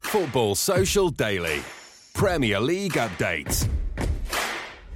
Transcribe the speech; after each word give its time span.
Football 0.00 0.54
Social 0.54 1.10
Daily. 1.10 1.60
Premier 2.14 2.60
League 2.60 2.92
updates. 2.92 3.68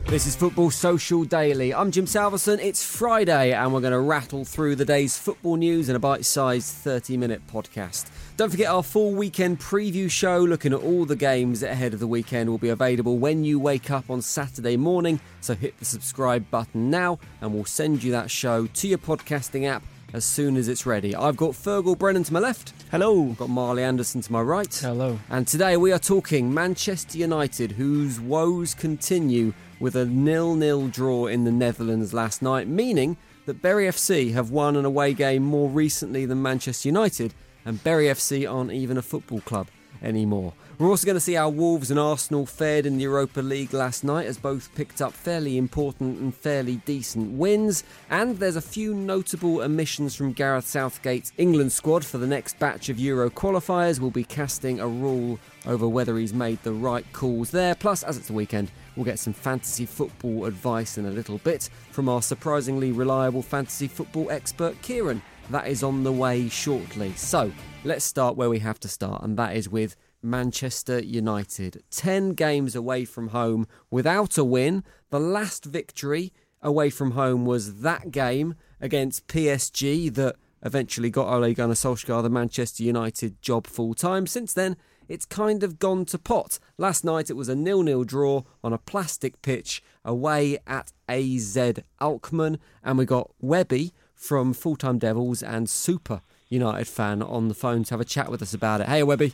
This 0.07 0.27
is 0.27 0.35
Football 0.35 0.71
Social 0.71 1.25
Daily. 1.25 1.75
I'm 1.75 1.91
Jim 1.91 2.07
Salverson. 2.07 2.59
It's 2.61 2.85
Friday, 2.85 3.53
and 3.53 3.73
we're 3.75 3.81
going 3.81 3.93
to 3.93 4.01
rattle 4.01 4.45
through 4.45 4.77
the 4.77 4.85
day's 4.85 5.19
football 5.19 5.57
news 5.57 5.89
in 5.89 5.97
a 5.97 5.99
bite 5.99 6.25
sized 6.25 6.69
30 6.77 7.17
minute 7.17 7.43
podcast. 7.49 8.07
Don't 8.37 8.51
forget 8.51 8.69
our 8.69 8.83
full 8.83 9.13
weekend 9.13 9.61
preview 9.61 10.11
show 10.11 10.39
looking 10.39 10.73
at 10.73 10.81
all 10.81 11.05
the 11.05 11.17
games 11.17 11.63
ahead 11.63 11.93
of 11.93 12.01
the 12.01 12.07
weekend 12.07 12.49
will 12.49 12.59
be 12.59 12.71
available 12.71 13.19
when 13.19 13.45
you 13.45 13.59
wake 13.61 13.91
up 13.91 14.09
on 14.09 14.23
Saturday 14.23 14.77
morning. 14.77 15.21
So 15.41 15.55
hit 15.55 15.79
the 15.79 15.85
subscribe 15.85 16.51
button 16.51 16.89
now, 16.91 17.19
and 17.41 17.53
we'll 17.53 17.65
send 17.67 18.03
you 18.03 18.13
that 18.13 18.31
show 18.31 18.67
to 18.67 18.89
your 18.89 18.99
podcasting 18.99 19.67
app 19.67 19.83
as 20.13 20.25
soon 20.25 20.57
as 20.57 20.69
it's 20.69 20.87
ready. 20.87 21.15
I've 21.15 21.37
got 21.37 21.51
Fergal 21.51 21.99
Brennan 21.99 22.25
to 22.25 22.33
my 22.33 22.41
left. 22.41 22.73
Hello. 22.91 23.31
I've 23.31 23.39
got 23.39 23.51
Marley 23.51 23.83
Anderson 23.83 24.21
to 24.21 24.33
my 24.33 24.41
right. 24.41 24.75
Hello. 24.75 25.19
And 25.29 25.47
today 25.47 25.77
we 25.77 25.93
are 25.93 25.99
talking 25.99 26.53
Manchester 26.53 27.19
United, 27.19 27.73
whose 27.73 28.21
woes 28.21 28.75
continue 28.75 29.53
with 29.79 29.97
a 29.97 30.05
nil-nil 30.05 30.89
draw 30.89 31.27
in 31.27 31.45
the 31.45 31.53
Netherlands 31.53 32.13
last 32.13 32.43
night, 32.43 32.69
meaning 32.69 33.17
that 33.47 33.63
Bury 33.63 33.87
FC 33.87 34.33
have 34.33 34.51
won 34.51 34.77
an 34.77 34.85
away 34.85 35.15
game 35.15 35.43
more 35.43 35.69
recently 35.69 36.27
than 36.27 36.43
Manchester 36.43 36.89
United, 36.89 37.35
and 37.65 37.83
Bury 37.83 38.07
FC 38.07 38.51
aren't 38.51 38.73
even 38.73 38.99
a 38.99 39.03
football 39.03 39.41
club 39.41 39.69
anymore. 40.03 40.53
We're 40.81 40.89
also 40.89 41.05
going 41.05 41.17
to 41.17 41.21
see 41.21 41.35
how 41.35 41.51
Wolves 41.51 41.91
and 41.91 42.01
Arsenal 42.01 42.47
fared 42.47 42.87
in 42.87 42.97
the 42.97 43.03
Europa 43.03 43.43
League 43.43 43.75
last 43.75 44.03
night, 44.03 44.27
as 44.27 44.39
both 44.39 44.75
picked 44.75 45.03
up 45.03 45.13
fairly 45.13 45.59
important 45.59 46.19
and 46.21 46.35
fairly 46.35 46.77
decent 46.87 47.33
wins. 47.33 47.85
And 48.09 48.39
there's 48.39 48.57
a 48.57 48.63
few 48.63 48.95
notable 48.95 49.61
omissions 49.61 50.17
from 50.17 50.33
Gareth 50.33 50.67
Southgate's 50.67 51.35
England 51.37 51.73
squad 51.73 52.03
for 52.03 52.17
the 52.17 52.27
next 52.27 52.59
batch 52.59 52.89
of 52.89 52.99
Euro 52.99 53.29
qualifiers. 53.29 54.01
We'll 54.01 54.11
be 54.11 54.25
casting 54.25 54.81
a 54.81 54.89
rule 54.89 55.39
over 55.67 55.87
whether 55.87 56.17
he's 56.17 56.33
made 56.33 56.63
the 56.63 56.73
right 56.73 57.05
calls 57.13 57.51
there. 57.51 57.75
Plus, 57.75 58.03
as 58.03 58.17
it's 58.17 58.29
the 58.29 58.33
weekend, 58.33 58.71
we'll 58.97 59.05
get 59.05 59.19
some 59.19 59.35
fantasy 59.35 59.85
football 59.85 60.47
advice 60.47 60.97
in 60.97 61.05
a 61.05 61.11
little 61.11 61.37
bit 61.37 61.69
from 61.91 62.09
our 62.09 62.23
surprisingly 62.23 62.91
reliable 62.91 63.43
fantasy 63.43 63.87
football 63.87 64.31
expert, 64.31 64.81
Kieran. 64.81 65.21
That 65.51 65.67
is 65.67 65.83
on 65.83 66.05
the 66.05 66.13
way 66.13 66.49
shortly. 66.49 67.13
So, 67.17 67.53
let's 67.85 68.07
start 68.07 68.37
where 68.37 68.49
we 68.49 68.61
have 68.61 68.81
to 68.81 68.89
start, 68.89 69.23
and 69.23 69.37
that 69.37 69.57
is 69.57 69.69
with 69.69 69.95
Manchester 70.23 71.01
United. 71.01 71.83
10 71.91 72.35
games 72.35 72.75
away 72.75 73.05
from 73.05 73.29
home 73.29 73.67
without 73.91 74.39
a 74.39 74.45
win. 74.45 74.85
The 75.11 75.21
last 75.21 75.65
victory 75.65 76.33
away 76.63 76.91
from 76.91 77.13
home 77.13 77.45
was 77.45 77.81
that 77.81 78.11
game 78.11 78.55
against 78.81 79.27
PSG 79.27 80.13
that 80.15 80.37
eventually 80.63 81.11
got 81.11 81.33
Ole 81.33 81.55
Gunnar 81.55 81.75
Solskjaer 81.75 82.23
the 82.23 82.31
Manchester 82.31 82.83
United 82.83 83.41
job 83.41 83.67
full 83.67 83.95
time. 83.95 84.27
Since 84.27 84.53
then, 84.53 84.77
it's 85.09 85.27
kind 85.27 85.63
of 85.63 85.79
gone 85.79 86.05
to 86.07 86.19
pot. 86.19 86.59
Last 86.79 87.05
night 87.05 87.31
it 87.31 87.37
was 87.37 87.49
a 87.49 87.57
nil-nil 87.57 88.05
draw 88.05 88.43
on 88.63 88.73
a 88.73 88.79
plastic 88.79 89.43
pitch 89.43 89.83
away 90.05 90.59
at 90.67 90.93
AZ 91.09 91.59
Alkmaar, 92.01 92.57
and 92.85 92.99
we 92.99 93.05
got 93.05 93.31
Webby 93.41 93.93
from 94.15 94.53
Full 94.53 94.77
Time 94.77 94.99
Devils 94.99 95.43
and 95.43 95.69
Super 95.69 96.21
United 96.51 96.87
fan 96.87 97.23
on 97.23 97.49
the 97.49 97.55
phone 97.55 97.85
to 97.85 97.95
have 97.95 98.01
a 98.01 98.05
chat 98.05 98.31
with 98.31 98.43
us 98.43 98.53
about 98.53 98.81
it. 98.81 98.89
Hey, 98.89 99.03
Webby. 99.03 99.33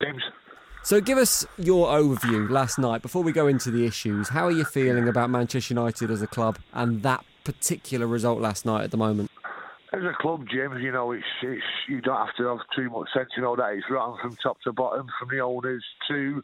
James. 0.00 0.22
So, 0.84 1.00
give 1.00 1.16
us 1.16 1.46
your 1.58 1.88
overview 1.88 2.50
last 2.50 2.78
night 2.78 3.02
before 3.02 3.22
we 3.22 3.32
go 3.32 3.46
into 3.46 3.70
the 3.70 3.86
issues. 3.86 4.28
How 4.28 4.46
are 4.46 4.52
you 4.52 4.64
feeling 4.64 5.08
about 5.08 5.30
Manchester 5.30 5.74
United 5.74 6.10
as 6.10 6.22
a 6.22 6.26
club 6.26 6.58
and 6.72 7.02
that 7.02 7.24
particular 7.44 8.06
result 8.06 8.40
last 8.40 8.66
night 8.66 8.84
at 8.84 8.90
the 8.90 8.96
moment? 8.96 9.30
As 9.92 10.02
a 10.02 10.12
club, 10.20 10.46
James, 10.52 10.80
you 10.80 10.90
know, 10.90 11.12
it's 11.12 11.24
it's 11.42 11.62
you 11.88 12.00
don't 12.00 12.26
have 12.26 12.34
to 12.36 12.46
have 12.46 12.58
too 12.74 12.90
much 12.90 13.08
sense. 13.14 13.28
You 13.36 13.42
know 13.42 13.56
that 13.56 13.74
it's 13.74 13.84
rotten 13.90 14.18
from 14.20 14.36
top 14.42 14.60
to 14.62 14.72
bottom, 14.72 15.06
from 15.18 15.28
the 15.30 15.40
owners 15.40 15.84
to 16.08 16.42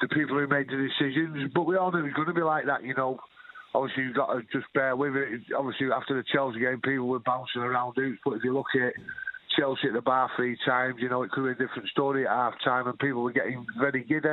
the 0.00 0.08
people 0.08 0.38
who 0.38 0.46
made 0.46 0.68
the 0.68 0.88
decisions. 0.88 1.50
But 1.54 1.62
we 1.62 1.76
all 1.76 1.92
knew 1.92 2.00
it 2.00 2.04
was 2.04 2.12
going 2.14 2.28
to 2.28 2.34
be 2.34 2.42
like 2.42 2.66
that. 2.66 2.82
You 2.82 2.94
know, 2.94 3.20
obviously 3.74 4.04
you've 4.04 4.16
got 4.16 4.32
to 4.32 4.42
just 4.52 4.72
bear 4.72 4.96
with 4.96 5.16
it. 5.16 5.42
Obviously, 5.56 5.88
after 5.94 6.14
the 6.14 6.24
Chelsea 6.32 6.60
game, 6.60 6.80
people 6.82 7.08
were 7.08 7.18
bouncing 7.18 7.62
around. 7.62 7.94
But 7.96 8.34
if 8.34 8.44
you 8.44 8.54
look 8.54 8.72
at 8.74 8.94
Chelsea 9.58 9.88
at 9.88 9.94
the 9.94 10.00
bar 10.00 10.30
three 10.36 10.56
times, 10.64 10.96
you 10.98 11.08
know, 11.08 11.22
it 11.22 11.30
could 11.30 11.44
be 11.44 11.50
a 11.50 11.66
different 11.66 11.88
story 11.88 12.26
at 12.26 12.32
half 12.32 12.54
time, 12.64 12.86
and 12.86 12.98
people 12.98 13.22
were 13.22 13.32
getting 13.32 13.66
very 13.78 14.04
giddy. 14.04 14.28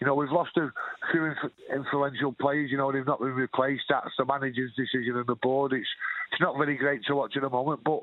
You 0.00 0.06
know, 0.06 0.14
we've 0.14 0.30
lost 0.30 0.56
a 0.56 0.70
few 1.10 1.32
influential 1.74 2.32
players. 2.32 2.70
You 2.70 2.78
know, 2.78 2.92
they've 2.92 3.06
not 3.06 3.20
been 3.20 3.34
replaced. 3.34 3.84
That's 3.88 4.14
the 4.16 4.24
manager's 4.24 4.72
decision 4.76 5.16
and 5.16 5.26
the 5.26 5.34
board. 5.34 5.72
It's 5.72 5.88
it's 6.32 6.40
not 6.40 6.56
very 6.56 6.76
great 6.76 7.04
to 7.06 7.14
watch 7.14 7.32
at 7.36 7.42
the 7.42 7.50
moment, 7.50 7.80
but 7.84 8.02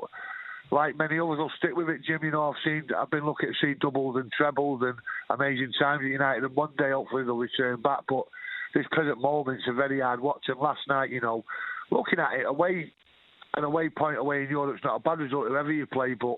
like 0.72 0.98
many 0.98 1.20
others, 1.20 1.38
I'll 1.40 1.52
stick 1.58 1.76
with 1.76 1.90
it, 1.90 2.04
Jim. 2.06 2.20
You 2.24 2.32
know, 2.32 2.50
I've 2.50 2.62
seen, 2.64 2.88
I've 2.98 3.12
been 3.12 3.26
looking 3.26 3.50
to 3.50 3.56
see 3.62 3.76
doubles 3.80 4.18
and 4.18 4.32
trebles 4.32 4.82
and 4.84 4.96
amazing 5.30 5.72
times 5.80 6.02
at 6.04 6.10
United, 6.10 6.44
and 6.44 6.56
one 6.56 6.72
day 6.78 6.92
hopefully 6.92 7.24
they'll 7.24 7.38
return 7.38 7.82
back. 7.82 8.02
But 8.10 8.26
this 8.76 8.86
present 8.92 9.20
moment's 9.20 9.64
a 9.68 9.74
very 9.74 10.02
hard 10.02 10.20
watch. 10.20 10.44
And 10.48 10.60
last 10.60 10.82
night, 10.88 11.10
you 11.10 11.22
know, 11.22 11.44
looking 11.90 12.20
at 12.20 12.34
it 12.40 12.46
away, 12.46 12.92
an 13.56 13.64
away 13.64 13.90
point 13.90 14.18
away 14.18 14.44
in 14.44 14.50
Europe's 14.50 14.84
not 14.84 14.98
a 14.98 15.00
bad 15.00 15.20
result 15.20 15.48
whoever 15.48 15.72
you 15.72 15.88
play, 15.88 16.14
but 16.14 16.36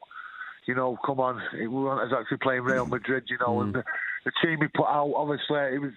you 0.68 0.76
know, 0.76 0.98
come 1.06 1.20
on, 1.20 1.42
we 1.54 1.68
weren't 1.68 2.14
actually 2.14 2.38
playing 2.38 2.62
Real 2.62 2.86
Madrid, 2.86 3.24
you 3.28 3.38
know, 3.40 3.56
mm. 3.56 3.64
and 3.64 3.76
the, 3.76 3.84
the, 4.26 4.32
team 4.44 4.60
he 4.62 4.68
put 4.68 4.86
out, 4.86 5.14
obviously, 5.16 5.72
he 5.72 5.80
was 5.80 5.94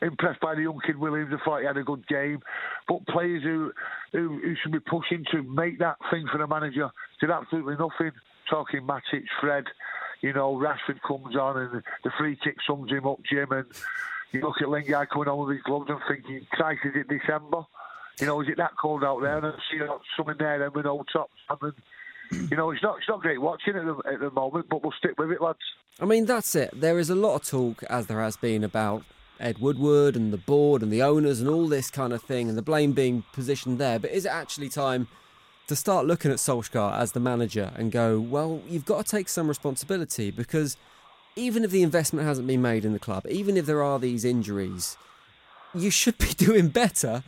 impressed 0.00 0.40
by 0.40 0.54
the 0.54 0.62
young 0.62 0.78
kid 0.86 0.96
Williams. 0.96 1.34
I 1.34 1.44
thought 1.44 1.60
he 1.60 1.66
had 1.66 1.76
a 1.76 1.82
good 1.82 2.06
game, 2.06 2.40
but 2.86 3.04
players 3.08 3.42
who, 3.42 3.72
who, 4.12 4.40
who 4.40 4.54
should 4.62 4.70
be 4.70 4.78
pushing 4.78 5.24
to 5.32 5.42
make 5.42 5.80
that 5.80 5.96
thing 6.10 6.26
for 6.30 6.38
the 6.38 6.46
manager 6.46 6.88
did 7.20 7.30
absolutely 7.30 7.74
nothing. 7.74 8.12
Talking 8.48 8.82
Matic, 8.82 9.24
Fred, 9.40 9.64
you 10.20 10.32
know, 10.32 10.54
Rashford 10.54 11.00
comes 11.06 11.34
on 11.34 11.58
and 11.58 11.82
the 12.04 12.10
free 12.16 12.38
kick 12.42 12.56
sums 12.66 12.92
him 12.92 13.06
up, 13.06 13.18
Jim, 13.28 13.50
and 13.50 13.66
you 14.34 14.42
look 14.42 14.60
at 14.60 14.68
Lingard 14.68 15.10
coming 15.10 15.28
on 15.28 15.46
with 15.46 15.56
his 15.56 15.62
gloves 15.62 15.88
and 15.88 16.00
thinking, 16.08 16.46
Christ, 16.50 16.80
is 16.84 16.92
it 16.94 17.08
December? 17.08 17.64
You 18.20 18.26
know, 18.26 18.40
is 18.40 18.48
it 18.48 18.56
that 18.58 18.72
cold 18.80 19.04
out 19.04 19.20
there? 19.22 19.38
And 19.38 19.46
I 19.46 19.52
see 19.70 19.80
some 20.16 20.28
in 20.30 20.36
there 20.38 20.58
then 20.58 20.72
with 20.74 20.84
no 20.84 21.04
tops. 21.12 21.32
Mean, 21.62 21.72
you 22.50 22.56
know, 22.56 22.70
it's 22.70 22.82
not 22.82 22.98
it's 22.98 23.08
not 23.08 23.20
great 23.20 23.40
watching 23.40 23.76
at 23.76 23.84
the, 23.84 23.96
at 24.12 24.20
the 24.20 24.30
moment, 24.30 24.66
but 24.68 24.82
we'll 24.82 24.92
stick 24.92 25.18
with 25.18 25.30
it, 25.30 25.40
lads. 25.40 25.58
I 26.00 26.04
mean, 26.04 26.26
that's 26.26 26.54
it. 26.54 26.70
There 26.74 26.98
is 26.98 27.10
a 27.10 27.14
lot 27.14 27.36
of 27.36 27.44
talk, 27.44 27.82
as 27.84 28.06
there 28.06 28.20
has 28.20 28.36
been, 28.36 28.64
about 28.64 29.04
Ed 29.40 29.58
Woodward 29.58 30.16
and 30.16 30.32
the 30.32 30.38
board 30.38 30.82
and 30.82 30.92
the 30.92 31.02
owners 31.02 31.40
and 31.40 31.48
all 31.48 31.68
this 31.68 31.90
kind 31.90 32.12
of 32.12 32.22
thing, 32.22 32.48
and 32.48 32.56
the 32.56 32.62
blame 32.62 32.92
being 32.92 33.24
positioned 33.32 33.78
there. 33.78 33.98
But 33.98 34.10
is 34.10 34.24
it 34.24 34.32
actually 34.32 34.68
time 34.68 35.08
to 35.66 35.76
start 35.76 36.06
looking 36.06 36.30
at 36.30 36.38
Solskjaer 36.38 36.96
as 36.96 37.12
the 37.12 37.20
manager 37.20 37.72
and 37.76 37.90
go, 37.90 38.20
well, 38.20 38.60
you've 38.68 38.84
got 38.84 39.04
to 39.04 39.10
take 39.10 39.28
some 39.28 39.48
responsibility 39.48 40.30
because 40.30 40.76
even 41.36 41.64
if 41.64 41.70
the 41.70 41.82
investment 41.82 42.26
hasn't 42.26 42.46
been 42.46 42.62
made 42.62 42.84
in 42.84 42.92
the 42.92 42.98
club, 42.98 43.26
even 43.28 43.56
if 43.56 43.66
there 43.66 43.82
are 43.82 43.98
these 43.98 44.24
injuries, 44.24 44.96
you 45.74 45.90
should 45.90 46.18
be 46.18 46.32
doing 46.36 46.68
better 46.68 47.22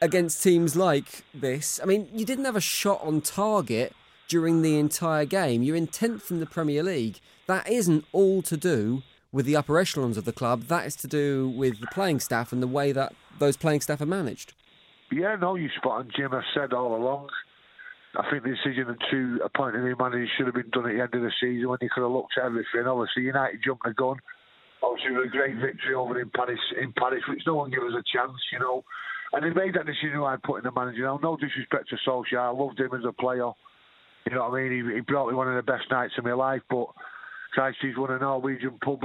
against 0.00 0.42
teams 0.42 0.76
like 0.76 1.24
this. 1.34 1.80
I 1.82 1.86
mean, 1.86 2.08
you 2.12 2.24
didn't 2.24 2.44
have 2.44 2.56
a 2.56 2.60
shot 2.60 3.00
on 3.02 3.20
target 3.20 3.94
during 4.28 4.62
the 4.62 4.78
entire 4.78 5.24
game. 5.24 5.62
You're 5.62 5.76
in 5.76 5.86
10th 5.86 6.30
in 6.30 6.40
the 6.40 6.46
Premier 6.46 6.82
League. 6.82 7.18
That 7.46 7.68
isn't 7.68 8.04
all 8.12 8.42
to 8.42 8.56
do 8.56 9.02
with 9.32 9.46
the 9.46 9.56
upper 9.56 9.78
echelons 9.78 10.16
of 10.16 10.24
the 10.24 10.32
club. 10.32 10.64
That 10.64 10.86
is 10.86 10.94
to 10.96 11.06
do 11.06 11.48
with 11.48 11.80
the 11.80 11.86
playing 11.88 12.20
staff 12.20 12.52
and 12.52 12.62
the 12.62 12.66
way 12.66 12.92
that 12.92 13.14
those 13.38 13.56
playing 13.56 13.80
staff 13.80 14.00
are 14.00 14.06
managed. 14.06 14.52
Yeah, 15.10 15.36
no, 15.36 15.54
you 15.54 15.70
spot 15.76 16.00
on, 16.00 16.10
Jim. 16.14 16.34
I 16.34 16.42
said 16.54 16.72
all 16.72 16.94
along. 16.94 17.30
I 18.16 18.30
think 18.30 18.42
the 18.42 18.56
decision 18.56 18.96
to 19.10 19.40
appoint 19.44 19.76
a 19.76 19.80
new 19.80 19.96
manager 19.98 20.26
should 20.36 20.46
have 20.46 20.54
been 20.54 20.70
done 20.70 20.88
at 20.88 20.94
the 20.94 21.02
end 21.02 21.14
of 21.14 21.22
the 21.22 21.32
season 21.40 21.68
when 21.68 21.78
you 21.82 21.90
could 21.92 22.02
have 22.02 22.10
looked 22.10 22.38
at 22.38 22.46
everything. 22.46 22.86
Obviously, 22.86 23.24
United 23.24 23.60
jumped 23.62 23.84
the 23.84 23.92
gun. 23.92 24.16
Obviously, 24.82 25.12
with 25.12 25.26
a 25.26 25.28
great 25.28 25.56
victory 25.56 25.94
over 25.94 26.18
in 26.20 26.30
Paris, 26.30 26.60
in 26.80 26.92
Paris, 26.92 27.22
which 27.28 27.42
no 27.46 27.54
one 27.56 27.70
gave 27.70 27.82
us 27.82 27.92
a 27.92 28.02
chance, 28.16 28.38
you 28.52 28.58
know. 28.58 28.84
And 29.32 29.44
they 29.44 29.50
made 29.50 29.74
that 29.74 29.84
decision 29.84 30.22
I 30.24 30.36
put 30.42 30.58
in 30.58 30.64
the 30.64 30.72
manager. 30.72 31.04
No 31.22 31.36
disrespect 31.36 31.90
to 31.90 31.96
Solskjaer, 32.06 32.38
I 32.38 32.50
loved 32.50 32.80
him 32.80 32.94
as 32.94 33.04
a 33.04 33.12
player. 33.12 33.50
You 34.24 34.34
know 34.34 34.48
what 34.48 34.58
I 34.58 34.62
mean? 34.62 34.72
He, 34.72 34.94
he 34.94 35.00
brought 35.00 35.28
me 35.28 35.34
one 35.34 35.48
of 35.48 35.56
the 35.56 35.70
best 35.70 35.90
nights 35.90 36.14
of 36.16 36.24
my 36.24 36.32
life, 36.32 36.62
but 36.70 36.86
Christ, 37.52 37.78
he's 37.80 37.96
won 37.96 38.10
a 38.10 38.18
Norwegian 38.18 38.78
pub, 38.82 39.02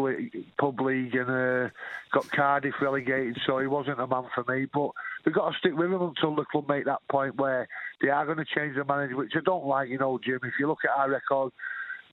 pub 0.58 0.82
league 0.82 1.16
and 1.16 1.30
uh, 1.30 1.70
got 2.12 2.30
Cardiff 2.32 2.76
relegated, 2.82 3.38
so 3.46 3.60
he 3.60 3.68
wasn't 3.68 4.00
a 4.00 4.08
man 4.08 4.26
for 4.34 4.44
me. 4.48 4.66
But 4.66 4.92
we've 5.26 5.36
got 5.36 5.50
to 5.50 5.58
stick 5.60 5.74
with 5.76 5.92
him 5.92 6.02
until 6.02 6.36
the 6.36 6.46
club 6.52 6.68
make 6.68 6.86
that 6.86 7.02
point 7.10 7.36
where 7.38 7.68
they 8.02 8.10
are 8.10 8.26
going 8.26 8.38
to 8.38 8.46
change 8.56 8.76
the 8.76 8.84
manager, 8.84 9.16
which 9.16 9.34
I 9.36 9.42
don't 9.44 9.66
like, 9.66 9.90
you 9.90 9.98
know, 9.98 10.20
Jim. 10.24 10.40
If 10.44 10.54
you 10.60 10.68
look 10.68 10.80
at 10.84 11.00
our 11.00 11.10
record 11.10 11.52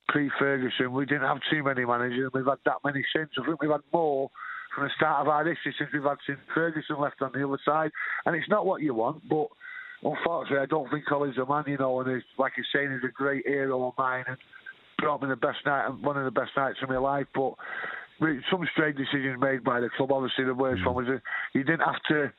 pre 0.08 0.30
Ferguson, 0.38 0.92
we 0.92 1.06
didn't 1.06 1.26
have 1.26 1.38
too 1.50 1.62
many 1.62 1.84
managers, 1.84 2.30
and 2.32 2.32
we've 2.32 2.50
had 2.50 2.58
that 2.64 2.82
many 2.84 3.04
since. 3.14 3.30
I 3.40 3.46
think 3.46 3.60
we've 3.60 3.70
had 3.70 3.80
more 3.92 4.30
from 4.74 4.84
the 4.84 4.90
start 4.96 5.22
of 5.22 5.28
our 5.28 5.44
history 5.44 5.74
since 5.78 5.90
we've 5.92 6.02
had 6.02 6.18
since 6.26 6.38
Ferguson 6.54 7.00
left 7.00 7.22
on 7.22 7.32
the 7.32 7.46
other 7.46 7.58
side. 7.64 7.90
And 8.26 8.36
it's 8.36 8.48
not 8.48 8.66
what 8.66 8.82
you 8.82 8.94
want, 8.94 9.28
but 9.28 9.48
unfortunately, 10.02 10.58
I 10.58 10.66
don't 10.66 10.90
think 10.90 11.10
Ollie's 11.10 11.38
a 11.38 11.46
man, 11.46 11.64
you 11.66 11.78
know, 11.78 12.00
and 12.00 12.14
he's, 12.14 12.24
like 12.38 12.52
he's 12.56 12.66
saying, 12.74 12.90
he's 12.92 13.08
a 13.08 13.12
great 13.12 13.46
hero 13.46 13.88
of 13.88 13.94
mine 13.98 14.24
and 14.28 14.36
brought 14.98 15.22
me 15.22 15.28
the 15.28 15.36
best 15.36 15.58
night, 15.66 15.88
one 16.00 16.16
of 16.16 16.24
the 16.24 16.30
best 16.30 16.52
nights 16.56 16.78
of 16.82 16.88
my 16.88 16.98
life. 16.98 17.26
But 17.34 17.54
some 18.50 18.66
strange 18.72 18.96
decisions 18.96 19.40
made 19.40 19.64
by 19.64 19.80
the 19.80 19.90
club. 19.96 20.12
Obviously, 20.12 20.44
the 20.44 20.54
worst 20.54 20.82
mm. 20.82 20.86
one 20.86 21.06
was 21.06 21.20
you 21.54 21.64
didn't 21.64 21.80
have 21.80 22.02
to 22.08 22.32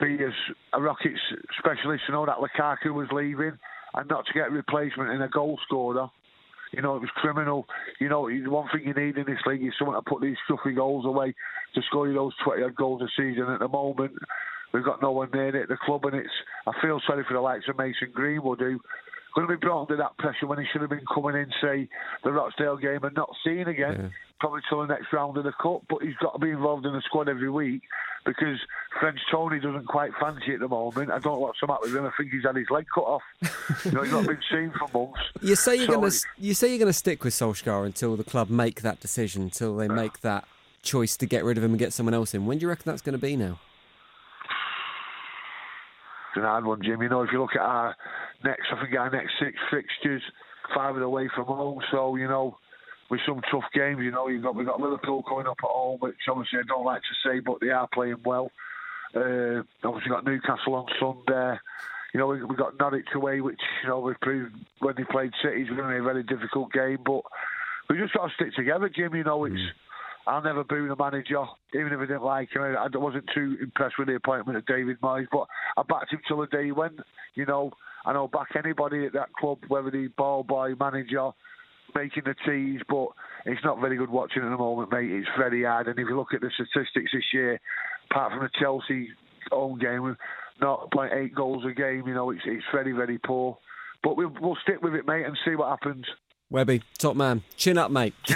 be 0.00 0.14
as 0.24 0.32
a 0.72 0.80
Rockets 0.80 1.20
specialist 1.58 2.04
to 2.06 2.12
know 2.12 2.26
that 2.26 2.36
Lukaku 2.38 2.92
was 2.92 3.08
leaving 3.12 3.58
and 3.94 4.08
not 4.08 4.26
to 4.26 4.32
get 4.32 4.48
a 4.48 4.50
replacement 4.50 5.10
in 5.10 5.22
a 5.22 5.28
goal 5.28 5.58
scorer. 5.66 6.08
You 6.72 6.82
know, 6.82 6.96
it 6.96 7.00
was 7.00 7.10
criminal. 7.14 7.66
You 8.00 8.08
know, 8.08 8.28
the 8.28 8.50
one 8.50 8.68
thing 8.68 8.86
you 8.86 8.94
need 8.94 9.16
in 9.16 9.24
this 9.26 9.40
league 9.46 9.64
is 9.64 9.72
someone 9.78 9.96
to 9.96 10.02
put 10.02 10.20
these 10.20 10.36
stuffy 10.44 10.74
goals 10.74 11.06
away 11.06 11.34
to 11.74 11.82
score 11.82 12.08
you 12.08 12.14
those 12.14 12.34
20 12.44 12.62
odd 12.62 12.74
goals 12.74 13.02
a 13.02 13.08
season. 13.16 13.48
At 13.48 13.60
the 13.60 13.68
moment, 13.68 14.12
we've 14.72 14.84
got 14.84 15.00
no 15.00 15.12
one 15.12 15.30
near 15.32 15.56
it 15.56 15.62
at 15.62 15.68
the 15.68 15.76
club, 15.76 16.04
and 16.04 16.16
it's. 16.16 16.28
I 16.66 16.72
feel 16.82 17.00
sorry 17.06 17.24
for 17.26 17.34
the 17.34 17.40
likes 17.40 17.64
of 17.68 17.78
Mason 17.78 18.10
Greenwood, 18.12 18.60
who 18.60 18.80
going 19.36 19.46
to 19.46 19.54
be 19.54 19.60
brought 19.60 19.82
under 19.82 19.96
that 19.98 20.16
pressure 20.16 20.46
when 20.46 20.58
he 20.58 20.64
should 20.72 20.80
have 20.80 20.90
been 20.90 21.04
coming 21.12 21.36
in, 21.36 21.50
say, 21.60 21.88
the 22.24 22.32
Rochdale 22.32 22.78
game 22.78 23.04
and 23.04 23.14
not 23.14 23.30
seen 23.44 23.68
again, 23.68 23.96
yeah. 24.00 24.08
probably 24.40 24.62
till 24.68 24.80
the 24.80 24.86
next 24.86 25.12
round 25.12 25.36
of 25.36 25.44
the 25.44 25.52
cup. 25.52 25.82
But 25.90 26.02
he's 26.02 26.16
got 26.22 26.32
to 26.32 26.38
be 26.38 26.50
involved 26.50 26.86
in 26.86 26.94
the 26.94 27.02
squad 27.02 27.28
every 27.28 27.50
week 27.50 27.82
because 28.24 28.58
French 28.98 29.20
Tony 29.30 29.60
doesn't 29.60 29.86
quite 29.86 30.12
fancy 30.18 30.54
at 30.54 30.60
the 30.60 30.68
moment. 30.68 31.10
I 31.10 31.18
don't 31.18 31.34
know 31.34 31.38
what's 31.38 31.60
the 31.60 31.66
matter 31.66 31.80
with 31.82 31.94
him. 31.94 32.06
I 32.06 32.10
think 32.16 32.32
he's 32.32 32.44
had 32.44 32.56
his 32.56 32.70
leg 32.70 32.86
cut 32.92 33.04
off. 33.04 33.22
you 33.84 33.92
know, 33.92 34.02
he's 34.02 34.12
not 34.12 34.26
been 34.26 34.38
seen 34.50 34.72
for 34.72 34.88
months. 34.98 35.20
You 35.42 35.54
say 35.54 35.76
you're 35.76 35.86
so 35.86 36.00
going 36.00 36.10
to 36.10 36.26
you 36.38 36.54
say 36.54 36.68
you're 36.70 36.78
going 36.78 36.88
to 36.88 36.92
stick 36.92 37.22
with 37.22 37.34
Solskjaer 37.34 37.84
until 37.84 38.16
the 38.16 38.24
club 38.24 38.48
make 38.48 38.80
that 38.80 39.00
decision, 39.00 39.42
until 39.42 39.76
they 39.76 39.86
make 39.86 40.20
that 40.20 40.48
choice 40.82 41.16
to 41.18 41.26
get 41.26 41.44
rid 41.44 41.58
of 41.58 41.62
him 41.62 41.70
and 41.70 41.78
get 41.78 41.92
someone 41.92 42.14
else 42.14 42.32
in. 42.34 42.46
When 42.46 42.58
do 42.58 42.62
you 42.62 42.68
reckon 42.68 42.84
that's 42.86 43.02
going 43.02 43.12
to 43.12 43.18
be 43.18 43.36
now? 43.36 43.60
It's 46.36 46.42
an 46.42 46.42
hard 46.42 46.64
one, 46.64 46.82
Jim. 46.82 47.02
You 47.02 47.08
know, 47.08 47.22
if 47.22 47.32
you 47.32 47.40
look 47.40 47.54
at 47.54 47.62
our 47.62 47.96
next, 48.44 48.66
I 48.72 48.82
think 48.82 48.96
our 48.98 49.10
next 49.10 49.32
six 49.40 49.56
fixtures, 49.70 50.22
five 50.74 50.94
of 50.94 51.00
the 51.00 51.06
away 51.06 51.28
from 51.34 51.46
home. 51.46 51.80
So 51.90 52.16
you 52.16 52.28
know, 52.28 52.56
with 53.10 53.20
some 53.26 53.40
tough 53.50 53.64
games, 53.74 54.00
you 54.02 54.10
know, 54.10 54.28
you've 54.28 54.42
got 54.42 54.54
we've 54.54 54.66
got 54.66 54.80
Liverpool 54.80 55.22
coming 55.22 55.46
up 55.46 55.58
at 55.62 55.70
home, 55.70 55.98
which 56.00 56.16
obviously 56.28 56.60
I 56.60 56.66
don't 56.66 56.84
like 56.84 57.02
to 57.02 57.28
say, 57.28 57.40
but 57.40 57.60
they 57.60 57.70
are 57.70 57.88
playing 57.92 58.22
well. 58.24 58.50
Uh, 59.14 59.62
obviously 59.84 60.10
got 60.10 60.24
Newcastle 60.24 60.74
on 60.74 60.86
Sunday. 61.00 61.58
You 62.12 62.20
know, 62.20 62.26
we 62.28 62.44
we 62.44 62.56
got 62.56 62.78
Norwich 62.78 63.08
away, 63.14 63.40
which 63.40 63.60
you 63.82 63.88
know 63.88 64.00
we've 64.00 64.20
proved 64.20 64.54
when 64.80 64.94
they 64.96 65.04
played 65.04 65.32
City 65.42 65.62
is 65.62 65.68
going 65.68 65.82
to 65.82 65.88
be 65.88 65.98
a 65.98 66.02
very 66.02 66.22
difficult 66.22 66.72
game, 66.72 66.98
but 67.04 67.22
we 67.88 67.98
just 67.98 68.14
got 68.14 68.28
to 68.28 68.34
stick 68.34 68.54
together, 68.54 68.88
Jim. 68.88 69.14
You 69.14 69.24
know, 69.24 69.44
it's. 69.44 69.54
Mm. 69.54 69.85
I'll 70.26 70.42
never 70.42 70.64
boo 70.64 70.88
the 70.88 70.96
manager, 70.96 71.44
even 71.72 71.92
if 71.92 71.98
I 72.00 72.06
didn't 72.06 72.24
like 72.24 72.50
him. 72.54 72.62
I 72.62 72.88
wasn't 72.96 73.26
too 73.32 73.56
impressed 73.62 73.94
with 73.98 74.08
the 74.08 74.16
appointment 74.16 74.58
of 74.58 74.66
David 74.66 75.00
Moyes, 75.00 75.26
but 75.30 75.46
I 75.76 75.82
backed 75.88 76.12
him 76.12 76.20
till 76.26 76.40
the 76.40 76.46
day 76.48 76.64
he 76.64 76.72
went. 76.72 76.98
You 77.34 77.46
know, 77.46 77.70
and 78.04 78.16
I'll 78.16 78.28
back 78.28 78.48
anybody 78.56 79.06
at 79.06 79.12
that 79.12 79.32
club, 79.34 79.58
whether 79.68 79.90
the 79.90 80.08
ball 80.16 80.42
boy, 80.42 80.74
manager, 80.78 81.30
making 81.94 82.24
the 82.24 82.34
teas, 82.44 82.80
but 82.88 83.08
it's 83.44 83.64
not 83.64 83.80
very 83.80 83.96
good 83.96 84.10
watching 84.10 84.42
at 84.42 84.50
the 84.50 84.56
moment, 84.56 84.90
mate. 84.90 85.10
It's 85.10 85.28
very 85.38 85.64
hard. 85.64 85.86
And 85.86 85.98
if 85.98 86.08
you 86.08 86.16
look 86.16 86.34
at 86.34 86.40
the 86.40 86.50
statistics 86.54 87.12
this 87.12 87.32
year, 87.32 87.60
apart 88.10 88.32
from 88.32 88.42
the 88.42 88.50
Chelsea 88.60 89.10
home 89.50 89.78
game, 89.78 90.16
not 90.60 90.90
playing 90.90 91.12
eight 91.14 91.34
goals 91.34 91.64
a 91.64 91.72
game, 91.72 92.04
you 92.06 92.14
know, 92.14 92.30
it's 92.30 92.42
it's 92.46 92.64
very, 92.72 92.92
very 92.92 93.18
poor. 93.18 93.58
But 94.02 94.16
we'll, 94.16 94.32
we'll 94.40 94.58
stick 94.62 94.82
with 94.82 94.94
it, 94.94 95.06
mate, 95.06 95.24
and 95.24 95.36
see 95.44 95.54
what 95.54 95.68
happens. 95.68 96.06
Webby, 96.48 96.82
top 96.98 97.16
man. 97.16 97.42
Chin 97.56 97.76
up, 97.76 97.90
mate. 97.90 98.14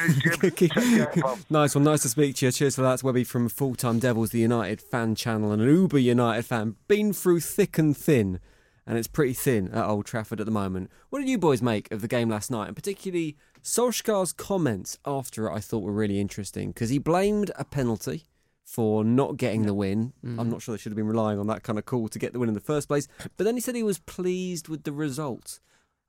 nice 1.50 1.74
one. 1.74 1.84
Nice 1.84 2.02
to 2.02 2.08
speak 2.08 2.36
to 2.36 2.46
you. 2.46 2.52
Cheers 2.52 2.74
for 2.74 2.82
that. 2.82 2.94
It's 2.94 3.04
Webby 3.04 3.22
from 3.22 3.48
Full 3.48 3.76
Time 3.76 4.00
Devils, 4.00 4.30
the 4.30 4.40
United 4.40 4.80
fan 4.80 5.14
channel, 5.14 5.52
and 5.52 5.62
an 5.62 5.68
Uber 5.68 5.98
United 5.98 6.44
fan. 6.44 6.76
Been 6.88 7.12
through 7.12 7.40
thick 7.40 7.78
and 7.78 7.96
thin 7.96 8.40
and 8.90 8.98
it's 8.98 9.06
pretty 9.06 9.32
thin 9.32 9.68
at 9.68 9.86
Old 9.86 10.04
Trafford 10.04 10.40
at 10.40 10.46
the 10.46 10.52
moment. 10.52 10.90
What 11.10 11.20
did 11.20 11.28
you 11.28 11.38
boys 11.38 11.62
make 11.62 11.88
of 11.92 12.00
the 12.00 12.08
game 12.08 12.28
last 12.28 12.50
night, 12.50 12.66
and 12.66 12.74
particularly 12.74 13.36
Solskjaer's 13.62 14.32
comments 14.32 14.98
after 15.06 15.46
it? 15.46 15.54
I 15.54 15.60
thought 15.60 15.84
were 15.84 15.92
really 15.92 16.20
interesting 16.20 16.70
because 16.70 16.90
he 16.90 16.98
blamed 16.98 17.52
a 17.56 17.64
penalty 17.64 18.24
for 18.64 19.04
not 19.04 19.36
getting 19.36 19.62
the 19.62 19.74
win. 19.74 20.12
Mm. 20.24 20.40
I'm 20.40 20.50
not 20.50 20.60
sure 20.60 20.74
they 20.74 20.80
should 20.80 20.90
have 20.90 20.96
been 20.96 21.06
relying 21.06 21.38
on 21.38 21.46
that 21.46 21.62
kind 21.62 21.78
of 21.78 21.84
call 21.84 22.08
to 22.08 22.18
get 22.18 22.32
the 22.32 22.40
win 22.40 22.48
in 22.48 22.54
the 22.54 22.60
first 22.60 22.88
place. 22.88 23.06
But 23.36 23.44
then 23.44 23.54
he 23.54 23.60
said 23.60 23.76
he 23.76 23.84
was 23.84 24.00
pleased 24.00 24.68
with 24.68 24.82
the 24.82 24.92
result. 24.92 25.60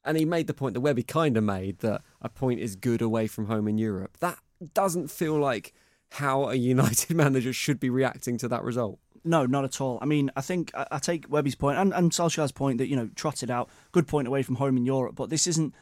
And 0.03 0.17
he 0.17 0.25
made 0.25 0.47
the 0.47 0.53
point 0.53 0.73
that 0.73 0.81
Webby 0.81 1.03
kind 1.03 1.37
of 1.37 1.43
made 1.43 1.79
that 1.79 2.01
a 2.21 2.29
point 2.29 2.59
is 2.59 2.75
good 2.75 3.01
away 3.01 3.27
from 3.27 3.45
home 3.45 3.67
in 3.67 3.77
Europe. 3.77 4.17
That 4.19 4.39
doesn't 4.73 5.09
feel 5.09 5.37
like 5.37 5.73
how 6.11 6.49
a 6.49 6.55
United 6.55 7.15
manager 7.15 7.53
should 7.53 7.79
be 7.79 7.89
reacting 7.89 8.37
to 8.39 8.47
that 8.47 8.63
result. 8.63 8.99
No, 9.23 9.45
not 9.45 9.63
at 9.63 9.79
all. 9.79 9.99
I 10.01 10.05
mean, 10.05 10.31
I 10.35 10.41
think 10.41 10.71
I, 10.73 10.87
I 10.91 10.99
take 10.99 11.29
Webby's 11.29 11.55
point 11.55 11.77
and, 11.77 11.93
and 11.93 12.11
Solskjaer's 12.11 12.51
point 12.51 12.79
that, 12.79 12.87
you 12.87 12.95
know, 12.95 13.09
trotted 13.15 13.51
out, 13.51 13.69
good 13.91 14.07
point 14.07 14.27
away 14.27 14.41
from 14.41 14.55
home 14.55 14.77
in 14.77 14.85
Europe, 14.85 15.15
but 15.15 15.29
this 15.29 15.45
isn't 15.45 15.75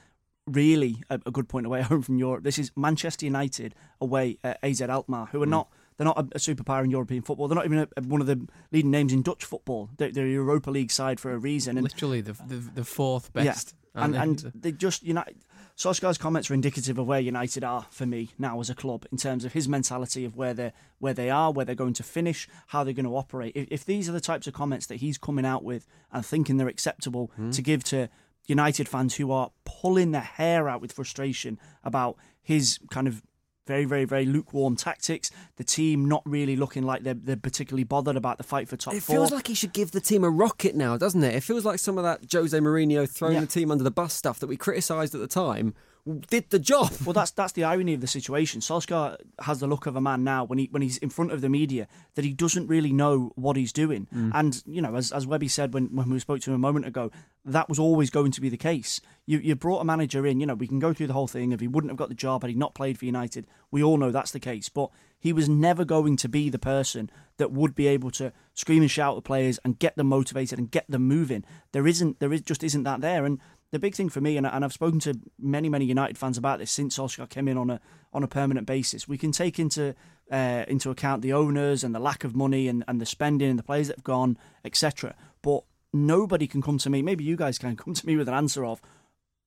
really 0.46 1.02
a, 1.10 1.20
a 1.26 1.32
good 1.32 1.48
point 1.48 1.66
away 1.66 1.82
home 1.84 2.02
from 2.02 2.18
Europe. 2.18 2.44
This 2.44 2.60
is 2.60 2.72
Manchester 2.76 3.26
United 3.26 3.76
away 4.02 4.38
at 4.44 4.60
AZ 4.64 4.82
Alkmaar, 4.82 5.28
who 5.28 5.42
are 5.42 5.46
mm. 5.46 5.52
not 5.52 5.70
they're 5.98 6.06
not 6.06 6.18
a, 6.18 6.22
a, 6.22 6.40
superpower 6.40 6.86
in 6.86 6.92
European 6.92 7.22
football. 7.22 7.50
They're 7.50 7.58
not 7.58 7.66
even 7.66 7.80
a, 7.80 8.02
one 8.04 8.22
of 8.22 8.28
the 8.28 8.48
leading 8.72 8.90
names 8.90 9.12
in 9.12 9.22
Dutch 9.22 9.44
football. 9.44 9.90
They're, 9.98 10.10
they're 10.10 10.26
a 10.26 10.30
Europa 10.30 10.72
League 10.72 10.92
side 10.92 11.20
for 11.20 11.34
a 11.34 11.38
reason. 11.38 11.78
And, 11.78 11.84
Literally 11.84 12.22
the, 12.22 12.34
the, 12.48 12.56
the 12.56 12.84
fourth 12.86 13.34
best. 13.34 13.74
Yeah. 13.74 13.80
And, 14.04 14.16
and 14.16 14.52
they 14.56 14.72
just 14.72 15.04
United 15.04 15.38
Solskjaer's 15.80 16.18
comments 16.18 16.52
are 16.52 16.54
indicative 16.54 16.98
of 16.98 17.08
where 17.08 17.22
United 17.22 17.64
are 17.64 17.88
for 17.90 18.06
me 18.06 18.32
now 18.38 18.60
as 18.60 18.70
a 18.70 18.76
club 18.76 19.06
in 19.14 19.18
terms 19.18 19.46
of 19.46 19.54
his 19.54 19.70
mentality 19.70 20.26
of 20.26 20.36
where 20.36 20.54
they 20.54 20.74
where 21.00 21.14
they 21.14 21.30
are, 21.30 21.54
where 21.54 21.66
they're 21.66 21.74
going 21.74 21.94
to 21.94 22.04
finish, 22.04 22.50
how 22.68 22.84
they're 22.84 22.94
going 22.94 23.06
to 23.06 23.16
operate. 23.16 23.54
If, 23.56 23.68
if 23.72 23.86
these 23.86 24.10
are 24.10 24.12
the 24.12 24.20
types 24.20 24.46
of 24.46 24.54
comments 24.54 24.88
that 24.88 24.98
he's 24.98 25.18
coming 25.18 25.46
out 25.46 25.64
with 25.64 25.88
and 26.12 26.26
thinking 26.26 26.58
they're 26.58 26.68
acceptable 26.68 27.32
mm. 27.40 27.56
to 27.56 27.62
give 27.62 27.86
to 27.86 28.10
United 28.46 28.90
fans 28.90 29.16
who 29.16 29.32
are 29.32 29.52
pulling 29.64 30.12
their 30.12 30.22
hair 30.22 30.68
out 30.68 30.82
with 30.82 30.92
frustration 30.92 31.58
about 31.84 32.18
his 32.42 32.80
kind 32.90 33.08
of 33.08 33.22
very, 33.70 33.86
very, 33.86 34.04
very 34.04 34.26
lukewarm 34.26 34.76
tactics. 34.76 35.30
The 35.58 35.64
team 35.64 36.06
not 36.06 36.24
really 36.26 36.56
looking 36.56 36.82
like 36.82 37.04
they're, 37.04 37.14
they're 37.14 37.36
particularly 37.36 37.84
bothered 37.84 38.16
about 38.16 38.40
the 38.40 38.44
fight 38.44 38.68
for 38.68 38.76
top 38.76 38.96
it 38.96 39.04
four. 39.04 39.16
It 39.16 39.20
feels 39.20 39.32
like 39.32 39.46
he 39.46 39.54
should 39.54 39.74
give 39.74 39.92
the 39.92 40.02
team 40.02 40.24
a 40.24 40.30
rocket 40.30 40.76
now, 40.76 40.98
doesn't 40.98 41.24
it? 41.24 41.36
It 41.36 41.44
feels 41.44 41.66
like 41.66 41.78
some 41.78 42.00
of 42.00 42.04
that 42.04 42.22
Jose 42.34 42.58
Mourinho 42.58 43.08
throwing 43.08 43.36
yeah. 43.36 43.42
the 43.42 43.48
team 43.48 43.70
under 43.70 43.84
the 43.84 43.92
bus 43.92 44.14
stuff 44.14 44.40
that 44.40 44.48
we 44.48 44.58
criticised 44.58 45.14
at 45.14 45.22
the 45.22 45.28
time 45.28 45.76
did 46.16 46.50
the 46.50 46.60
job. 46.60 46.92
Well, 47.06 47.14
that's 47.14 47.32
that's 47.32 47.54
the 47.54 47.64
irony 47.64 47.94
of 47.94 48.02
the 48.02 48.08
situation. 48.08 48.62
Solskjaer 48.62 49.18
has 49.40 49.60
the 49.60 49.68
look 49.68 49.86
of 49.86 49.96
a 49.96 50.02
man 50.02 50.24
now 50.24 50.44
when 50.44 50.60
he 50.60 50.68
when 50.72 50.82
he's 50.82 50.98
in 50.98 51.10
front 51.10 51.32
of 51.32 51.42
the 51.42 51.50
media 51.50 51.88
that 52.16 52.26
he 52.26 52.34
doesn't 52.34 52.68
really 52.68 52.92
know 52.92 53.32
what 53.36 53.58
he's 53.58 53.74
doing. 53.74 54.08
Mm. 54.14 54.32
And 54.34 54.64
you 54.66 54.82
know, 54.82 54.96
as 54.96 55.12
as 55.12 55.28
Webby 55.28 55.48
said 55.48 55.74
when 55.74 55.96
when 55.96 56.10
we 56.10 56.20
spoke 56.20 56.42
to 56.42 56.52
him 56.52 56.56
a 56.56 56.60
moment 56.60 56.86
ago, 56.86 57.12
that 57.46 57.70
was 57.70 57.80
always 57.80 58.10
going 58.10 58.32
to 58.32 58.42
be 58.42 58.50
the 58.50 58.58
case. 58.58 59.02
You 59.26 59.40
you 59.40 59.56
brought 59.56 59.82
a 59.82 59.86
manager 59.86 60.26
in. 60.26 60.40
You 60.40 60.46
know, 60.46 60.56
we 60.56 60.68
can 60.68 60.80
go 60.80 60.94
through 60.94 61.08
the 61.08 61.14
whole 61.14 61.28
thing. 61.28 61.52
If 61.52 61.60
he 61.60 61.68
wouldn't 61.68 61.92
have 61.92 61.98
got 61.98 62.10
the 62.10 62.16
job 62.16 62.44
had 62.44 62.50
he 62.50 62.56
not 62.56 62.76
played 62.76 62.98
for 62.98 63.06
United, 63.06 63.48
we 63.72 63.84
all 63.84 63.98
know 63.98 64.12
that's 64.12 64.32
the 64.32 64.40
case. 64.40 64.70
But 64.70 64.90
he 65.20 65.34
was 65.34 65.50
never 65.50 65.84
going 65.84 66.16
to 66.18 66.30
be 66.30 66.50
the 66.50 66.60
person 66.60 67.10
that 67.38 67.52
would 67.52 67.76
be 67.76 67.88
able 67.88 68.12
to 68.12 68.32
scream 68.54 68.82
and 68.82 68.92
shout 68.92 69.18
at 69.18 69.24
players 69.24 69.60
and 69.66 69.80
get 69.80 69.96
them 69.98 70.08
motivated 70.08 70.58
and 70.58 70.72
get 70.72 70.90
them 70.90 71.04
moving. 71.04 71.44
There 71.74 71.88
isn't 71.88 72.20
there 72.20 72.34
is 72.34 72.42
just 72.42 72.64
isn't 72.64 72.84
that 72.84 73.02
there 73.02 73.26
and 73.26 73.40
the 73.72 73.80
big 73.80 73.96
thing 73.96 74.10
for 74.10 74.22
me, 74.22 74.38
and, 74.38 74.48
and 74.48 74.66
I've 74.66 74.74
spoken 74.74 75.00
to 75.02 75.20
many, 75.38 75.70
many 75.70 75.86
United 75.86 76.18
fans 76.18 76.38
about 76.38 76.60
this 76.60 76.72
since 76.72 76.98
Solskjaer 76.98 77.30
came 77.30 77.48
in 77.48 77.58
on 77.58 77.70
a 77.70 77.80
on 78.12 78.24
a 78.24 78.28
permanent 78.28 78.66
basis. 78.66 79.08
We 79.08 79.18
can 79.18 79.32
take 79.32 79.60
into 79.60 79.96
uh, 80.32 80.66
into 80.68 80.90
account 80.90 81.22
the 81.22 81.34
owners 81.34 81.84
and 81.84 81.94
the 81.94 82.00
lack 82.00 82.24
of 82.24 82.36
money 82.36 82.68
and, 82.68 82.84
and 82.88 83.00
the 83.00 83.06
spending 83.06 83.50
and 83.50 83.60
the 83.60 83.64
players 83.64 83.88
that 83.88 83.98
have 83.98 84.04
gone, 84.04 84.38
etc. 84.66 85.16
But 85.42 85.64
nobody 85.94 86.48
can 86.48 86.62
come 86.62 86.78
to 86.80 86.90
me. 86.90 87.02
Maybe 87.02 87.24
you 87.24 87.36
guys 87.36 87.58
can 87.60 87.76
come 87.84 87.94
to 87.94 88.06
me 88.08 88.16
with 88.16 88.28
an 88.28 88.34
answer 88.34 88.66
of 88.66 88.82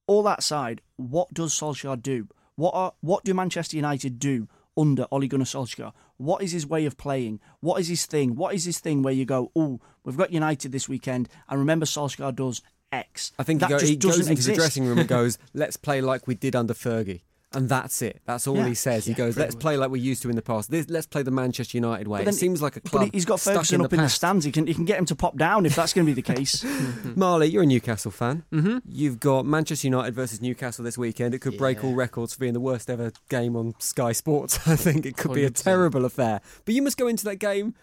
all 0.06 0.22
that 0.24 0.42
side. 0.42 0.82
What 0.96 1.32
does 1.34 1.52
Solskjaer 1.52 2.00
do? 2.00 2.28
What 2.54 2.74
are 2.74 2.92
what 3.00 3.24
do 3.24 3.34
Manchester 3.34 3.76
United 3.76 4.18
do 4.18 4.48
under 4.76 5.06
Ole 5.10 5.26
Gunnar 5.26 5.44
Solskjaer? 5.44 5.92
What 6.16 6.42
is 6.42 6.52
his 6.52 6.66
way 6.66 6.86
of 6.86 6.96
playing? 6.96 7.40
What 7.60 7.80
is 7.80 7.88
his 7.88 8.06
thing? 8.06 8.36
What 8.36 8.54
is 8.54 8.64
his 8.64 8.78
thing 8.78 9.02
where 9.02 9.12
you 9.12 9.24
go, 9.24 9.50
oh, 9.56 9.80
we've 10.04 10.16
got 10.16 10.32
United 10.32 10.70
this 10.70 10.88
weekend, 10.88 11.28
and 11.48 11.58
remember 11.58 11.84
Solskjaer 11.84 12.34
does 12.36 12.62
X. 12.92 13.32
I 13.38 13.42
think 13.42 13.60
that 13.60 13.66
he, 13.68 13.72
go, 13.72 13.78
just 13.78 13.90
he 13.90 13.96
goes 13.96 14.18
into 14.20 14.32
exist. 14.32 14.48
the 14.48 14.54
dressing 14.54 14.84
room 14.86 14.98
and 14.98 15.08
goes, 15.18 15.38
"Let's 15.54 15.76
play 15.76 16.00
like 16.00 16.26
we 16.26 16.34
did 16.34 16.54
under 16.54 16.74
Fergie." 16.74 17.22
And 17.54 17.68
that's 17.68 18.00
it. 18.00 18.22
That's 18.24 18.46
all 18.46 18.56
Yeah. 18.56 18.66
he 18.68 18.74
says. 18.74 19.04
He 19.04 19.12
goes, 19.12 19.36
"Let's 19.36 19.54
play 19.54 19.76
like 19.76 19.90
we 19.90 20.00
used 20.00 20.22
to 20.22 20.30
in 20.30 20.36
the 20.36 20.40
past. 20.42 20.70
This, 20.70 20.88
let's 20.88 21.06
play 21.06 21.22
the 21.22 21.30
Manchester 21.30 21.76
United 21.76 22.08
way." 22.08 22.20
But 22.24 22.32
It 22.32 22.36
seems 22.38 22.62
like 22.62 22.76
a 22.76 22.80
club. 22.80 23.06
But 23.06 23.14
he's 23.14 23.26
got 23.26 23.40
stuck 23.40 23.54
Ferguson 23.56 23.74
in 23.80 23.84
up 23.84 23.90
the 23.90 23.96
in 23.96 24.02
the 24.02 24.08
stands. 24.08 24.46
He 24.46 24.52
can 24.52 24.66
he 24.66 24.72
can 24.72 24.86
get 24.86 24.98
him 24.98 25.04
to 25.06 25.14
pop 25.14 25.36
down 25.36 25.66
if 25.66 25.74
that's 25.76 25.92
going 25.92 26.06
to 26.06 26.14
be 26.14 26.18
the 26.18 26.34
case. 26.34 26.64
Marley, 27.14 27.48
you're 27.48 27.64
a 27.64 27.66
Newcastle 27.66 28.10
fan. 28.10 28.44
Mm-hmm. 28.52 28.78
You've 28.88 29.20
got 29.20 29.44
Manchester 29.44 29.86
United 29.86 30.14
versus 30.14 30.40
Newcastle 30.40 30.82
this 30.82 30.96
weekend. 30.96 31.34
It 31.34 31.40
could 31.40 31.58
break 31.58 31.84
all 31.84 31.94
records 31.94 32.32
for 32.32 32.40
being 32.40 32.54
the 32.54 32.60
worst 32.60 32.88
ever 32.88 33.12
game 33.28 33.54
on 33.54 33.74
Sky 33.80 34.12
Sports. 34.12 34.58
I 34.66 34.76
think 34.76 35.04
it 35.04 35.18
could 35.18 35.34
be 35.34 35.44
a 35.44 35.50
terrible 35.50 36.06
affair. 36.06 36.40
But 36.64 36.74
you 36.74 36.80
must 36.80 36.96
go 36.96 37.06
into 37.06 37.24
that 37.26 37.36
game, 37.36 37.74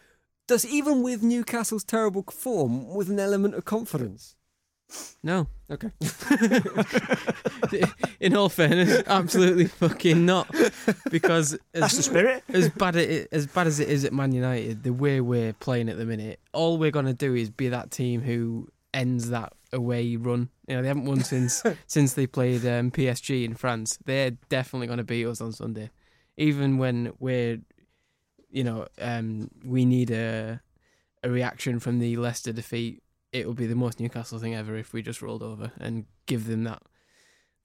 does 0.47 0.65
even 0.65 1.03
with 1.03 1.21
Newcastle's 1.21 1.83
terrible 1.83 2.23
form, 2.23 2.87
with 2.95 3.11
an 3.11 3.19
element 3.19 3.53
of 3.53 3.65
confidence. 3.65 4.35
No. 5.23 5.47
Okay. 5.69 5.91
In 8.19 8.35
all 8.35 8.49
fairness, 8.49 9.03
absolutely 9.07 9.65
fucking 9.67 10.25
not. 10.25 10.49
Because 11.11 11.57
That's 11.73 11.93
the 11.93 11.99
as, 11.99 12.05
spirit. 12.05 12.43
as 12.49 12.69
bad 12.69 12.95
it, 12.95 13.27
as 13.31 13.47
bad 13.47 13.67
as 13.67 13.79
it 13.79 13.89
is 13.89 14.05
at 14.05 14.13
Man 14.13 14.31
United, 14.31 14.83
the 14.83 14.93
way 14.93 15.21
we're 15.21 15.53
playing 15.53 15.89
at 15.89 15.97
the 15.97 16.05
minute, 16.05 16.39
all 16.53 16.77
we're 16.77 16.91
gonna 16.91 17.13
do 17.13 17.35
is 17.35 17.49
be 17.49 17.69
that 17.69 17.91
team 17.91 18.21
who 18.21 18.67
ends 18.93 19.29
that 19.29 19.53
away 19.71 20.15
run. 20.15 20.49
You 20.67 20.75
know, 20.75 20.81
they 20.81 20.87
haven't 20.87 21.05
won 21.05 21.21
since 21.23 21.63
since 21.87 22.13
they 22.13 22.25
played 22.27 22.65
um, 22.65 22.91
PSG 22.91 23.43
in 23.45 23.55
France. 23.55 23.99
They're 24.05 24.31
definitely 24.49 24.87
gonna 24.87 25.03
beat 25.03 25.25
us 25.25 25.41
on 25.41 25.51
Sunday, 25.51 25.91
even 26.37 26.77
when 26.77 27.13
we're, 27.19 27.59
you 28.49 28.63
know, 28.63 28.87
um, 28.99 29.49
we 29.63 29.85
need 29.85 30.09
a 30.11 30.61
a 31.23 31.29
reaction 31.29 31.79
from 31.79 31.99
the 31.99 32.15
Leicester 32.17 32.53
defeat. 32.53 33.03
It 33.31 33.47
would 33.47 33.57
be 33.57 33.67
the 33.67 33.75
most 33.75 33.99
Newcastle 33.99 34.39
thing 34.39 34.55
ever 34.55 34.75
if 34.75 34.93
we 34.93 35.01
just 35.01 35.21
rolled 35.21 35.43
over 35.43 35.71
and 35.79 36.05
give 36.25 36.47
them 36.47 36.63
that 36.63 36.81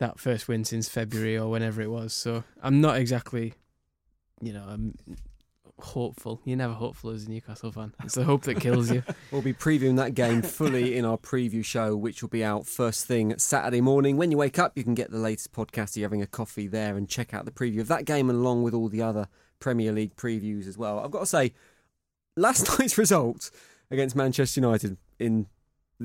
that 0.01 0.19
first 0.19 0.49
win 0.49 0.65
since 0.65 0.89
February 0.89 1.39
or 1.39 1.51
whenever 1.51 1.81
it 1.81 1.91
was. 1.91 2.13
So 2.13 2.45
I'm 2.63 2.81
not 2.81 2.97
exactly, 2.97 3.55
you 4.41 4.53
know, 4.53 4.65
I'm 4.69 4.95
hopeful. 5.79 6.41
You're 6.45 6.57
never 6.57 6.73
hopeful 6.73 7.11
as 7.11 7.25
a 7.27 7.31
Newcastle 7.31 7.73
fan. 7.73 7.95
It's 8.05 8.15
the 8.15 8.25
hope 8.25 8.43
that 8.43 8.61
kills 8.61 8.91
you. 8.91 9.03
We'll 9.31 9.43
be 9.43 9.53
previewing 9.53 9.97
that 9.97 10.15
game 10.15 10.43
fully 10.59 10.97
in 10.97 11.05
our 11.05 11.19
preview 11.19 11.65
show, 11.65 11.97
which 11.97 12.23
will 12.23 12.29
be 12.29 12.45
out 12.45 12.67
first 12.67 13.07
thing 13.07 13.37
Saturday 13.39 13.81
morning. 13.81 14.17
When 14.17 14.31
you 14.31 14.37
wake 14.37 14.59
up, 14.59 14.77
you 14.77 14.85
can 14.85 14.95
get 14.95 15.11
the 15.11 15.19
latest 15.19 15.53
podcast. 15.53 15.97
You're 15.97 16.05
having 16.05 16.23
a 16.23 16.27
coffee 16.27 16.69
there 16.69 16.97
and 16.97 17.09
check 17.09 17.35
out 17.35 17.45
the 17.45 17.51
preview 17.51 17.81
of 17.81 17.89
that 17.89 18.05
game 18.05 18.31
and 18.31 18.39
along 18.39 18.63
with 18.63 18.75
all 18.75 18.89
the 18.89 19.03
other 19.03 19.29
Premier 19.59 19.93
League 19.93 20.15
previews 20.15 20.69
as 20.69 20.79
well. 20.79 21.01
I've 21.01 21.11
got 21.11 21.21
to 21.21 21.27
say, 21.27 21.53
last 22.37 22.69
night's 22.79 22.97
result 22.97 23.51
against 23.91 24.15
Manchester 24.15 24.61
United 24.61 24.97
in 25.19 25.47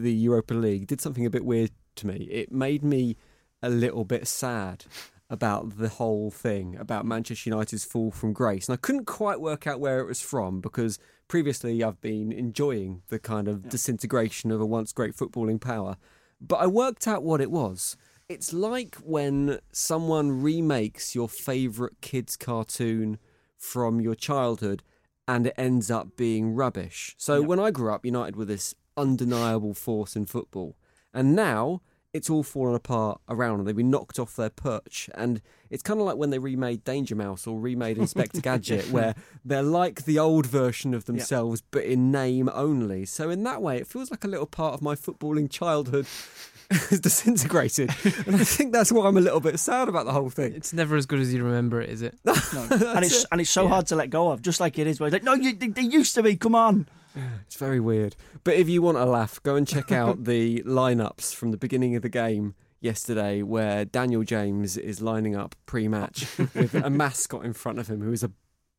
the 0.02 0.14
Europa 0.14 0.54
League 0.54 0.88
did 0.88 1.02
something 1.02 1.26
a 1.26 1.30
bit 1.30 1.46
weird 1.46 1.72
to 1.96 2.08
me. 2.08 2.28
It 2.32 2.52
made 2.52 2.84
me 2.84 3.18
a 3.62 3.70
little 3.70 4.06
bit 4.06 4.28
sad 4.28 4.86
about 5.30 5.78
the 5.78 5.90
whole 5.90 6.32
thing, 6.32 6.76
about 6.78 7.06
Manchester 7.06 7.50
United's 7.50 7.86
fall 7.86 8.12
from 8.12 8.34
grace. 8.34 8.68
And 8.68 8.74
I 8.74 8.78
couldn't 8.78 9.06
quite 9.06 9.40
work 9.40 9.68
out 9.68 9.80
where 9.80 10.00
it 10.00 10.08
was 10.08 10.22
from 10.22 10.60
because 10.60 10.98
previously 11.28 11.84
I've 11.84 12.02
been 12.02 12.32
enjoying 12.32 13.04
the 13.10 13.20
kind 13.20 13.48
of 13.48 13.70
disintegration 13.70 14.52
of 14.52 14.60
a 14.60 14.66
once 14.66 14.92
great 14.92 15.16
footballing 15.16 15.62
power. 15.62 15.98
But 16.42 16.58
I 16.58 16.68
worked 16.68 17.08
out 17.08 17.24
what 17.24 17.42
it 17.42 17.52
was. 17.52 17.96
It's 18.28 18.54
like 18.54 18.96
when 19.04 19.60
someone 19.72 20.42
remakes 20.42 21.14
your 21.14 21.30
favourite 21.30 22.02
kids' 22.02 22.38
cartoon 22.38 23.20
from 23.58 24.00
your 24.00 24.16
childhood 24.16 24.84
and 25.28 25.46
it 25.46 25.54
ends 25.58 25.92
up 25.92 26.16
being 26.16 26.56
rubbish. 26.56 27.14
So 27.18 27.42
when 27.44 27.60
I 27.60 27.70
grew 27.70 27.94
up, 27.94 28.04
United 28.04 28.36
were 28.36 28.46
this 28.46 28.74
undeniable 29.00 29.74
force 29.74 30.16
in 30.16 30.26
football. 30.26 30.76
And 31.14 31.36
now 31.36 31.82
it's 32.14 32.30
all 32.30 32.44
fallen 32.44 32.76
apart 32.76 33.22
around 33.30 33.58
them. 33.58 33.66
They've 33.66 33.76
been 33.76 33.92
knocked 33.92 34.18
off 34.18 34.36
their 34.36 34.50
perch. 34.50 35.10
And 35.14 35.42
it's 35.70 35.84
kind 35.84 36.00
of 36.00 36.06
like 36.08 36.18
when 36.18 36.32
they 36.32 36.40
remade 36.40 36.84
Danger 36.84 37.16
Mouse 37.16 37.46
or 37.46 37.60
remade 37.60 37.98
Inspector 37.98 38.40
Gadget, 38.42 38.86
where 38.92 39.14
they're 39.46 39.62
like 39.62 40.06
the 40.06 40.18
old 40.18 40.46
version 40.46 40.94
of 40.94 41.06
themselves, 41.06 41.62
but 41.70 41.84
in 41.84 42.12
name 42.12 42.50
only. 42.54 43.06
So 43.06 43.30
in 43.30 43.44
that 43.44 43.62
way, 43.62 43.78
it 43.78 43.88
feels 43.88 44.10
like 44.10 44.24
a 44.24 44.28
little 44.28 44.48
part 44.48 44.74
of 44.74 44.82
my 44.82 44.96
footballing 44.96 45.52
childhood 45.52 46.08
has 46.72 47.00
disintegrated. 47.00 47.92
And 48.26 48.36
I 48.36 48.44
think 48.44 48.74
that's 48.74 48.92
why 48.92 49.08
I'm 49.08 49.18
a 49.18 49.22
little 49.22 49.40
bit 49.40 49.60
sad 49.60 49.88
about 49.88 50.06
the 50.06 50.14
whole 50.14 50.32
thing. 50.32 50.54
It's 50.54 50.74
never 50.74 50.96
as 50.96 51.06
good 51.06 51.20
as 51.20 51.32
you 51.32 51.44
remember 51.44 51.80
it, 51.80 51.90
is 51.90 52.02
it? 52.02 52.18
No. 52.26 52.34
and 52.72 53.06
it's 53.06 53.26
and 53.32 53.40
it's 53.40 53.50
so 53.50 53.68
hard 53.68 53.86
to 53.88 53.96
let 53.96 54.10
go 54.10 54.32
of, 54.32 54.42
just 54.42 54.60
like 54.60 54.80
it 54.80 54.88
is. 54.88 55.00
Where 55.00 55.08
it's 55.08 55.14
like, 55.14 55.24
no, 55.24 55.34
you, 55.34 55.54
they, 55.54 55.68
they 55.68 55.82
used 55.84 56.16
to 56.16 56.24
be. 56.24 56.36
Come 56.36 56.56
on. 56.56 56.88
It's 57.46 57.58
very 57.58 57.80
weird. 57.80 58.16
But 58.44 58.56
if 58.56 58.70
you 58.70 58.82
want 58.82 58.98
a 58.98 59.06
laugh, 59.06 59.42
go 59.44 59.56
and 59.56 59.68
check 59.68 59.92
out 59.92 60.24
the 60.26 60.62
lineups 60.64 61.34
from 61.34 61.52
the 61.52 61.58
beginning 61.58 61.96
of 61.96 62.02
the 62.02 62.10
game 62.10 62.56
yesterday 62.82 63.42
where 63.42 63.86
Daniel 63.86 64.24
James 64.24 64.78
is 64.78 65.02
lining 65.02 65.36
up 65.36 65.56
pre-match 65.66 66.28
with 66.56 66.74
a 66.74 66.90
mascot 66.90 67.44
in 67.44 67.54
front 67.54 67.80
of 67.80 67.90
him 67.90 68.02
who 68.02 68.12
is 68.12 68.24
a 68.24 68.32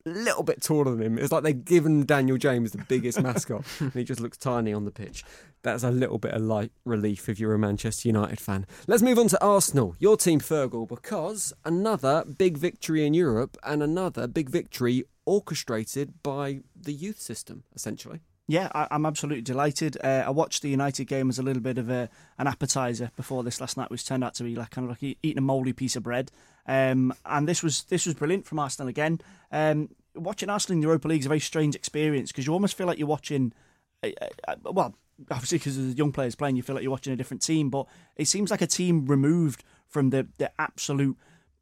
little 0.05 0.43
bit 0.43 0.61
taller 0.61 0.95
than 0.95 1.01
him. 1.01 1.17
It's 1.19 1.31
like 1.31 1.43
they've 1.43 1.63
given 1.63 2.05
Daniel 2.05 2.37
James 2.37 2.71
the 2.71 2.83
biggest 2.87 3.21
mascot 3.21 3.63
and 3.79 3.93
he 3.93 4.03
just 4.03 4.19
looks 4.19 4.37
tiny 4.37 4.73
on 4.73 4.85
the 4.85 4.91
pitch. 4.91 5.23
That's 5.63 5.83
a 5.83 5.91
little 5.91 6.17
bit 6.17 6.33
of 6.33 6.41
light 6.41 6.71
relief 6.85 7.29
if 7.29 7.39
you're 7.39 7.53
a 7.53 7.59
Manchester 7.59 8.07
United 8.07 8.39
fan. 8.39 8.65
Let's 8.87 9.03
move 9.03 9.19
on 9.19 9.27
to 9.27 9.43
Arsenal, 9.43 9.95
your 9.99 10.17
team 10.17 10.39
Fergal, 10.39 10.87
because 10.87 11.53
another 11.63 12.25
big 12.25 12.57
victory 12.57 13.05
in 13.05 13.13
Europe 13.13 13.57
and 13.63 13.83
another 13.83 14.25
big 14.27 14.49
victory 14.49 15.03
orchestrated 15.25 16.23
by 16.23 16.61
the 16.75 16.93
youth 16.93 17.19
system, 17.19 17.63
essentially. 17.75 18.21
Yeah, 18.47 18.69
I, 18.73 18.87
I'm 18.91 19.05
absolutely 19.05 19.43
delighted. 19.43 19.97
Uh, 20.03 20.23
I 20.25 20.29
watched 20.29 20.61
the 20.61 20.69
United 20.69 21.05
game 21.05 21.29
as 21.29 21.39
a 21.39 21.43
little 21.43 21.61
bit 21.61 21.77
of 21.77 21.89
a, 21.89 22.09
an 22.37 22.47
appetizer 22.47 23.11
before 23.15 23.43
this 23.43 23.61
last 23.61 23.77
night, 23.77 23.89
which 23.89 24.05
turned 24.05 24.23
out 24.23 24.33
to 24.35 24.43
be 24.43 24.55
like 24.55 24.71
kind 24.71 24.89
of 24.89 24.89
like 24.89 25.17
eating 25.23 25.37
a 25.37 25.41
mouldy 25.41 25.73
piece 25.73 25.95
of 25.95 26.03
bread. 26.03 26.31
Um, 26.67 27.13
and 27.25 27.47
this 27.47 27.63
was 27.63 27.83
this 27.85 28.05
was 28.05 28.15
brilliant 28.15 28.45
from 28.45 28.59
Arsenal 28.59 28.89
again. 28.89 29.21
Um, 29.51 29.89
watching 30.15 30.49
Arsenal 30.49 30.75
in 30.75 30.81
the 30.81 30.87
Europa 30.87 31.07
League 31.07 31.21
is 31.21 31.27
a 31.27 31.29
very 31.29 31.39
strange 31.39 31.75
experience 31.75 32.31
because 32.31 32.45
you 32.45 32.53
almost 32.53 32.75
feel 32.75 32.87
like 32.87 32.99
you're 32.99 33.07
watching. 33.07 33.53
Uh, 34.03 34.09
uh, 34.47 34.55
well, 34.63 34.95
obviously 35.29 35.57
because 35.57 35.77
the 35.77 35.93
young 35.93 36.11
players 36.11 36.35
playing, 36.35 36.55
you 36.55 36.63
feel 36.63 36.75
like 36.75 36.83
you're 36.83 36.91
watching 36.91 37.13
a 37.13 37.17
different 37.17 37.41
team. 37.41 37.69
But 37.69 37.87
it 38.17 38.27
seems 38.27 38.51
like 38.51 38.61
a 38.61 38.67
team 38.67 39.05
removed 39.05 39.63
from 39.87 40.09
the 40.09 40.27
the 40.37 40.51
absolute 40.59 41.17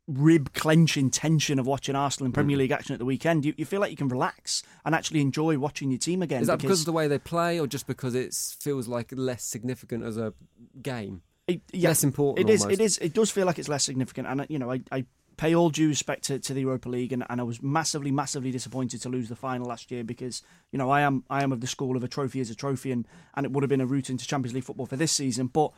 rib 0.10 0.54
clenching 0.54 1.10
tension 1.12 1.60
of 1.60 1.68
watching 1.68 1.96
Arsenal 1.96 2.26
in 2.26 2.32
Premier 2.32 2.58
League 2.58 2.72
action 2.72 2.94
at 2.94 3.00
the 3.00 3.06
weekend. 3.06 3.46
You, 3.46 3.54
you 3.58 3.66
feel 3.66 3.80
like 3.80 3.92
you 3.92 3.98
can 3.98 4.10
relax 4.10 4.64
and 4.84 4.96
actually 4.96 5.22
enjoy 5.22 5.58
watching 5.58 5.92
your 5.92 6.00
team 6.00 6.22
again. 6.22 6.42
Is 6.42 6.48
that 6.48 6.60
because 6.60 6.82
of 6.82 6.86
the 6.86 6.92
way 6.92 7.08
they 7.08 7.20
play, 7.20 7.60
or 7.60 7.68
just 7.68 7.88
because 7.88 8.16
it 8.16 8.34
feels 8.60 8.88
like 8.88 9.12
less 9.12 9.44
significant 9.44 10.04
as 10.04 10.18
a 10.18 10.34
game? 10.82 11.22
It, 11.48 11.62
yeah, 11.72 11.90
Less 11.90 12.04
important 12.04 12.48
It 12.48 12.54
is. 12.54 12.62
almost. 12.62 12.80
It 12.80 12.84
is. 12.84 12.98
It 13.00 13.14
does 13.14 13.32
feel 13.32 13.46
like 13.46 13.58
it's 13.58 13.70
less 13.70 13.84
significant, 13.84 14.28
and 14.28 14.42
uh, 14.42 14.46
you 14.50 14.60
know, 14.60 14.72
I, 14.72 14.82
I 14.92 15.06
pay 15.38 15.56
all 15.56 15.70
due 15.70 15.88
respect 15.88 16.26
to, 16.26 16.38
to 16.38 16.54
the 16.54 16.62
Europa 16.62 16.90
League, 16.90 17.14
and, 17.14 17.24
and 17.30 17.40
I 17.40 17.44
was 17.44 17.62
massively, 17.62 18.12
massively 18.12 18.52
disappointed 18.52 19.02
to 19.04 19.10
lose 19.10 19.30
the 19.30 19.36
final 19.36 19.68
last 19.68 19.90
year 19.90 20.04
because 20.04 20.44
you 20.72 20.78
know 20.78 20.92
I 20.92 21.02
am 21.02 21.24
I 21.30 21.44
am 21.44 21.52
of 21.52 21.62
the 21.62 21.68
school 21.68 21.96
of 21.98 22.04
a 22.04 22.08
trophy 22.08 22.40
is 22.40 22.50
a 22.52 22.56
trophy, 22.56 22.92
and 22.92 23.08
and 23.36 23.46
it 23.46 23.52
would 23.52 23.64
have 23.64 23.70
been 23.70 23.82
a 23.82 23.86
route 23.86 24.10
into 24.10 24.28
Champions 24.28 24.54
League 24.54 24.64
football 24.64 24.86
for 24.86 24.96
this 24.96 25.12
season. 25.12 25.48
But 25.48 25.72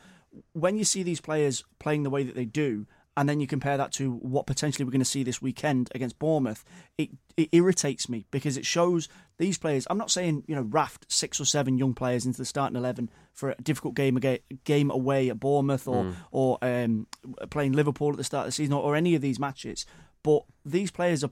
when 0.52 0.76
you 0.76 0.84
see 0.84 1.02
these 1.02 1.20
players 1.20 1.64
playing 1.78 2.02
the 2.02 2.10
way 2.10 2.22
that 2.22 2.34
they 2.34 2.44
do. 2.46 2.86
And 3.16 3.28
then 3.28 3.40
you 3.40 3.46
compare 3.46 3.76
that 3.76 3.92
to 3.92 4.12
what 4.12 4.46
potentially 4.46 4.86
we're 4.86 4.92
going 4.92 5.00
to 5.00 5.04
see 5.04 5.22
this 5.22 5.42
weekend 5.42 5.90
against 5.94 6.18
Bournemouth. 6.18 6.64
It 6.96 7.10
it 7.36 7.50
irritates 7.52 8.08
me 8.08 8.26
because 8.30 8.56
it 8.56 8.64
shows 8.64 9.08
these 9.38 9.58
players. 9.58 9.86
I'm 9.90 9.98
not 9.98 10.10
saying 10.10 10.44
you 10.46 10.54
know 10.54 10.62
raft 10.62 11.06
six 11.12 11.38
or 11.40 11.44
seven 11.44 11.76
young 11.76 11.92
players 11.92 12.24
into 12.24 12.38
the 12.38 12.46
starting 12.46 12.76
eleven 12.76 13.10
for 13.34 13.50
a 13.50 13.54
difficult 13.56 13.94
game 13.94 14.18
game 14.64 14.90
away 14.90 15.28
at 15.28 15.40
Bournemouth 15.40 15.86
or 15.86 16.14
or 16.30 16.58
um, 16.62 17.06
playing 17.50 17.72
Liverpool 17.72 18.10
at 18.10 18.16
the 18.16 18.24
start 18.24 18.46
of 18.46 18.48
the 18.48 18.52
season 18.52 18.72
or, 18.72 18.82
or 18.82 18.96
any 18.96 19.14
of 19.14 19.20
these 19.20 19.38
matches. 19.38 19.84
But 20.22 20.44
these 20.64 20.90
players 20.90 21.24
are 21.24 21.30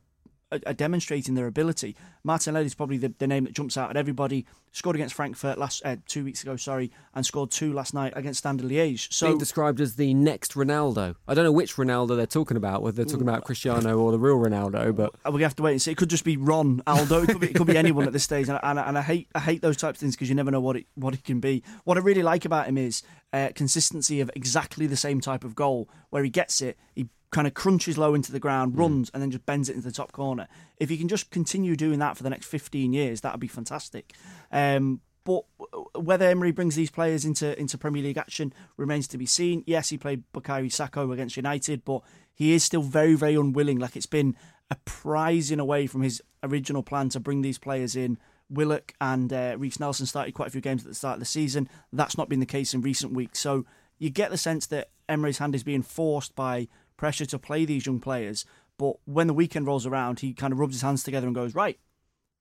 are, 0.52 0.61
are 0.66 0.73
demonstrating 0.75 1.35
their 1.35 1.47
ability. 1.47 1.97
Martinelli 2.25 2.66
is 2.66 2.75
probably 2.75 2.99
the, 2.99 3.14
the 3.19 3.26
name 3.26 3.45
that 3.45 3.54
jumps 3.54 3.76
out 3.76 3.90
at 3.90 3.97
everybody. 3.97 4.47
Scored 4.73 4.95
against 4.95 5.16
Frankfurt 5.16 5.59
last 5.59 5.83
uh, 5.85 5.97
two 6.07 6.23
weeks 6.23 6.42
ago, 6.45 6.54
sorry, 6.54 6.92
and 7.12 7.26
scored 7.26 7.50
two 7.50 7.73
last 7.73 7.92
night 7.92 8.12
against 8.14 8.38
Standard 8.38 8.71
Liège. 8.71 9.12
So 9.12 9.26
Being 9.26 9.38
described 9.38 9.80
as 9.80 9.97
the 9.97 10.14
next 10.14 10.52
Ronaldo. 10.52 11.16
I 11.26 11.35
don't 11.35 11.45
know 11.45 11.50
which 11.50 11.75
Ronaldo 11.75 12.16
they're 12.16 12.26
talking 12.26 12.57
about, 12.57 12.80
whether 12.80 12.95
they're 12.95 13.04
talking 13.04 13.28
about 13.28 13.42
Cristiano 13.45 13.99
or 13.99 14.12
the 14.12 14.19
real 14.19 14.37
Ronaldo, 14.38 14.95
but 14.95 15.12
Uh, 15.26 15.33
we 15.33 15.42
have 15.42 15.57
to 15.57 15.62
wait 15.64 15.73
and 15.73 15.83
see. 15.83 15.90
It 15.90 15.97
could 15.97 16.09
just 16.11 16.25
be 16.25 16.37
Ron 16.37 16.83
Aldo. 16.87 17.23
It 17.23 17.26
could 17.30 17.40
be, 17.40 17.49
it 17.49 17.57
could 17.57 17.66
be 17.66 17.76
anyone 17.76 18.07
at 18.07 18.12
this 18.12 18.23
stage, 18.23 18.49
and, 18.49 18.61
and, 18.62 18.78
and 18.78 18.97
I 18.97 19.02
hate 19.02 19.26
I 19.35 19.40
hate 19.40 19.61
those 19.61 19.76
types 19.76 19.97
of 19.97 20.00
things 20.00 20.14
because 20.14 20.28
you 20.28 20.37
never 20.37 20.52
know 20.52 20.61
what 20.61 20.76
it 20.76 20.87
what 20.95 21.14
it 21.14 21.25
can 21.25 21.40
be. 21.40 21.64
What 21.83 21.97
I 21.97 22.00
really 22.00 22.23
like 22.23 22.45
about 22.45 22.69
him 22.69 22.78
is 22.78 23.02
uh, 23.33 23.49
consistency 23.57 24.21
of 24.21 24.30
exactly 24.37 24.87
the 24.87 24.97
same 24.97 25.21
type 25.21 25.42
of 25.42 25.57
goal 25.57 25.88
where 26.11 26.23
he 26.23 26.30
gets 26.30 26.62
it, 26.62 26.78
he 26.95 27.09
kind 27.30 27.46
of 27.46 27.54
crunches 27.54 27.96
low 27.96 28.14
into 28.14 28.32
the 28.32 28.40
ground, 28.40 28.76
runs, 28.76 29.10
and 29.14 29.22
then 29.22 29.30
just 29.30 29.46
bends 29.46 29.68
it 29.68 29.76
into 29.76 29.88
the 29.88 29.94
top 29.94 30.12
corner. 30.12 30.49
If 30.78 30.88
he 30.88 30.96
can 30.96 31.08
just 31.08 31.30
continue 31.30 31.76
doing 31.76 31.99
that 32.00 32.16
for 32.16 32.22
the 32.22 32.30
next 32.30 32.46
fifteen 32.46 32.92
years, 32.92 33.20
that 33.20 33.32
would 33.32 33.40
be 33.40 33.49
fantastic. 33.49 34.14
Um, 34.50 35.00
but 35.22 35.44
whether 35.94 36.26
Emery 36.26 36.50
brings 36.50 36.75
these 36.75 36.90
players 36.90 37.25
into 37.25 37.58
into 37.60 37.78
Premier 37.78 38.02
League 38.02 38.18
action 38.18 38.52
remains 38.76 39.06
to 39.08 39.18
be 39.18 39.26
seen. 39.26 39.62
Yes, 39.66 39.90
he 39.90 39.99
played 39.99 40.25
Bukayo 40.32 40.72
Saka 40.72 41.08
against 41.08 41.37
United, 41.37 41.84
but 41.84 42.02
he 42.34 42.52
is 42.52 42.64
still 42.64 42.82
very, 42.82 43.14
very 43.14 43.34
unwilling. 43.34 43.78
Like 43.78 43.96
it's 43.96 44.06
been 44.06 44.34
a 44.70 44.76
prizing 44.84 45.60
away 45.60 45.87
from 45.87 46.02
his 46.02 46.22
original 46.42 46.82
plan 46.82 47.10
to 47.10 47.20
bring 47.20 47.42
these 47.42 47.58
players 47.58 47.94
in. 47.94 48.18
Willock 48.49 48.94
and 49.00 49.32
uh, 49.32 49.54
Reiss 49.58 49.78
Nelson 49.78 50.06
started 50.06 50.34
quite 50.34 50.49
a 50.49 50.50
few 50.50 50.60
games 50.60 50.82
at 50.82 50.88
the 50.88 50.94
start 50.94 51.14
of 51.14 51.20
the 51.20 51.26
season. 51.26 51.68
That's 51.92 52.18
not 52.18 52.28
been 52.28 52.40
the 52.40 52.46
case 52.46 52.75
in 52.75 52.80
recent 52.80 53.12
weeks. 53.12 53.38
So 53.38 53.64
you 53.99 54.10
get 54.10 54.30
the 54.30 54.38
sense 54.38 54.66
that 54.66 54.90
Emery's 55.08 55.38
hand 55.38 55.54
is 55.54 55.62
being 55.62 55.82
forced 55.82 56.34
by 56.34 56.66
pressure 57.00 57.25
to 57.26 57.38
play 57.38 57.64
these 57.64 57.87
young 57.87 57.99
players. 57.99 58.45
But 58.78 58.95
when 59.07 59.26
the 59.26 59.35
weekend 59.35 59.66
rolls 59.66 59.87
around, 59.87 60.21
he 60.21 60.33
kind 60.35 60.52
of 60.52 60.59
rubs 60.59 60.75
his 60.75 60.83
hands 60.83 61.02
together 61.02 61.26
and 61.26 61.35
goes, 61.35 61.54
right, 61.54 61.78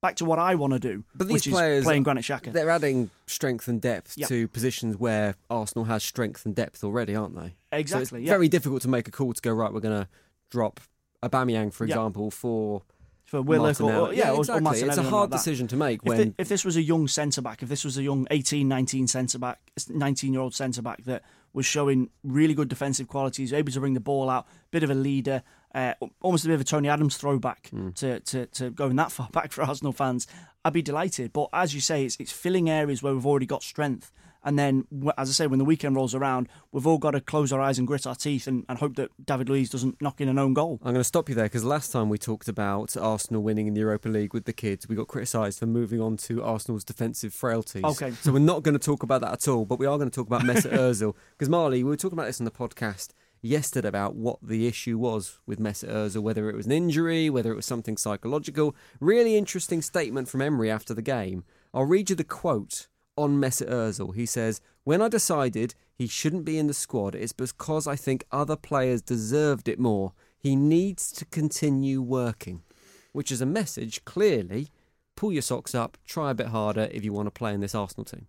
back 0.02 0.16
to 0.18 0.26
what 0.26 0.38
I 0.40 0.56
want 0.56 0.74
to 0.74 0.80
do, 0.80 1.04
But 1.16 1.28
these 1.28 1.46
which 1.46 1.50
players 1.54 1.80
is 1.80 1.86
playing 1.86 2.04
Granit 2.04 2.24
Xhaka. 2.24 2.54
they're 2.54 2.70
adding 2.70 3.10
strength 3.28 3.68
and 3.68 3.82
depth 3.82 4.14
Yeah. 4.18 4.28
to 4.28 4.48
positions 4.48 4.98
where 4.98 5.36
Arsenal 5.50 5.86
has 5.86 6.04
strength 6.04 6.46
and 6.46 6.54
depth 6.56 6.84
already, 6.84 7.16
aren't 7.16 7.36
they? 7.36 7.50
So 7.72 7.78
Exactly, 7.78 8.20
it's 8.22 8.28
yeah. 8.28 8.34
very 8.34 8.48
difficult 8.48 8.82
to 8.84 8.88
make 8.88 9.08
a 9.08 9.12
call 9.12 9.34
to 9.34 9.42
go 9.42 9.52
right. 9.52 9.74
We're 9.74 9.80
going 9.82 10.02
to 10.04 10.08
drop 10.50 10.80
Aubameyang, 11.24 11.74
for 11.74 11.86
Yeah. 11.86 11.96
example, 11.96 12.32
for 12.32 12.84
For 13.26 13.42
Willock 13.42 13.80
or, 13.82 13.92
or- 13.94 14.14
yeah, 14.14 14.32
or- 14.32 14.38
or 14.38 14.40
exactly. 14.40 14.80
It's 14.82 14.98
a 14.98 15.02
or 15.02 15.04
like 15.04 15.12
hard 15.12 15.32
decision 15.32 15.68
to 15.68 15.76
make 15.76 16.00
If, 16.04 16.08
when 16.08 16.18
thi- 16.30 16.36
if 16.38 16.48
this 16.50 16.64
was 16.66 16.76
a 16.78 16.82
young 16.82 17.08
centre 17.10 17.42
back, 17.42 17.62
if 17.62 17.70
this 17.70 17.84
was 17.84 17.98
a 17.98 18.04
young 18.04 18.26
18, 18.32 18.68
19 18.68 19.08
centre 19.08 19.38
back, 19.38 19.60
19 19.90 20.32
year 20.34 20.42
old 20.42 20.56
centre 20.56 20.82
back 20.82 21.04
that 21.04 21.24
was 21.54 21.66
showing 21.66 22.10
really 22.24 22.54
good 22.54 22.70
defensive 22.70 23.08
qualities, 23.08 23.52
able 23.54 23.72
to 23.72 23.80
bring 23.80 23.94
the 23.94 24.00
ball 24.00 24.30
out, 24.30 24.48
bit 24.72 24.84
of 24.84 24.90
a 24.90 24.96
leader, 24.96 25.44
uh, 25.76 25.94
almost 26.22 26.46
a 26.46 26.48
bit 26.48 26.56
of 26.56 26.62
a 26.62 26.64
Tony 26.66 26.90
Adams 26.90 27.18
throwback 27.18 27.70
Hmm. 27.70 27.90
to, 27.92 28.20
to, 28.22 28.46
to 28.48 28.70
going 28.70 28.96
that 28.98 29.12
far 29.18 29.30
back 29.32 29.52
for 29.52 29.64
Arsenal 29.64 29.92
fans, 29.94 30.28
I'd 30.64 30.74
be 30.74 30.82
delighted. 30.82 31.34
But 31.34 31.50
as 31.54 31.74
you 31.74 31.82
say, 31.82 32.06
it's, 32.06 32.18
it's 32.20 32.32
filling 32.32 32.70
areas 32.70 33.02
where 33.02 33.14
we've 33.14 33.26
already 33.26 33.46
got 33.46 33.64
strength. 33.64 34.12
And 34.50 34.58
then, 34.58 34.88
as 35.16 35.30
I 35.30 35.34
say, 35.34 35.46
when 35.46 35.60
the 35.60 35.64
weekend 35.64 35.96
rolls 35.96 36.16
around, 36.16 36.50
we've 36.72 36.88
all 36.88 36.98
got 36.98 37.12
to 37.12 37.22
close 37.22 37.54
our 37.54 37.62
eyes 37.62 37.78
and 37.78 37.86
grit 37.86 38.08
our 38.08 38.16
teeth 38.16 38.48
and, 38.48 38.66
and 38.68 38.80
hope 38.80 38.96
that 38.96 39.12
David 39.24 39.48
Luiz 39.48 39.70
doesn't 39.70 40.02
knock 40.02 40.20
in 40.22 40.28
an 40.28 40.40
own 40.40 40.56
goal. 40.56 40.80
I'm 40.82 40.94
going 40.94 41.02
to 41.02 41.04
stop 41.04 41.30
you 41.30 41.36
there 41.36 41.46
because 41.46 41.64
last 41.64 41.92
time 41.92 42.10
we 42.10 42.18
talked 42.18 42.48
about 42.48 42.98
Arsenal 42.98 43.44
winning 43.44 43.68
in 43.68 43.76
the 43.76 43.82
Europa 43.82 44.10
League 44.10 44.34
with 44.34 44.46
the 44.46 44.54
kids, 44.54 44.90
we 44.90 44.96
got 44.96 45.08
criticised 45.08 45.60
for 45.60 45.68
moving 45.68 46.02
on 46.02 46.18
to 46.18 46.42
Arsenal's 46.42 46.84
defensive 46.84 47.32
frailties. 47.32 47.84
Okay. 47.84 48.10
So 48.24 48.32
we're 48.32 48.40
not 48.40 48.64
going 48.64 48.74
to 48.74 48.84
talk 48.84 49.04
about 49.04 49.22
that 49.22 49.34
at 49.34 49.48
all, 49.48 49.66
but 49.66 49.78
we 49.78 49.86
are 49.86 50.00
going 50.00 50.10
to 50.10 50.16
talk 50.16 50.26
about 50.26 50.42
Mesut 50.42 50.74
Ozil 50.74 51.14
because 51.34 51.48
Marley, 51.48 51.84
we 51.84 51.92
were 51.92 51.96
talking 51.96 52.18
about 52.18 52.26
this 52.26 52.42
on 52.42 52.46
the 52.46 52.50
podcast 52.50 53.10
yesterday 53.44 53.88
about 53.88 54.16
what 54.16 54.40
the 54.42 54.66
issue 54.66 54.98
was 54.98 55.38
with 55.46 55.60
Mesut 55.60 55.94
Ozil, 55.94 56.24
whether 56.24 56.50
it 56.50 56.56
was 56.56 56.66
an 56.66 56.72
injury, 56.72 57.30
whether 57.30 57.52
it 57.52 57.56
was 57.56 57.68
something 57.68 57.98
psychological. 57.98 58.76
Really 59.00 59.38
interesting 59.38 59.84
statement 59.84 60.28
from 60.28 60.42
Emery 60.42 60.72
after 60.72 60.96
the 60.96 61.04
game. 61.04 61.44
I'll 61.72 61.86
read 61.86 62.10
you 62.10 62.16
the 62.16 62.24
quote 62.24 62.88
on 63.20 63.40
Mesut 63.40 63.70
Ozil. 63.70 64.16
He 64.16 64.26
says, 64.26 64.62
"When 64.84 65.02
I 65.02 65.08
decided 65.10 65.76
he 65.94 66.08
shouldn't 66.08 66.46
be 66.46 66.58
in 66.58 66.68
the 66.68 66.74
squad, 66.74 67.16
it's 67.16 67.34
because 67.34 67.88
I 67.88 67.96
think 67.96 68.26
other 68.32 68.56
players 68.56 69.02
deserved 69.02 69.68
it 69.68 69.80
more. 69.80 70.14
He 70.38 70.56
needs 70.56 71.12
to 71.14 71.26
continue 71.26 72.02
working." 72.02 72.64
Which 73.12 73.32
is 73.32 73.42
a 73.42 73.46
message 73.46 74.06
clearly. 74.06 74.70
Pull 75.16 75.34
your 75.34 75.42
socks 75.42 75.74
up. 75.74 75.98
Try 76.06 76.32
a 76.32 76.36
bit 76.36 76.48
harder 76.48 76.88
if 76.92 77.04
you 77.04 77.12
want 77.12 77.28
to 77.28 77.32
play 77.32 77.54
in 77.54 77.60
this 77.60 77.76
Arsenal 77.76 78.06
team. 78.06 78.28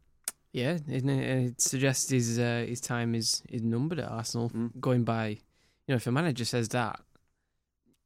Yeah, 0.53 0.79
isn't 0.89 1.09
it? 1.09 1.47
it 1.47 1.61
suggests 1.61 2.11
his 2.11 2.39
uh, 2.39 2.65
his 2.67 2.81
time 2.81 3.15
is 3.15 3.43
is 3.49 3.63
numbered 3.63 4.01
at 4.01 4.09
Arsenal. 4.09 4.51
Mm. 4.51 4.81
Going 4.81 5.05
by, 5.05 5.27
you 5.29 5.89
know, 5.89 5.97
if 5.97 6.07
a 6.07 6.13
manager 6.13 6.45
says 6.45 6.69
that, 6.71 7.01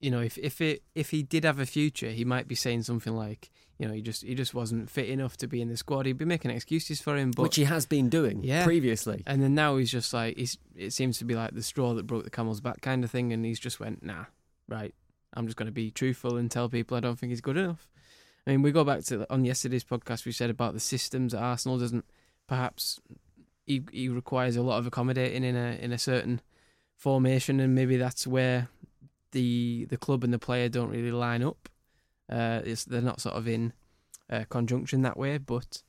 you 0.01 0.11
know, 0.11 0.21
if 0.21 0.37
if 0.39 0.61
it 0.61 0.83
if 0.95 1.11
he 1.11 1.23
did 1.23 1.45
have 1.45 1.59
a 1.59 1.67
future, 1.67 2.11
he 2.11 2.25
might 2.25 2.47
be 2.47 2.55
saying 2.55 2.83
something 2.83 3.15
like, 3.15 3.51
you 3.79 3.89
know, 3.89 3.95
he 3.95 4.01
just 4.03 4.23
he 4.23 4.35
just 4.35 4.55
wasn't 4.55 4.89
fit 4.89 5.09
enough 5.09 5.37
to 5.39 5.47
be 5.47 5.61
in 5.61 5.69
the 5.69 5.77
squad. 5.77 6.07
He'd 6.07 6.19
be 6.19 6.25
making 6.25 6.51
excuses 6.51 7.01
for 7.01 7.17
him, 7.17 7.31
but 7.33 7.43
which 7.43 7.57
he 7.57 7.65
has 7.65 7.87
been 7.87 8.09
doing 8.09 8.43
Yeah. 8.45 8.65
previously. 8.65 9.23
and 9.27 9.43
then 9.43 9.55
now 9.55 9.77
he's 9.77 9.91
just 9.91 10.13
like 10.13 10.37
he's. 10.37 10.57
It 10.77 10.93
seems 10.93 11.19
to 11.19 11.25
be 11.25 11.35
like 11.35 11.55
the 11.55 11.63
straw 11.63 11.95
that 11.95 12.07
broke 12.07 12.25
the 12.25 12.31
camel's 12.31 12.61
back 12.61 12.81
kind 12.83 13.03
of 13.05 13.11
thing, 13.11 13.33
and 13.33 13.45
he's 13.45 13.59
just 13.61 13.81
went, 13.81 14.03
nah, 14.03 14.27
right. 14.69 14.95
I'm 15.37 15.47
just 15.47 15.57
going 15.57 15.67
to 15.67 15.73
be 15.73 15.91
truthful 15.91 16.37
and 16.37 16.49
tell 16.49 16.69
people 16.69 16.97
I 16.97 17.01
don't 17.01 17.19
think 17.19 17.31
he's 17.31 17.41
good 17.41 17.57
enough. 17.57 17.89
I 18.47 18.51
mean, 18.51 18.63
we 18.63 18.71
go 18.71 18.85
back 18.85 19.03
to 19.07 19.27
on 19.33 19.45
yesterday's 19.45 19.83
podcast. 19.83 20.25
We 20.27 20.31
said 20.33 20.51
about 20.51 20.75
the 20.75 20.81
systems 20.81 21.35
at 21.35 21.43
Arsenal 21.43 21.79
doesn't 21.79 22.05
perhaps 22.47 23.01
he 23.67 23.83
he 23.91 24.09
requires 24.09 24.55
a 24.55 24.63
lot 24.63 24.79
of 24.79 24.87
accommodating 24.87 25.43
in 25.43 25.57
a 25.57 25.77
in 25.81 25.93
a 25.93 25.99
certain 25.99 26.41
formation, 26.97 27.59
and 27.59 27.75
maybe 27.75 27.97
that's 27.97 28.27
where 28.27 28.69
the 29.33 29.87
the 29.87 29.97
club 29.97 30.23
and 30.23 30.33
the 30.33 30.39
player 30.39 30.69
don't 30.69 30.91
really 30.91 31.11
line 31.11 31.43
up. 31.43 31.69
Uh, 32.31 32.61
it's, 32.65 32.85
they're 32.85 33.01
not 33.03 33.21
sort 33.21 33.35
of 33.37 33.47
in 33.49 33.73
uh, 34.31 34.45
conjunction 34.49 35.03
that 35.03 35.17
way, 35.17 35.39
but 35.39 35.83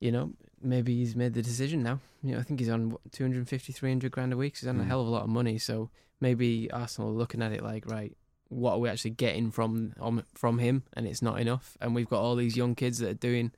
you 0.00 0.12
know, 0.12 0.32
maybe 0.60 0.94
he's 0.96 1.16
made 1.16 1.32
the 1.34 1.42
decision 1.42 1.82
now. 1.82 2.00
You 2.22 2.32
know, 2.32 2.38
I 2.38 2.42
think 2.42 2.60
he's 2.60 2.68
on 2.68 2.90
what, 2.90 3.00
250, 3.12 3.72
300 3.72 4.10
grand 4.12 4.32
a 4.32 4.36
week. 4.36 4.56
So 4.56 4.60
he's 4.66 4.68
on 4.68 4.80
a 4.80 4.84
Mm. 4.84 4.88
hell 4.88 5.00
of 5.00 5.06
a 5.06 5.10
lot 5.10 5.22
of 5.22 5.30
money. 5.30 5.56
So 5.58 5.90
maybe 6.20 6.70
Arsenal 6.70 7.10
are 7.10 7.14
looking 7.14 7.40
at 7.42 7.52
it 7.52 7.62
like, 7.62 7.86
right, 7.90 8.14
what 8.48 8.72
are 8.74 8.78
we 8.78 8.88
actually 8.88 9.12
getting 9.12 9.50
from 9.50 9.94
um, 10.00 10.22
from 10.34 10.58
him? 10.58 10.82
And 10.92 11.06
it's 11.06 11.22
not 11.22 11.40
enough. 11.40 11.76
And 11.80 11.94
we've 11.94 12.08
got 12.08 12.20
all 12.20 12.36
these 12.36 12.56
young 12.56 12.74
kids 12.74 12.98
that 12.98 13.08
are 13.10 13.14
doing 13.14 13.52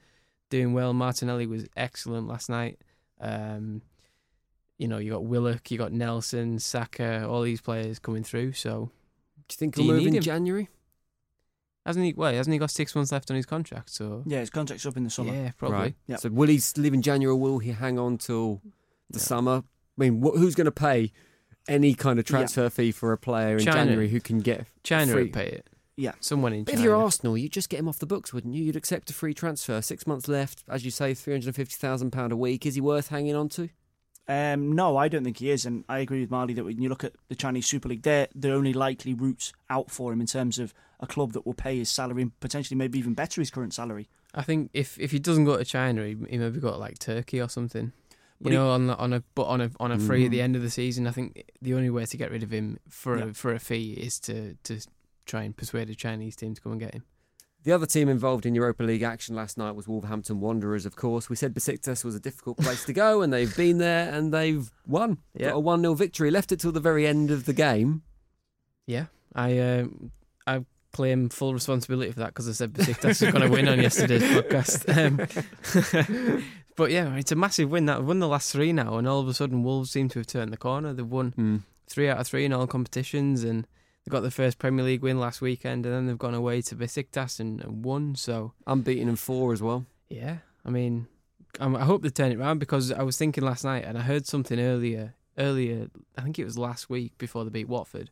doing 0.49 0.73
well. 0.73 0.93
Martinelli 0.95 1.47
was 1.47 1.67
excellent 1.77 2.29
last 2.29 2.49
night. 2.49 2.79
Um, 3.21 3.83
you 4.79 4.87
know, 4.87 4.99
you 4.99 5.11
got 5.11 5.25
Willock, 5.25 5.71
you 5.73 5.77
got 5.79 5.93
Nelson, 5.93 6.59
Saka, 6.61 7.27
all 7.29 7.43
these 7.43 7.61
players 7.61 7.99
coming 7.99 8.23
through. 8.23 8.53
So 8.53 8.91
Do 9.49 9.55
you 9.55 9.57
think 9.59 9.77
he'll 9.77 9.87
move 9.87 10.07
in 10.07 10.15
him? 10.15 10.23
January? 10.23 10.69
Hasn't 11.89 12.05
he? 12.05 12.13
Well, 12.13 12.33
hasn't 12.33 12.53
he 12.53 12.59
got 12.59 12.71
six 12.71 12.95
months 12.95 13.11
left 13.11 13.31
on 13.31 13.37
his 13.37 13.47
contract? 13.47 13.91
So 13.91 14.23
Yeah, 14.27 14.41
his 14.41 14.51
contract's 14.51 14.87
up 14.87 14.97
in 14.97 15.05
the 15.05 15.11
summer. 15.11 15.33
yeah, 15.35 15.51
probably. 15.57 15.79
Right. 15.79 15.95
Yeah. 16.07 16.17
So 16.17 16.29
will 16.31 16.49
he 16.49 16.61
leave 16.77 16.95
in 16.95 17.03
January 17.03 17.33
or 17.33 17.37
will 17.37 17.59
he 17.59 17.71
hang 17.73 17.99
on 17.99 18.19
till 18.19 18.63
the 19.11 19.19
Yeah. 19.19 19.25
summer? 19.25 19.63
I 19.65 19.65
mean, 19.97 20.21
wh- 20.23 20.37
who's 20.37 20.55
going 20.55 20.67
to 20.67 20.71
pay 20.71 21.13
any 21.67 21.95
kind 21.95 22.19
of 22.19 22.25
Yeah. 22.27 22.31
transfer 22.39 22.71
fee 22.71 22.93
for 22.93 23.13
a 23.13 23.19
player 23.19 23.57
in 23.59 23.65
China. 23.65 23.79
January 23.79 24.09
who 24.09 24.21
can 24.21 24.39
get 24.39 24.67
China 24.85 25.13
free? 25.13 25.29
pay 25.29 25.47
it. 25.49 25.69
Yeah. 25.97 26.13
Someone 26.21 26.53
in 26.53 26.65
But 26.65 26.73
China. 26.73 26.81
if 26.81 26.85
you're 26.85 26.97
Arsenal, 26.97 27.37
you'd 27.37 27.53
just 27.53 27.69
get 27.69 27.81
him 27.81 27.89
off 27.89 27.99
the 27.99 28.07
books, 28.07 28.33
wouldn't 28.33 28.55
you? 28.55 28.63
You'd 28.63 28.77
accept 28.77 29.11
a 29.11 29.13
free 29.13 29.35
transfer. 29.35 29.83
Six 29.83 30.07
months 30.07 30.29
left, 30.29 30.63
as 30.69 30.85
you 30.85 30.91
say, 30.93 31.13
three 31.15 31.35
hundred 31.35 31.49
and 31.49 31.57
fifty 31.57 31.75
thousand 31.75 32.13
pound 32.13 32.33
a 32.33 32.37
week. 32.37 32.65
Is 32.67 32.77
he 32.77 32.81
worth 32.81 33.09
hanging 33.09 33.35
on 33.35 33.49
to? 33.51 33.69
Um, 34.29 34.73
no, 34.75 34.97
I 34.99 35.09
don't 35.09 35.25
think 35.25 35.39
he 35.39 35.51
is, 35.51 35.65
and 35.65 35.85
I 35.89 36.01
agree 36.01 36.21
with 36.21 36.31
Marley 36.31 36.53
that 36.55 36.65
when 36.65 36.81
you 36.83 36.89
look 36.91 37.03
at 37.03 37.15
the 37.29 37.35
Chinese 37.35 37.67
Super 37.67 37.89
League, 37.89 38.03
they're 38.03 38.29
the 38.35 38.53
only 38.53 38.75
likely 38.75 39.15
route 39.15 39.53
out 39.71 39.91
for 39.91 40.13
him 40.13 40.21
in 40.21 40.27
terms 40.27 40.59
of 40.59 40.75
a 41.01 41.07
club 41.07 41.33
that 41.33 41.47
will 41.47 41.55
pay 41.55 41.79
his 41.79 41.89
salary 41.91 42.23
and 42.23 42.41
potentially 42.41 42.77
maybe 42.77 42.99
even 42.99 43.15
better 43.15 43.41
his 43.41 43.51
current 43.51 43.73
salary. 43.75 44.09
I 44.35 44.43
think 44.43 44.71
if 44.75 44.99
if 44.99 45.11
he 45.11 45.19
doesn't 45.19 45.45
go 45.45 45.57
to 45.57 45.65
China, 45.65 46.05
he, 46.05 46.17
he 46.29 46.39
maybe 46.39 46.61
got 46.61 46.79
like 46.81 46.99
Turkey 46.99 47.41
or 47.41 47.49
something. 47.49 47.93
But 48.41 48.53
You 48.53 48.59
he- 48.59 48.65
know, 48.65 48.71
on 48.71 48.87
the, 48.89 48.97
on 48.97 49.13
a 49.13 49.23
but 49.35 49.45
on 49.45 49.61
a 49.61 49.71
on 49.81 49.91
a 49.93 49.99
free 49.99 50.27
at 50.27 50.31
the 50.31 50.39
Mm. 50.39 50.43
end 50.45 50.57
of 50.57 50.63
the 50.63 50.71
season. 50.71 51.07
I 51.07 51.11
think 51.13 51.45
the 51.63 51.75
only 51.75 51.91
way 51.91 52.05
to 52.07 52.17
get 52.17 52.31
rid 52.31 52.43
of 52.43 52.51
him 52.53 52.79
for 52.89 53.19
Yeah. 53.19 53.25
a, 53.27 53.35
for 53.35 53.53
a 53.53 53.59
fee 53.59 53.93
is 53.93 54.19
to 54.21 54.55
to 54.65 54.81
try 55.27 55.43
and 55.45 55.57
persuade 55.57 55.91
a 55.91 55.95
Chinese 55.95 56.37
team 56.37 56.55
to 56.55 56.61
come 56.61 56.73
and 56.73 56.81
get 56.81 56.95
him. 56.95 57.05
The 57.65 57.73
other 57.73 57.87
team 57.87 58.09
involved 58.09 58.47
in 58.47 58.55
Europa 58.55 58.85
League 58.85 59.03
action 59.03 59.35
last 59.35 59.59
night 59.59 59.73
was 59.73 59.89
Wolverhampton 59.89 60.41
Wanderers, 60.41 60.87
of 60.87 60.95
course. 60.95 61.29
We 61.29 61.35
said 61.37 61.53
Besiktas 61.55 62.05
was 62.05 62.15
a 62.15 62.21
difficult 62.21 62.57
place 62.59 62.85
to 62.85 62.93
go, 62.93 63.21
and 63.21 63.33
they've 63.33 63.55
been 63.57 63.79
there 63.79 64.13
and 64.15 64.33
they've 64.33 64.71
won. 64.87 65.19
Yeah. 65.35 65.49
Got 65.51 65.57
a 65.57 65.61
1 65.61 65.81
0 65.81 65.95
victory. 65.95 66.31
Left 66.31 66.53
it 66.53 66.61
till 66.61 66.71
the 66.73 66.81
very 66.81 67.07
end 67.07 67.31
of 67.33 67.45
the 67.47 67.53
game. 67.53 68.03
Yeah, 68.87 69.07
I 69.35 69.59
um, 69.59 70.13
I 70.47 70.65
claim 70.93 71.29
full 71.29 71.53
responsibility 71.55 72.11
for 72.13 72.21
that 72.21 72.29
because 72.29 72.49
I 72.49 72.53
said 72.53 72.73
Besiktas 72.73 73.21
was 73.23 73.33
going 73.33 73.43
to 73.43 73.49
win 73.51 73.69
on 73.69 73.81
yesterday's 73.81 74.23
podcast. 74.23 74.85
Um, 74.99 76.43
but 76.77 76.91
yeah, 76.91 77.15
it's 77.17 77.33
a 77.33 77.37
massive 77.37 77.71
win. 77.71 77.87
That 77.87 78.05
won 78.05 78.19
the 78.21 78.29
last 78.29 78.53
three 78.53 78.73
now, 78.73 78.97
and 78.99 79.07
all 79.09 79.21
of 79.21 79.29
a 79.29 79.35
sudden 79.35 79.63
Wolves 79.63 79.91
seem 79.91 80.09
to 80.11 80.19
have 80.21 80.27
turned 80.27 80.53
the 80.53 80.57
corner. 80.57 80.93
They've 80.93 81.07
won 81.07 81.33
Mm. 81.37 81.63
three 81.89 82.09
out 82.09 82.19
of 82.19 82.27
three 82.27 82.45
in 82.45 82.53
all 82.53 82.67
competitions, 82.67 83.43
and 83.45 83.67
they 84.05 84.11
got 84.11 84.21
their 84.21 84.31
first 84.31 84.59
Premier 84.59 84.85
League 84.85 85.03
win 85.03 85.19
last 85.21 85.41
weekend, 85.41 85.85
and 85.87 85.95
then 85.95 86.07
they've 86.07 86.19
gone 86.19 86.35
away 86.35 86.63
to 86.63 86.77
Besiktas 86.77 87.41
and, 87.41 87.61
and 87.63 87.85
won. 87.85 88.15
So 88.15 88.53
I'm 88.67 88.83
beating 88.83 89.07
them 89.07 89.17
four 89.17 89.53
as 89.53 89.61
well. 89.63 89.87
yeah, 90.09 90.39
I 90.65 90.71
mean, 90.71 91.07
um, 91.61 91.75
I 91.77 91.85
hope 91.85 92.03
they 92.03 92.11
turn 92.11 92.33
it 92.33 92.39
around 92.39 92.59
because 92.61 92.93
I 92.93 93.03
was 93.03 93.17
thinking 93.17 93.45
last 93.45 93.65
night, 93.65 93.85
and 93.85 93.99
I 93.99 94.03
heard 94.03 94.27
something 94.27 94.59
earlier. 94.61 95.15
Earlier, 95.37 95.89
I 96.17 96.23
think 96.23 96.39
it 96.39 96.45
was 96.45 96.59
last 96.59 96.91
week 96.91 97.17
before 97.19 97.45
they 97.45 97.51
beat 97.51 97.69
Watford, 97.69 98.11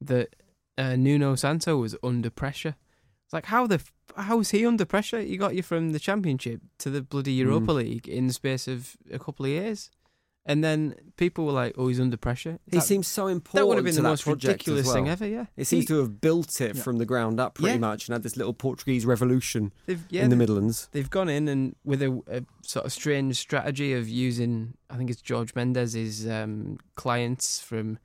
that 0.00 0.34
uh, 0.78 0.96
Nuno 0.96 1.34
Santo 1.34 1.76
was 1.78 1.96
under 2.02 2.30
pressure. 2.30 2.76
It's 3.24 3.32
like 3.32 3.46
how 3.46 3.66
the 3.66 3.80
how 4.16 4.40
is 4.40 4.50
he 4.50 4.64
under 4.64 4.84
pressure? 4.84 5.20
He 5.20 5.36
got 5.36 5.54
you 5.54 5.62
from 5.62 5.90
the 5.92 5.98
Championship 5.98 6.60
to 6.78 6.90
the 6.90 7.02
bloody 7.02 7.32
Europa 7.32 7.72
Mm. 7.72 7.76
League 7.76 8.08
in 8.08 8.26
the 8.28 8.32
space 8.32 8.68
of 8.68 8.96
a 9.10 9.18
couple 9.18 9.44
of 9.46 9.50
years, 9.50 9.90
and 10.44 10.62
then 10.62 10.94
people 11.16 11.44
were 11.44 11.50
like, 11.52 11.74
"Oh, 11.76 11.88
he's 11.88 11.98
under 11.98 12.16
pressure." 12.16 12.60
He 12.70 12.78
seems 12.78 13.08
so 13.08 13.26
important. 13.26 13.54
That 13.54 13.66
would 13.66 13.78
have 13.78 13.84
been 13.84 13.96
the 13.96 14.02
most 14.02 14.26
ridiculous 14.28 14.86
as 14.86 14.92
thing 14.94 15.08
ever. 15.08 15.26
Yeah, 15.26 15.46
It 15.56 15.64
seems 15.66 15.82
He- 15.82 15.86
to 15.88 15.98
have 15.98 16.20
built 16.20 16.60
it 16.60 16.76
Yeah. 16.76 16.82
from 16.82 16.98
the 16.98 17.04
ground 17.04 17.40
up 17.40 17.54
pretty 17.56 17.72
Yeah. 17.72 17.78
much 17.78 18.06
and 18.06 18.12
had 18.12 18.22
this 18.22 18.36
little 18.36 18.54
Portuguese 18.54 19.04
revolution 19.04 19.72
yeah, 20.08 20.22
in 20.22 20.30
the 20.30 20.36
Midlands. 20.36 20.88
They've 20.92 21.10
gone 21.10 21.28
in 21.28 21.48
and 21.48 21.74
with 21.84 22.02
a, 22.02 22.22
a 22.28 22.44
sort 22.62 22.86
of 22.86 22.92
strange 22.92 23.38
strategy 23.38 23.92
of 23.92 24.08
using, 24.08 24.74
I 24.88 24.96
think 24.96 25.10
it's 25.10 25.20
George 25.20 25.52
Mendes's 25.56 26.28
um, 26.28 26.78
clients 26.94 27.60
from 27.60 27.98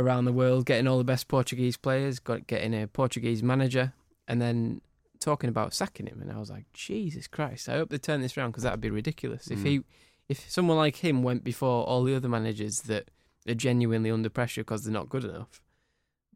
around 0.00 0.24
the 0.24 0.32
world, 0.32 0.66
getting 0.66 0.86
all 0.88 0.98
the 0.98 1.04
best 1.04 1.28
Portuguese 1.28 1.76
players, 1.76 2.18
got 2.18 2.46
getting 2.46 2.74
a 2.74 2.86
Portuguese 2.86 3.42
manager, 3.42 3.92
and 4.26 4.40
then 4.40 4.80
talking 5.20 5.48
about 5.50 5.74
sacking 5.74 6.06
him. 6.06 6.20
And 6.22 6.32
I 6.32 6.38
was 6.38 6.50
like, 6.50 6.64
Jesus 6.72 7.26
Christ! 7.26 7.68
I 7.68 7.74
hope 7.74 7.90
they 7.90 7.98
turn 7.98 8.20
this 8.22 8.36
around 8.36 8.50
because 8.50 8.62
that 8.64 8.72
would 8.72 8.80
be 8.80 8.90
ridiculous 8.90 9.50
if 9.50 9.60
Mm. 9.60 9.66
he, 9.66 9.80
if 10.28 10.48
someone 10.50 10.76
like 10.78 10.96
him 10.96 11.22
went 11.22 11.44
before 11.44 11.84
all 11.84 12.04
the 12.04 12.14
other 12.14 12.28
managers 12.28 12.82
that 12.82 13.10
are 13.48 13.54
genuinely 13.54 14.10
under 14.10 14.28
pressure 14.30 14.62
because 14.62 14.84
they're 14.84 14.92
not 14.92 15.08
good 15.08 15.24
enough. 15.24 15.60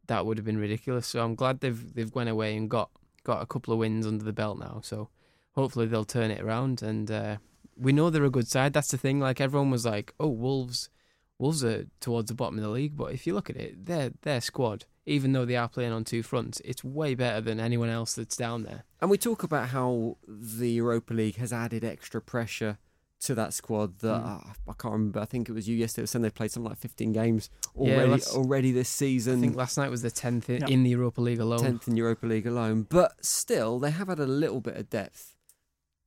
That 0.07 0.25
would 0.25 0.37
have 0.37 0.45
been 0.45 0.57
ridiculous. 0.59 1.07
So 1.07 1.23
I'm 1.23 1.35
glad 1.35 1.59
they've 1.61 1.93
they've 1.93 2.11
gone 2.11 2.27
away 2.27 2.55
and 2.55 2.69
got 2.69 2.89
got 3.23 3.41
a 3.41 3.45
couple 3.47 3.73
of 3.73 3.79
wins 3.79 4.05
under 4.05 4.23
the 4.23 4.33
belt 4.33 4.59
now. 4.59 4.81
So 4.83 5.09
hopefully 5.53 5.87
they'll 5.87 6.05
turn 6.05 6.29
it 6.29 6.41
around. 6.41 6.81
And 6.83 7.09
uh, 7.09 7.37
we 7.75 7.91
know 7.91 8.09
they're 8.09 8.23
a 8.23 8.29
good 8.29 8.47
side. 8.47 8.73
That's 8.73 8.89
the 8.91 8.97
thing. 8.97 9.19
Like 9.19 9.41
everyone 9.41 9.71
was 9.71 9.85
like, 9.85 10.13
"Oh, 10.19 10.27
Wolves, 10.27 10.89
Wolves 11.37 11.63
are 11.63 11.85
towards 11.99 12.29
the 12.29 12.33
bottom 12.35 12.57
of 12.57 12.63
the 12.63 12.69
league." 12.69 12.95
But 12.95 13.13
if 13.13 13.25
you 13.27 13.33
look 13.33 13.49
at 13.49 13.57
it, 13.57 13.85
their 13.85 14.11
their 14.21 14.41
squad, 14.41 14.85
even 15.05 15.33
though 15.33 15.45
they 15.45 15.55
are 15.57 15.69
playing 15.69 15.91
on 15.91 16.03
two 16.03 16.23
fronts, 16.23 16.61
it's 16.65 16.83
way 16.83 17.13
better 17.15 17.41
than 17.41 17.59
anyone 17.59 17.89
else 17.89 18.13
that's 18.15 18.37
down 18.37 18.63
there. 18.63 18.83
And 19.01 19.09
we 19.11 19.17
talk 19.17 19.43
about 19.43 19.69
how 19.69 20.17
the 20.27 20.71
Europa 20.71 21.13
League 21.13 21.35
has 21.35 21.51
added 21.53 21.83
extra 21.83 22.21
pressure 22.21 22.77
to 23.21 23.33
that 23.35 23.53
squad. 23.53 23.99
That 23.99 24.21
Mm. 24.21 24.25
uh, 24.49 24.53
I 24.67 24.73
can't 24.77 24.91
remember. 24.93 25.19
I 25.19 25.25
think 25.25 25.47
it 25.49 25.53
was 25.53 25.67
you 25.67 25.75
yesterday. 25.75 26.05
said 26.05 26.21
they 26.21 26.29
played 26.29 26.51
something 26.51 26.69
like 26.69 26.77
15 26.77 27.11
games 27.11 27.49
Yeah, 27.75 27.93
already. 27.95 28.09
that's- 28.11 28.35
already 28.35 28.71
this 28.71 28.89
I 28.89 28.97
season. 29.05 29.41
think 29.41 29.55
last 29.55 29.77
night 29.77 29.89
was 29.89 30.01
the 30.03 30.11
tenth 30.11 30.49
in, 30.49 30.61
Yeah. 30.61 30.67
in 30.67 30.83
the 30.83 30.89
Europa 30.91 31.21
League 31.21 31.39
alone. 31.39 31.59
tenth 31.59 31.87
in 31.87 31.97
Europa 31.97 32.25
League 32.27 32.45
alone. 32.45 32.85
But 32.89 33.23
still, 33.25 33.79
they 33.79 33.91
have 33.91 34.09
added 34.09 34.23
a 34.23 34.31
little 34.31 34.61
bit 34.61 34.75
of 34.75 34.89
depth 34.89 35.35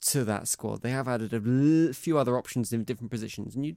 to 0.03 0.25
that 0.25 0.47
squad. 0.49 0.83
They 0.83 0.91
have 0.91 1.09
added 1.09 1.33
a 1.33 1.37
l- 1.45 1.93
few 1.93 2.19
other 2.19 2.37
options 2.39 2.73
in 2.73 2.85
different 2.85 3.11
positions, 3.11 3.57
and 3.57 3.67
you 3.67 3.77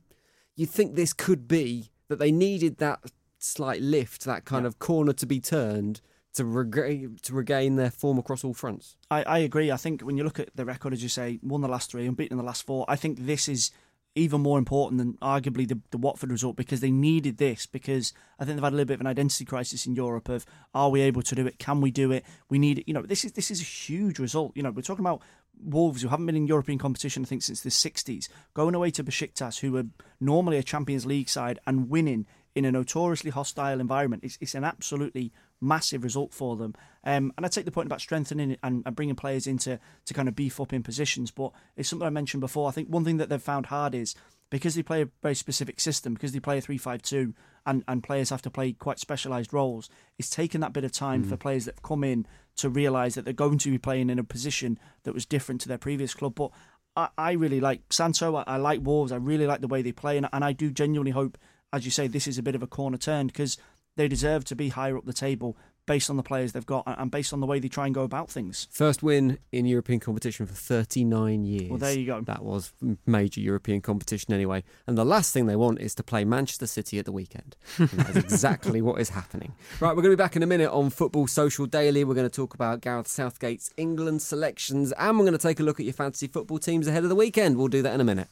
you 0.56 0.66
think 0.66 0.96
this 0.96 1.14
could 1.14 1.48
be 1.48 1.92
that 2.08 2.20
they 2.20 2.32
needed 2.32 2.78
that 2.78 3.00
slight 3.38 3.82
lift, 3.82 4.26
that 4.26 4.46
kind 4.46 4.64
Yeah. 4.64 4.68
of 4.68 4.80
corner 4.80 5.14
to 5.14 5.26
be 5.26 5.40
turned 5.40 6.02
to 6.34 6.46
regain 6.46 7.18
to 7.24 7.34
regain 7.34 7.76
their 7.76 7.92
form 7.92 8.18
across 8.18 8.44
all 8.44 8.54
fronts. 8.54 8.96
I, 9.10 9.24
I 9.24 9.38
agree. 9.40 9.70
I 9.72 9.78
think 9.78 10.02
when 10.02 10.16
you 10.18 10.24
look 10.24 10.40
at 10.40 10.56
the 10.56 10.64
record, 10.66 10.94
as 10.94 11.04
you 11.04 11.10
say, 11.10 11.40
won 11.44 11.62
the 11.62 11.68
last 11.68 11.92
three, 11.92 12.06
and 12.08 12.16
beaten 12.16 12.38
the 12.38 12.44
last 12.44 12.66
four. 12.66 12.86
I 12.88 12.96
think 12.96 13.26
this 13.26 13.50
is 13.50 13.72
even 14.14 14.42
more 14.42 14.58
important 14.60 14.98
than 14.98 15.14
arguably 15.22 15.66
the, 15.68 15.80
the 15.92 15.98
Watford 15.98 16.32
result 16.32 16.58
because 16.58 16.82
they 16.82 16.92
needed 16.92 17.38
this 17.38 17.66
because 17.66 18.14
I 18.38 18.44
think 18.44 18.58
they've 18.58 18.64
had 18.64 18.74
a 18.74 18.76
little 18.76 18.88
bit 18.88 18.96
of 18.96 19.02
an 19.02 19.08
identity 19.08 19.46
crisis 19.46 19.86
in 19.86 19.96
Europe 19.96 20.28
of 20.28 20.46
are 20.74 20.90
we 20.90 21.00
able 21.02 21.22
to 21.22 21.34
do 21.36 21.48
it? 21.48 21.60
Can 21.60 21.80
we 21.80 21.92
do 21.92 22.12
it? 22.12 22.26
We 22.50 22.60
need 22.60 22.80
it. 22.80 22.88
You 22.88 22.94
know, 22.94 23.04
this 23.04 23.24
is 23.26 23.32
this 23.34 23.50
is 23.52 23.62
a 23.62 23.66
huge 23.66 24.20
result. 24.20 24.52
You 24.56 24.64
know, 24.64 24.72
we're 24.72 24.82
talking 24.82 25.06
about 25.06 25.22
Wolves 25.64 26.02
who 26.02 26.10
haven't 26.10 26.26
been 26.26 26.36
in 26.36 26.48
European 26.48 26.80
competition 26.80 27.24
I 27.24 27.26
think 27.26 27.44
since 27.44 27.62
the 27.62 27.70
60s, 27.70 28.30
going 28.54 28.76
away 28.76 28.92
to 28.92 29.04
Besiktas 29.04 29.60
who 29.60 29.78
are 29.78 29.86
normally 30.20 30.58
a 30.58 30.64
Champions 30.64 31.06
League 31.06 31.30
side 31.30 31.60
and 31.66 31.90
winning 31.90 32.26
in 32.54 32.66
a 32.66 32.72
notoriously 32.72 33.32
hostile 33.32 33.80
environment. 33.80 34.24
It's, 34.24 34.38
it's 34.42 34.56
an 34.56 34.64
absolutely 34.64 35.32
massive 35.62 36.04
result 36.04 36.34
for 36.34 36.56
them. 36.58 36.74
Um, 37.04 37.32
and 37.38 37.46
I 37.46 37.50
take 37.50 37.66
the 37.66 37.72
point 37.72 37.86
about 37.86 38.02
strengthening 38.02 38.58
and, 38.62 38.84
and 38.86 38.96
bringing 38.96 39.16
players 39.16 39.48
into 39.48 39.80
to 40.06 40.14
kind 40.14 40.28
of 40.28 40.36
beef 40.36 40.60
up 40.60 40.74
in 40.74 40.84
positions. 40.84 41.32
But 41.32 41.52
it's 41.78 41.90
something 41.90 42.06
I 42.06 42.12
mentioned 42.12 42.42
before. 42.42 42.68
I 42.68 42.72
think 42.72 42.90
one 42.90 43.06
thing 43.06 43.18
that 43.18 43.30
they've 43.30 43.42
found 43.42 43.68
hard 43.68 43.96
is 43.96 44.16
because 44.50 44.76
they 44.76 44.84
play 44.84 45.04
a 45.04 45.10
very 45.22 45.36
specific 45.36 45.80
system, 45.80 46.14
because 46.14 46.34
they 46.34 46.40
play 46.40 46.58
a 46.58 46.62
3 46.62 46.78
5 46.78 47.02
2, 47.02 47.34
and, 47.66 47.84
and 47.88 48.04
players 48.04 48.32
have 48.32 48.42
to 48.42 48.50
play 48.50 48.74
quite 48.74 49.00
specialised 49.00 49.54
roles, 49.54 49.90
it's 50.18 50.30
taken 50.30 50.62
that 50.62 50.74
bit 50.74 50.84
of 50.84 50.92
time 50.92 51.24
for 51.24 51.38
players 51.38 51.66
that 51.66 51.76
have 51.76 51.84
come 51.84 52.04
in 52.04 52.28
to 52.58 52.70
realise 52.70 53.16
that 53.16 53.26
they're 53.26 53.34
going 53.34 53.58
to 53.60 53.72
be 53.72 53.78
playing 53.78 54.10
in 54.10 54.20
a 54.20 54.24
position 54.24 54.78
that 55.04 55.14
was 55.14 55.26
different 55.26 55.62
to 55.62 55.68
their 55.68 55.78
previous 55.78 56.14
club. 56.14 56.36
But 56.36 56.52
I, 56.96 57.10
I 57.18 57.32
really 57.34 57.60
like 57.60 57.82
Santo. 57.92 58.36
I, 58.36 58.44
I 58.48 58.58
like 58.58 58.82
Wolves. 58.84 59.12
I 59.12 59.18
really 59.18 59.48
like 59.48 59.62
the 59.62 59.68
way 59.68 59.82
they 59.82 59.92
play, 59.92 60.18
and, 60.18 60.28
and 60.32 60.44
I 60.44 60.54
do 60.54 60.72
genuinely 60.72 61.12
hope, 61.12 61.38
as 61.74 61.86
you 61.86 61.92
say, 61.92 62.08
this 62.08 62.28
is 62.28 62.38
a 62.38 62.44
bit 62.44 62.56
of 62.56 62.64
a 62.64 62.68
corner 62.68 62.98
turn 62.98 63.28
because 63.28 63.58
they 63.96 64.08
deserve 64.08 64.46
to 64.46 64.56
be 64.56 64.70
higher 64.70 64.98
up 64.98 65.06
the 65.06 65.14
table 65.14 65.58
based 65.92 66.10
on 66.10 66.16
the 66.18 66.24
players 66.24 66.54
they've 66.54 66.66
got 66.66 66.84
and- 66.88 66.96
and 67.02 67.12
based 67.12 67.34
on 67.34 67.40
the 67.42 67.46
way 67.48 67.60
they 67.60 67.68
try 67.68 67.86
and 67.86 67.94
go 67.94 68.04
about 68.04 68.30
things. 68.30 68.68
First 68.72 69.04
win 69.04 69.38
in 69.52 69.66
European 69.66 70.00
competition 70.00 70.46
for 70.46 70.54
39 70.54 71.44
years. 71.46 71.70
Well, 71.70 71.80
there 71.80 71.98
you 72.00 72.06
go. 72.06 72.22
That 72.22 72.44
was 72.44 72.72
major 73.06 73.42
European 73.42 73.82
competition 73.82 74.34
anyway. 74.34 74.64
And 74.88 74.98
the 74.98 75.04
last 75.06 75.34
thing 75.34 75.48
they 75.48 75.56
want 75.58 75.80
is 75.82 75.94
to 75.96 76.04
play 76.04 76.24
Manchester 76.24 76.68
City 76.68 76.98
at 77.00 77.06
the 77.06 77.12
weekend. 77.12 77.56
That 77.78 78.10
is 78.12 78.18
exactly 78.18 78.82
what 78.82 79.02
is 79.02 79.10
happening. 79.10 79.54
Right, 79.82 79.90
we're 79.96 80.02
going 80.04 80.14
to 80.14 80.18
be 80.18 80.24
back 80.24 80.36
in 80.36 80.44
a 80.44 80.48
minute 80.48 80.72
on 80.72 80.90
Football 80.92 81.28
Social 81.28 81.66
Daily. 81.66 82.04
We're 82.04 82.16
going 82.16 82.30
to 82.30 82.36
talk 82.36 82.54
about 82.54 82.80
Gareth 82.82 83.08
Southgate's 83.08 83.70
England 83.78 84.22
selections 84.22 84.92
and 84.94 85.18
we're 85.18 85.26
going 85.26 85.38
to 85.38 85.48
take 85.50 85.60
a 85.60 85.64
look 85.64 85.80
at 85.80 85.86
your 85.86 85.94
fantasy 85.94 86.28
football 86.28 86.58
teams 86.60 86.88
ahead 86.88 87.04
of 87.04 87.10
the 87.10 87.16
weekend. 87.16 87.58
We'll 87.58 87.68
do 87.68 87.82
that 87.82 87.94
in 87.94 88.02
a 88.02 88.06
minute. 88.06 88.28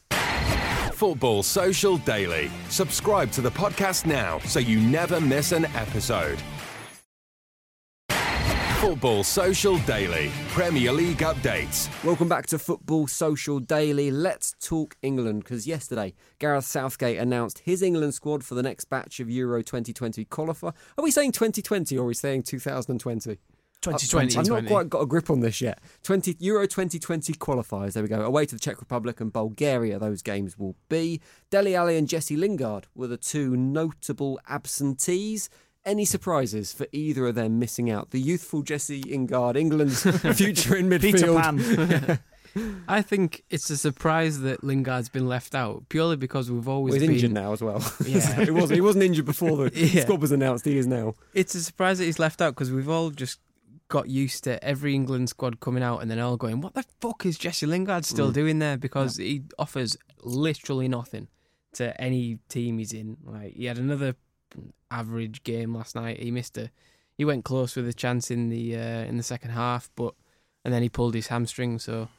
Football 0.93 1.43
Social 1.43 1.97
Daily. 1.97 2.51
Subscribe 2.69 3.31
to 3.31 3.41
the 3.41 3.51
podcast 3.51 4.05
now 4.05 4.39
so 4.39 4.59
you 4.59 4.79
never 4.79 5.19
miss 5.21 5.51
an 5.53 5.65
episode. 5.75 6.39
Football 8.79 9.25
Social 9.25 9.77
Daily. 9.79 10.31
Premier 10.51 10.93
League 10.93 11.17
updates. 11.17 11.89
Welcome 12.01 12.29
back 12.29 12.45
to 12.45 12.57
Football 12.57 13.07
Social 13.07 13.59
Daily. 13.59 14.09
Let's 14.09 14.55
talk 14.61 14.95
England 15.01 15.43
because 15.43 15.67
yesterday 15.67 16.13
Gareth 16.39 16.63
Southgate 16.63 17.17
announced 17.17 17.59
his 17.59 17.81
England 17.81 18.13
squad 18.13 18.41
for 18.41 18.55
the 18.55 18.63
next 18.63 18.85
batch 18.85 19.19
of 19.19 19.29
Euro 19.29 19.61
2020 19.61 20.23
qualifier. 20.23 20.73
Are 20.97 21.03
we 21.03 21.11
saying 21.11 21.33
2020 21.33 21.97
or 21.97 22.03
are 22.03 22.07
we 22.07 22.13
saying 22.13 22.43
2020? 22.43 23.37
2020. 23.81 24.37
I've 24.37 24.47
not 24.47 24.65
quite 24.65 24.89
got 24.89 25.01
a 25.01 25.05
grip 25.05 25.29
on 25.29 25.41
this 25.41 25.59
yet. 25.59 25.79
20 26.03 26.37
Euro 26.39 26.65
2020 26.65 27.33
qualifiers. 27.33 27.93
There 27.93 28.03
we 28.03 28.07
go. 28.07 28.21
Away 28.21 28.45
to 28.45 28.55
the 28.55 28.59
Czech 28.59 28.79
Republic 28.79 29.19
and 29.19 29.33
Bulgaria. 29.33 29.99
Those 29.99 30.21
games 30.21 30.57
will 30.57 30.77
be. 30.87 31.19
Dele 31.49 31.75
Alli 31.75 31.97
and 31.97 32.07
Jesse 32.07 32.37
Lingard 32.37 32.87
were 32.95 33.07
the 33.07 33.17
two 33.17 33.57
notable 33.57 34.39
absentees. 34.47 35.49
Any 35.85 36.05
surprises 36.05 36.73
for 36.73 36.87
either 36.91 37.27
of 37.27 37.35
them 37.35 37.57
missing 37.59 37.89
out? 37.89 38.11
The 38.11 38.19
youthful 38.19 38.61
Jesse 38.63 39.01
Lingard, 39.03 39.55
England's 39.55 40.01
future 40.37 40.75
in 40.75 40.89
Peter 40.89 41.17
midfield. 41.27 41.41
Pan. 41.41 42.19
I 42.87 43.01
think 43.01 43.43
it's 43.49 43.69
a 43.69 43.77
surprise 43.77 44.39
that 44.41 44.63
Lingard's 44.63 45.07
been 45.07 45.27
left 45.27 45.53
out 45.55 45.87
purely 45.87 46.15
because 46.17 46.49
we've 46.51 46.67
always 46.67 46.93
Well, 46.93 46.99
he's 47.01 47.07
been 47.07 47.15
injured 47.15 47.31
now 47.31 47.53
as 47.53 47.61
well. 47.61 47.81
Yeah. 48.05 48.43
he 48.43 48.51
wasn't. 48.51 48.75
He 48.75 48.81
wasn't 48.81 49.03
injured 49.05 49.25
before 49.25 49.55
the 49.69 49.71
Yeah. 49.79 50.01
squad 50.01 50.21
was 50.21 50.31
announced. 50.31 50.65
He 50.65 50.77
is 50.77 50.87
now. 50.87 51.13
It's 51.33 51.53
a 51.55 51.61
surprise 51.61 51.99
that 51.99 52.05
he's 52.05 52.19
left 52.19 52.41
out 52.41 52.55
because 52.55 52.71
we've 52.71 52.89
all 52.89 53.11
just 53.11 53.39
got 53.87 54.09
used 54.09 54.43
to 54.43 54.61
every 54.63 54.93
England 54.95 55.29
squad 55.29 55.59
coming 55.59 55.81
out 55.83 55.99
and 55.99 56.09
then 56.11 56.19
all 56.19 56.37
going, 56.37 56.61
"What 56.61 56.73
the 56.73 56.83
fuck 57.01 57.25
is 57.25 57.37
Jesse 57.37 57.65
Lingard 57.65 58.03
still 58.05 58.31
Mm. 58.31 58.33
doing 58.33 58.59
there?" 58.59 58.77
Because 58.77 59.17
he 59.17 59.43
offers 59.57 59.95
literally 60.23 60.87
nothing 60.87 61.27
to 61.73 61.99
any 62.01 62.39
team 62.49 62.79
he's 62.79 62.93
in. 62.93 63.17
Like 63.23 63.53
he 63.55 63.65
had 63.65 63.77
another 63.77 64.15
average 64.91 65.43
game 65.43 65.75
last 65.75 65.95
night. 65.95 66.19
He 66.19 66.31
missed 66.31 66.57
a, 66.57 66.71
he 67.17 67.25
went 67.25 67.45
close 67.45 67.75
with 67.75 67.87
a 67.87 67.93
chance 67.93 68.31
in 68.31 68.49
the 68.49 68.75
uh, 68.75 69.03
in 69.03 69.17
the 69.17 69.23
second 69.23 69.51
half, 69.51 69.89
but 69.95 70.13
and 70.63 70.73
then 70.73 70.81
he 70.81 70.89
pulled 70.89 71.13
his 71.13 71.27
hamstring. 71.27 71.79
So 71.79 72.09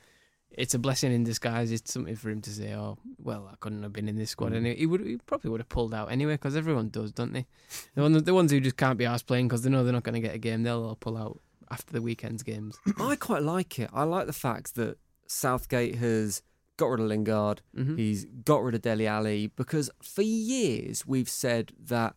it's 0.50 0.74
a 0.74 0.78
blessing 0.78 1.12
in 1.12 1.24
disguise. 1.24 1.70
It's 1.70 1.92
something 1.92 2.16
for 2.16 2.30
him 2.30 2.40
to 2.42 2.50
say, 2.50 2.74
"Oh, 2.74 2.98
well, 3.18 3.48
I 3.50 3.56
couldn't 3.60 3.82
have 3.82 3.92
been 3.92 4.08
in 4.08 4.16
this 4.16 4.30
squad." 4.30 4.52
Mm. 4.52 4.56
And 4.56 4.66
he 4.66 4.86
would, 4.86 5.00
he 5.00 5.16
probably 5.18 5.50
would 5.50 5.60
have 5.60 5.68
pulled 5.68 5.94
out 5.94 6.10
anyway 6.10 6.34
because 6.34 6.56
everyone 6.56 6.88
does, 6.88 7.12
don't 7.12 7.32
they? 7.32 7.46
The, 7.94 8.02
one, 8.02 8.12
the 8.12 8.34
ones 8.34 8.50
who 8.50 8.60
just 8.60 8.76
can't 8.76 8.98
be 8.98 9.06
asked 9.06 9.26
playing 9.26 9.48
because 9.48 9.62
they 9.62 9.70
know 9.70 9.84
they're 9.84 9.92
not 9.92 10.02
going 10.02 10.14
to 10.14 10.20
get 10.20 10.34
a 10.34 10.38
game, 10.38 10.62
they'll 10.62 10.84
all 10.84 10.96
pull 10.96 11.16
out 11.16 11.40
after 11.70 11.92
the 11.92 12.02
weekend's 12.02 12.42
games. 12.42 12.76
I 12.98 13.16
quite 13.16 13.42
like 13.42 13.78
it. 13.78 13.90
I 13.92 14.02
like 14.04 14.26
the 14.26 14.32
fact 14.32 14.74
that 14.74 14.98
Southgate 15.26 15.96
has 15.96 16.42
got 16.80 16.86
rid 16.90 17.00
of 17.00 17.06
Lingard. 17.06 17.62
Mhm. 17.76 17.96
He's 17.98 18.24
got 18.44 18.62
rid 18.62 18.74
of 18.74 18.82
Dele 18.82 19.06
Alli 19.06 19.46
because 19.54 19.90
for 20.02 20.22
years 20.22 21.06
we've 21.06 21.28
said 21.28 21.72
that 21.78 22.16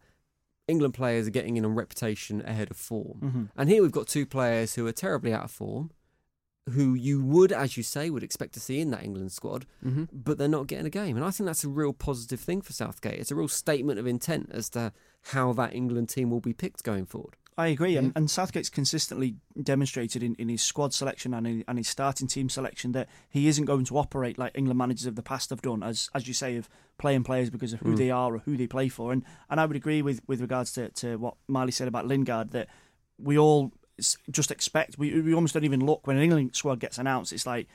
England 0.67 0.93
players 0.93 1.27
are 1.27 1.31
getting 1.31 1.57
in 1.57 1.65
on 1.65 1.75
reputation 1.75 2.41
ahead 2.45 2.71
of 2.71 2.77
form. 2.77 3.19
Mhm. 3.21 3.49
And 3.55 3.69
here 3.69 3.81
we've 3.81 3.91
got 3.91 4.07
two 4.07 4.25
players 4.25 4.75
who 4.75 4.87
are 4.87 4.91
terribly 4.93 5.33
out 5.33 5.43
of 5.43 5.51
form, 5.51 5.91
who 6.69 6.93
you 6.93 7.21
would, 7.21 7.51
as 7.51 7.75
you 7.75 7.83
say, 7.83 8.09
would 8.09 8.23
expect 8.23 8.53
to 8.53 8.59
see 8.61 8.79
in 8.79 8.89
that 8.91 9.03
England 9.03 9.33
squad, 9.33 9.65
Mm-hmm. 9.83 10.05
but 10.13 10.37
they're 10.37 10.47
not 10.47 10.67
getting 10.67 10.85
a 10.85 10.89
game. 10.89 11.17
And 11.17 11.25
I 11.25 11.31
think 11.31 11.45
that's 11.47 11.65
a 11.65 11.69
real 11.69 11.91
positive 11.91 12.39
thing 12.39 12.61
for 12.61 12.71
Southgate. 12.71 13.19
It's 13.19 13.31
a 13.31 13.35
real 13.35 13.49
statement 13.49 13.99
of 13.99 14.07
intent 14.07 14.49
as 14.51 14.69
to 14.69 14.93
how 15.33 15.51
that 15.53 15.75
England 15.75 16.07
team 16.07 16.29
will 16.29 16.39
be 16.39 16.53
picked 16.53 16.83
going 16.83 17.05
forward. 17.05 17.35
I 17.57 17.67
agree, 17.67 17.97
and, 17.97 18.07
Yeah. 18.07 18.13
and 18.15 18.29
Southgate's 18.31 18.69
consistently 18.69 19.35
demonstrated 19.61 20.23
in, 20.23 20.35
in 20.35 20.49
his 20.49 20.61
squad 20.61 20.93
selection 20.93 21.33
and 21.33 21.45
in, 21.45 21.63
and 21.67 21.77
his 21.77 21.87
starting 21.87 22.27
team 22.27 22.49
selection 22.49 22.91
that 22.93 23.07
he 23.29 23.47
isn't 23.47 23.65
going 23.65 23.85
to 23.85 23.97
operate 23.97 24.37
like 24.37 24.51
England 24.55 24.77
managers 24.77 25.05
of 25.05 25.15
the 25.15 25.21
past 25.23 25.49
have 25.51 25.61
done, 25.61 25.83
as 25.83 26.09
as 26.15 26.27
you 26.27 26.33
say, 26.33 26.57
of 26.57 26.67
playing 26.97 27.23
players 27.23 27.49
because 27.49 27.73
of 27.73 27.79
who 27.81 27.93
Mm. 27.93 27.97
they 27.97 28.11
are 28.11 28.35
or 28.35 28.39
who 28.39 28.57
they 28.57 28.67
play 28.67 28.89
for. 28.89 29.11
And 29.11 29.23
and 29.49 29.59
I 29.59 29.65
would 29.65 29.75
agree 29.77 30.01
with 30.01 30.21
with 30.27 30.41
regards 30.41 30.71
to, 30.73 30.89
to 30.89 31.17
what 31.17 31.35
Marley 31.47 31.71
said 31.71 31.87
about 31.87 32.07
Lingard 32.07 32.51
that 32.51 32.67
we 33.17 33.37
all 33.37 33.71
just 34.31 34.49
expect. 34.51 34.97
We 34.97 35.21
we 35.21 35.33
almost 35.33 35.53
don't 35.53 35.63
even 35.65 35.85
look 35.85 36.07
when 36.07 36.17
an 36.17 36.23
England 36.23 36.55
squad 36.55 36.79
gets 36.79 36.97
announced. 36.97 37.31
It's 37.33 37.45
like 37.45 37.67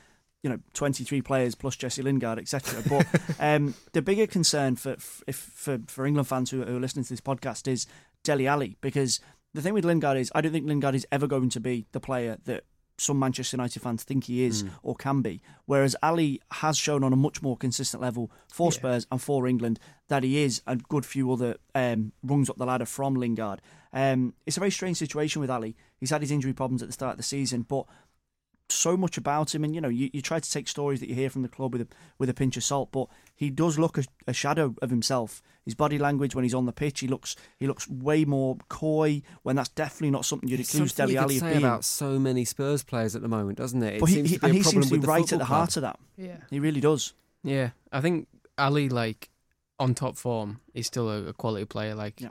you 0.45 0.49
know, 0.51 0.59
23 0.75 1.21
players 1.23 1.57
plus 1.57 1.75
Jesse 1.75 2.01
Lingard, 2.01 2.39
etc. 2.39 2.81
But 2.89 3.07
um, 3.41 3.75
the 3.93 4.01
bigger 4.03 4.27
concern 4.27 4.77
for 4.77 4.93
if, 5.27 5.37
for 5.37 5.79
for 5.89 6.07
England 6.07 6.29
fans 6.29 6.51
who, 6.51 6.63
who 6.65 6.77
are 6.77 6.81
listening 6.81 7.05
to 7.05 7.11
this 7.11 7.21
podcast 7.21 7.67
is 7.67 7.87
Dele 8.23 8.47
Alli 8.47 8.77
because 8.81 9.21
the 9.59 9.63
thing 9.63 9.75
with 9.75 9.85
Lingard 9.85 10.17
is 10.17 10.31
I 10.37 10.41
don't 10.41 10.53
think 10.53 10.69
Lingard 10.69 10.95
is 10.95 11.05
ever 11.11 11.27
going 11.27 11.49
to 11.49 11.59
be 11.59 11.85
the 11.91 11.99
player 11.99 12.39
that 12.45 12.63
some 12.97 13.19
Manchester 13.19 13.57
United 13.57 13.83
fans 13.83 14.05
think 14.05 14.25
he 14.25 14.45
is 14.45 14.65
or 14.85 14.95
can 14.95 15.21
be. 15.21 15.41
Whereas 15.67 15.97
Alli 16.01 16.41
has 16.53 16.79
shown 16.79 17.03
on 17.03 17.13
a 17.13 17.17
much 17.17 17.43
more 17.43 17.57
consistent 17.57 18.01
level 18.01 18.31
for 18.47 18.71
Spurs 18.71 19.05
and 19.11 19.21
for 19.21 19.49
England 19.49 19.81
that 20.07 20.23
he 20.23 20.45
is 20.45 20.63
a 20.69 20.77
good 20.77 21.05
few 21.05 21.33
other 21.33 21.57
um, 21.75 22.13
rungs 22.23 22.49
up 22.49 22.57
the 22.57 22.67
ladder 22.67 22.85
from 22.85 23.17
Lingard. 23.17 23.61
Um, 23.93 24.35
it's 24.47 24.57
a 24.57 24.61
very 24.61 24.71
strange 24.71 24.97
situation 24.97 25.41
with 25.41 25.51
Alli. 25.51 25.75
He's 25.99 26.11
had 26.11 26.21
his 26.21 26.31
injury 26.31 26.53
problems 26.53 26.83
at 26.83 26.89
the 26.89 26.93
start 26.93 27.13
of 27.13 27.17
the 27.17 27.25
season, 27.25 27.63
but 27.63 27.85
so 28.71 28.97
much 28.97 29.17
about 29.17 29.55
him, 29.55 29.65
and 29.65 29.75
you 29.75 29.81
know, 29.81 29.89
you, 29.89 30.11
you 30.13 30.21
try 30.23 30.41
to 30.41 30.51
take 30.51 30.69
stories 30.69 31.01
that 31.01 31.09
you 31.09 31.15
hear 31.15 31.31
from 31.31 31.43
the 31.43 31.49
club 31.49 31.73
with 31.73 31.83
a 31.83 31.89
with 32.19 32.29
a 32.29 32.35
pinch 32.35 32.57
of 32.57 32.65
salt, 32.65 32.91
but 32.93 33.09
he 33.35 33.51
does 33.51 33.79
look 33.79 33.99
a, 33.99 34.05
a 34.27 34.33
shadow 34.33 34.75
of 34.83 34.91
himself. 34.91 35.43
His 35.65 35.75
body 35.75 35.99
language 35.99 36.35
when 36.35 36.45
he's 36.45 36.55
on 36.55 36.65
the 36.65 36.73
pitch, 36.73 37.01
he 37.01 37.09
looks 37.09 37.37
he 37.59 37.67
looks 37.67 37.87
way 37.89 38.25
more 38.25 38.57
coy. 38.69 39.23
When 39.43 39.57
that's 39.57 39.69
definitely 39.69 40.11
not 40.11 40.25
something 40.25 40.49
you'd 40.49 40.61
It's 40.61 40.73
accuse 40.75 40.95
something 40.95 41.15
Dele 41.15 41.15
you 41.15 41.19
could 41.19 41.25
Alli 41.25 41.37
of 41.37 41.41
say 41.41 41.49
being. 41.61 41.65
about 41.65 41.85
so 41.85 42.19
many 42.19 42.45
Spurs 42.47 42.83
players 42.83 43.15
at 43.15 43.21
the 43.23 43.29
moment, 43.29 43.59
doesn't 43.59 43.83
it? 43.83 43.95
It 43.97 44.01
but 44.01 44.09
he, 44.09 44.15
seems 44.17 44.31
he 44.31 44.37
to 44.37 44.41
be 44.41 44.47
and 44.47 44.55
a 44.55 44.57
he 44.59 44.63
seems 44.63 44.89
to 44.91 44.99
be 44.99 45.07
right 45.07 45.21
at 45.21 45.29
football 45.29 45.39
the 45.39 45.45
club. 45.45 45.59
heart 45.59 45.77
of 45.77 45.83
that. 45.83 45.99
Yeah. 46.17 46.37
He 46.51 46.59
really 46.61 46.81
does. 46.81 47.13
Yeah, 47.45 47.71
I 47.93 48.01
think 48.01 48.29
Alli, 48.57 48.89
like 48.89 49.29
on 49.79 49.95
top 49.95 50.17
form, 50.17 50.61
is 50.75 50.87
still 50.87 51.09
a, 51.11 51.27
a 51.27 51.33
quality 51.35 51.65
player, 51.67 51.95
like 51.95 52.21
Yeah. 52.21 52.29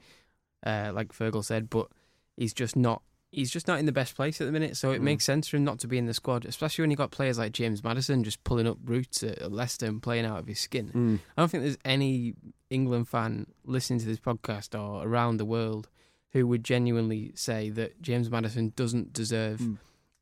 uh, 0.65 0.91
like 0.93 1.13
Fergal 1.13 1.45
said, 1.45 1.69
but 1.69 1.88
he's 2.36 2.54
just 2.54 2.76
not. 2.76 3.02
He's 3.32 3.52
just 3.52 3.68
not 3.68 3.78
in 3.80 3.86
the 3.86 3.92
best 3.92 4.16
place 4.16 4.40
at 4.40 4.46
the 4.46 4.54
minute, 4.54 4.78
so 4.78 4.92
it 4.92 5.02
Mm. 5.02 5.06
makes 5.06 5.26
sense 5.26 5.48
for 5.50 5.58
him 5.58 5.63
not 5.66 5.80
to 5.80 5.88
be 5.88 5.98
in 5.98 6.06
the 6.06 6.13
squad, 6.13 6.46
especially 6.46 6.84
when 6.84 6.92
you 6.92 6.98
got 6.98 7.12
players 7.12 7.38
like 7.38 7.52
James 7.52 7.84
Maddison 7.84 8.24
just 8.24 8.42
pulling 8.46 8.66
up 8.68 8.78
roots 8.86 9.22
at 9.22 9.38
at 9.40 9.52
Leicester 9.52 9.86
and 9.86 10.02
playing 10.02 10.26
out 10.26 10.40
of 10.40 10.48
his 10.48 10.60
skin. 10.60 10.92
Mm. 10.94 11.20
I 11.38 11.42
don't 11.42 11.50
think 11.50 11.63
there's 11.63 11.78
any 11.84 12.36
England 12.70 13.10
fan 13.10 13.48
listening 13.66 14.00
to 14.00 14.06
this 14.06 14.20
podcast 14.20 14.80
or 14.80 15.06
around 15.06 15.38
the 15.38 15.46
world 15.46 15.90
who 16.32 16.48
would 16.48 16.63
genuinely 16.63 17.32
say 17.36 17.70
that 17.72 18.02
James 18.02 18.30
Maddison 18.30 18.72
doesn't 18.76 19.12
deserve 19.13 19.60
Mm. 19.60 19.78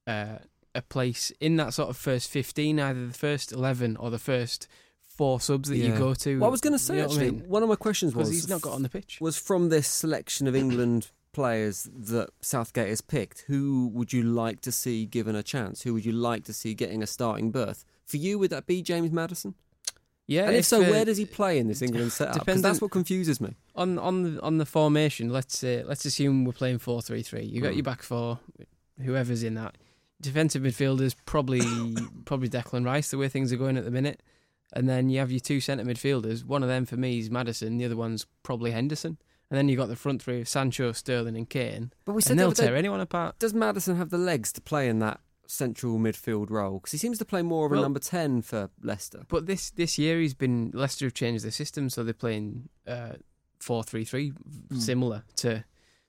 uh, 0.07 0.39
a 0.73 0.81
place 0.81 1.31
in 1.39 1.55
that 1.57 1.73
sort 1.73 1.89
of 1.89 1.95
first 1.97 2.29
15, 2.29 2.79
either 2.79 3.07
the 3.07 3.13
first 3.13 3.51
11 3.51 3.95
or 3.97 4.09
the 4.11 4.19
first 4.19 4.67
four 5.07 5.39
subs 5.39 5.69
that 5.69 5.77
you 5.77 5.93
go 5.95 6.13
to. 6.13 6.39
What 6.39 6.47
I 6.47 6.49
was 6.51 6.59
going 6.61 6.73
to 6.73 6.79
say 6.79 6.95
You 6.95 7.01
know 7.03 7.07
what 7.07 7.17
I 7.17 7.21
actually, 7.23 7.39
mean? 7.39 7.49
one 7.49 7.63
of 7.63 7.69
my 7.69 7.75
questions 7.75 8.13
was 8.15 8.29
he's 8.29 8.49
not 8.49 8.61
got 8.61 8.73
on 8.73 8.81
the 8.83 8.89
pitch. 8.89 9.19
was 9.21 9.37
from 9.37 9.69
this 9.69 9.87
selection 9.87 10.47
of 10.47 10.55
England 10.55 11.11
players 11.35 11.89
that 11.93 12.29
Southgate 12.41 12.87
has 12.89 13.01
picked. 13.01 13.43
Who 13.47 13.89
would 13.93 14.13
you 14.13 14.23
like 14.23 14.61
to 14.61 14.71
see 14.71 15.05
given 15.05 15.35
a 15.35 15.43
chance? 15.43 15.81
Who 15.83 15.93
would 15.93 16.05
you 16.05 16.13
like 16.13 16.43
to 16.45 16.53
see 16.53 16.73
getting 16.73 17.03
a 17.03 17.07
starting 17.07 17.51
berth? 17.51 17.83
For 18.05 18.17
you, 18.17 18.39
would 18.39 18.51
that 18.51 18.65
be 18.65 18.81
James 18.81 19.11
Maddison? 19.11 19.53
Yeah, 20.27 20.47
and 20.47 20.55
if, 20.55 20.65
so, 20.65 20.81
uh, 20.83 20.89
where 20.89 21.05
does 21.05 21.17
he 21.17 21.25
play 21.25 21.59
in 21.59 21.67
this 21.67 21.81
England 21.83 22.11
setup? 22.11 22.45
Because 22.45 22.61
that's 22.61 22.81
what 22.81 22.89
confuses 22.91 23.39
me. 23.39 23.51
on 23.75 23.99
on 23.99 24.23
the 24.23 24.41
on 24.41 24.57
the 24.57 24.65
formation? 24.65 25.29
Let's 25.29 25.63
uh, 25.63 25.83
let's 25.85 26.05
assume 26.05 26.45
we're 26.45 26.53
playing 26.63 26.79
four 26.79 27.01
three 27.03 27.21
three. 27.21 27.43
You 27.43 27.61
got 27.61 27.73
Mm. 27.73 27.75
your 27.75 27.83
back 27.83 28.01
four, 28.01 28.39
whoever's 29.03 29.43
in 29.43 29.53
that. 29.55 29.75
Defensive 30.21 30.63
midfielders 30.63 31.13
probably 31.25 31.61
probably 32.25 32.49
Declan 32.49 32.85
Rice 32.85 33.11
the 33.11 33.17
way 33.19 33.27
things 33.29 33.51
are 33.53 33.57
going 33.57 33.77
at 33.77 33.83
the 33.85 33.91
minute, 33.91 34.23
and 34.73 34.89
then 34.89 35.09
you 35.11 35.19
have 35.19 35.29
your 35.31 35.41
two 35.41 35.59
centre 35.61 35.83
midfielders. 35.85 36.43
One 36.43 36.63
of 36.63 36.69
them 36.69 36.85
for 36.85 36.97
me 36.97 37.19
is 37.19 37.29
Maddison. 37.29 37.77
The 37.77 37.85
other 37.85 37.97
one's 37.97 38.25
probably 38.41 38.71
Henderson. 38.71 39.17
And 39.51 39.57
then 39.57 39.69
you 39.69 39.77
got 39.77 39.89
the 39.89 39.95
front 39.95 40.21
three 40.23 40.41
of 40.41 40.47
Sancho, 40.49 40.91
Sterling, 40.91 41.37
and 41.37 41.49
Kane. 41.49 41.91
But 42.03 42.13
we 42.13 42.21
said 42.21 42.31
And 42.31 42.39
they'll 42.39 42.51
day, 42.51 42.65
tear 42.65 42.75
anyone 42.75 42.99
apart. 42.99 43.37
does 43.39 43.53
Maddison 43.53 43.95
have 43.97 44.09
the 44.09 44.17
legs 44.17 44.51
to 44.53 44.61
play 44.61 44.89
in 44.89 44.99
that 44.99 45.19
central 45.47 45.99
midfield 45.99 46.49
role? 46.49 46.79
Because 46.79 46.91
he 46.93 46.97
seems 46.97 47.19
to 47.19 47.25
play 47.25 47.43
more 47.43 47.65
of 47.67 47.71
a 47.71 47.75
Well- 47.75 47.83
number 47.83 47.99
10 47.99 48.41
for 48.41 48.69
Leicester. 48.81 49.23
But 49.27 49.45
this 49.45 49.69
this 49.69 49.97
year 49.99 50.19
he's 50.19 50.33
been 50.33 50.71
Leicester 50.73 51.05
have 51.05 51.13
changed 51.13 51.43
their 51.43 51.51
system, 51.51 51.89
so 51.89 52.03
they're 52.03 52.13
playing 52.13 52.69
uh, 52.87 53.13
four 53.59 53.83
three 53.83 54.03
three, 54.03 54.33
similar 54.77 55.23
to 55.37 55.63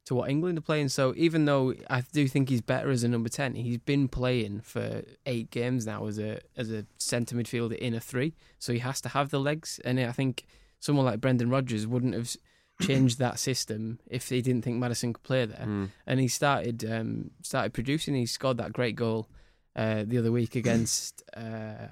to 0.06 0.14
what 0.14 0.30
England 0.30 0.56
are 0.56 0.62
playing. 0.62 0.88
So 0.88 1.12
even 1.16 1.44
though 1.46 1.74
I 1.90 2.00
do 2.12 2.28
think 2.28 2.48
he's 2.48 2.60
better 2.62 2.90
as 2.90 3.02
a 3.04 3.08
number 3.08 3.28
ten, 3.28 3.54
he's 3.54 3.78
been 3.78 4.08
playing 4.08 4.60
for 4.60 5.02
eight 5.26 5.50
games 5.50 5.84
now 5.84 6.06
as 6.06 6.18
a 6.18 6.40
as 6.56 6.70
a 6.72 6.86
centre 6.96 7.36
midfielder 7.36 7.76
in 7.76 7.92
a 7.92 8.00
three. 8.00 8.34
So 8.58 8.72
he 8.72 8.78
has 8.78 9.00
to 9.02 9.10
have 9.10 9.30
the 9.30 9.40
legs, 9.40 9.78
and 9.84 10.00
I 10.00 10.12
think 10.12 10.46
someone 10.80 11.04
like 11.04 11.20
Brendan 11.20 11.50
Rodgers 11.50 11.86
wouldn't 11.86 12.14
have 12.14 12.34
s- 12.80 12.86
changed 12.86 13.18
that 13.18 13.38
system 13.38 13.98
if 14.06 14.28
he 14.28 14.42
didn't 14.42 14.62
think 14.64 14.76
Maddison 14.78 15.12
could 15.12 15.22
play 15.22 15.44
there. 15.46 15.64
Mm. 15.66 15.90
And 16.06 16.20
he 16.20 16.28
started 16.28 16.84
um, 16.90 17.30
started 17.42 17.72
producing. 17.72 18.14
He 18.14 18.26
scored 18.26 18.58
that 18.58 18.72
great 18.72 18.96
goal 18.96 19.28
uh, 19.74 20.04
the 20.06 20.18
other 20.18 20.32
week 20.32 20.54
against. 20.56 21.22
Uh, 21.36 21.88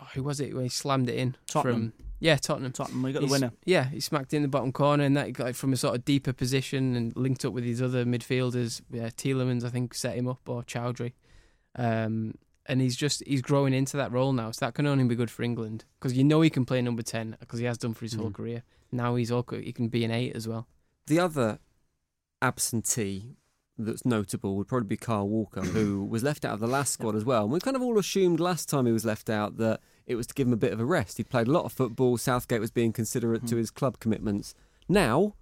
oh, 0.00 0.06
who 0.14 0.22
was 0.22 0.40
it 0.40 0.54
when 0.54 0.64
he 0.64 0.68
slammed 0.68 1.08
it 1.08 1.16
in 1.16 1.36
Tottenham. 1.46 1.92
from 1.92 2.04
yeah 2.20 2.36
Tottenham. 2.36 2.72
Tottenham, 2.72 3.02
we 3.02 3.12
got 3.12 3.20
the 3.22 3.28
winner. 3.28 3.52
Yeah, 3.64 3.84
he 3.90 4.00
smacked 4.00 4.32
it 4.32 4.36
in 4.38 4.42
the 4.42 4.48
bottom 4.48 4.72
corner, 4.72 5.04
and 5.04 5.16
that 5.16 5.32
got 5.32 5.48
it 5.48 5.56
from 5.56 5.72
a 5.72 5.76
sort 5.76 5.94
of 5.96 6.04
deeper 6.04 6.32
position 6.32 6.96
and 6.96 7.16
linked 7.16 7.44
up 7.44 7.52
with 7.52 7.64
his 7.64 7.80
other 7.80 8.04
midfielders. 8.04 8.80
Yeah, 8.90 9.08
Tielemans, 9.10 9.64
I 9.64 9.68
think, 9.70 9.94
set 9.94 10.16
him 10.16 10.26
up 10.28 10.40
or 10.48 10.62
Choudhury. 10.62 11.12
Um, 11.76 12.34
and 12.66 12.80
he's 12.80 12.96
just 12.96 13.22
he's 13.26 13.40
growing 13.40 13.72
into 13.72 13.96
that 13.96 14.12
role 14.12 14.32
now, 14.32 14.50
so 14.50 14.66
that 14.66 14.74
can 14.74 14.86
only 14.86 15.04
be 15.04 15.14
good 15.14 15.30
for 15.30 15.42
England 15.42 15.84
because 15.98 16.16
you 16.16 16.24
know 16.24 16.40
he 16.42 16.50
can 16.50 16.64
play 16.66 16.82
number 16.82 17.02
ten 17.02 17.36
because 17.40 17.58
he 17.60 17.64
has 17.64 17.78
done 17.78 17.94
for 17.94 18.04
his 18.04 18.14
whole 18.14 18.30
Mm. 18.30 18.34
career. 18.34 18.62
Now 18.90 19.16
he's 19.16 19.30
all 19.30 19.44
he 19.50 19.72
can 19.72 19.88
be 19.88 20.04
an 20.04 20.10
eight 20.10 20.34
as 20.34 20.48
well. 20.48 20.66
The 21.06 21.20
other 21.20 21.58
absentee 22.40 23.36
that's 23.78 24.04
notable 24.04 24.56
would 24.56 24.66
probably 24.66 24.88
be 24.88 24.96
Kyle 24.96 25.28
Walker, 25.28 25.60
who 25.62 26.04
was 26.10 26.22
left 26.22 26.44
out 26.44 26.54
of 26.54 26.60
the 26.60 26.66
last 26.66 26.92
squad 26.92 27.14
as 27.14 27.24
well. 27.24 27.44
And 27.44 27.52
we 27.52 27.60
kind 27.60 27.76
of 27.76 27.82
all 27.82 27.98
assumed 27.98 28.40
last 28.40 28.68
time 28.68 28.86
he 28.86 28.92
was 28.92 29.04
left 29.04 29.30
out 29.30 29.56
that 29.58 29.80
it 30.06 30.16
was 30.16 30.26
to 30.26 30.34
give 30.34 30.48
him 30.48 30.52
a 30.52 30.58
bit 30.58 30.72
of 30.72 30.80
a 30.80 30.84
rest. 30.84 31.18
He'd 31.18 31.30
played 31.30 31.46
a 31.46 31.52
lot 31.52 31.64
of 31.64 31.72
football. 31.72 32.18
Southgate 32.18 32.60
was 32.60 32.70
being 32.70 32.92
considerate 32.92 33.46
to 33.46 33.54
hmm. 33.54 33.58
his 33.58 33.70
club 33.70 34.00
commitments. 34.00 34.54
Now, 34.88 35.34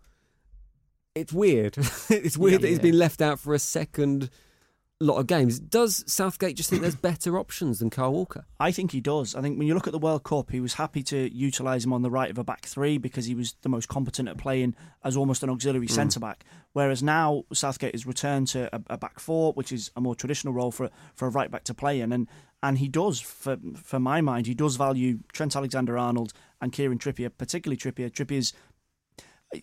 it's 1.14 1.32
weird. 1.32 1.78
it's 2.10 2.36
weird 2.36 2.60
that 2.60 2.68
he's 2.68 2.78
Yeah. 2.78 2.82
been 2.82 2.98
left 2.98 3.22
out 3.22 3.40
for 3.40 3.54
a 3.54 3.58
second 3.58 4.28
lot 5.04 5.18
of 5.18 5.26
games. 5.26 5.58
Does 5.58 6.04
Southgate 6.10 6.56
just 6.56 6.70
think 6.70 6.80
there's 6.80 6.96
better 6.96 7.38
options 7.38 7.80
than 7.80 7.90
Kyle 7.90 8.12
Walker? 8.12 8.46
I 8.58 8.72
think 8.72 8.92
he 8.92 9.00
does. 9.00 9.34
I 9.34 9.42
think 9.42 9.58
when 9.58 9.68
you 9.68 9.74
look 9.74 9.86
at 9.86 9.92
the 9.92 9.98
World 9.98 10.24
Cup, 10.24 10.50
he 10.50 10.60
was 10.60 10.74
happy 10.74 11.02
to 11.04 11.34
utilise 11.34 11.84
him 11.84 11.92
on 11.92 12.02
the 12.02 12.10
right 12.10 12.30
of 12.30 12.38
a 12.38 12.44
back 12.44 12.64
three 12.64 12.96
because 12.96 13.26
he 13.26 13.34
was 13.34 13.54
the 13.62 13.68
most 13.68 13.88
competent 13.88 14.28
at 14.28 14.38
playing 14.38 14.74
as 15.04 15.16
almost 15.16 15.42
an 15.42 15.50
auxiliary 15.50 15.86
mm. 15.86 15.90
centre 15.90 16.20
back. 16.20 16.44
Whereas 16.72 17.02
now 17.02 17.44
Southgate 17.52 17.94
has 17.94 18.06
returned 18.06 18.48
to 18.48 18.74
a, 18.74 18.80
a 18.90 18.98
back 18.98 19.20
four, 19.20 19.52
which 19.52 19.70
is 19.70 19.90
a 19.96 20.00
more 20.00 20.14
traditional 20.14 20.54
role 20.54 20.70
for 20.70 20.90
for 21.14 21.26
a 21.28 21.30
right 21.30 21.50
back 21.50 21.64
to 21.64 21.74
play 21.74 22.00
in, 22.00 22.12
and 22.12 22.28
and 22.62 22.78
he 22.78 22.88
does 22.88 23.20
for 23.20 23.58
for 23.74 24.00
my 24.00 24.20
mind 24.20 24.46
he 24.46 24.54
does 24.54 24.76
value 24.76 25.18
Trent 25.32 25.56
Alexander 25.56 25.98
Arnold 25.98 26.32
and 26.60 26.72
Kieran 26.72 26.98
Trippier, 26.98 27.30
particularly 27.36 27.76
Trippier. 27.76 28.10
Trippier's 28.10 28.52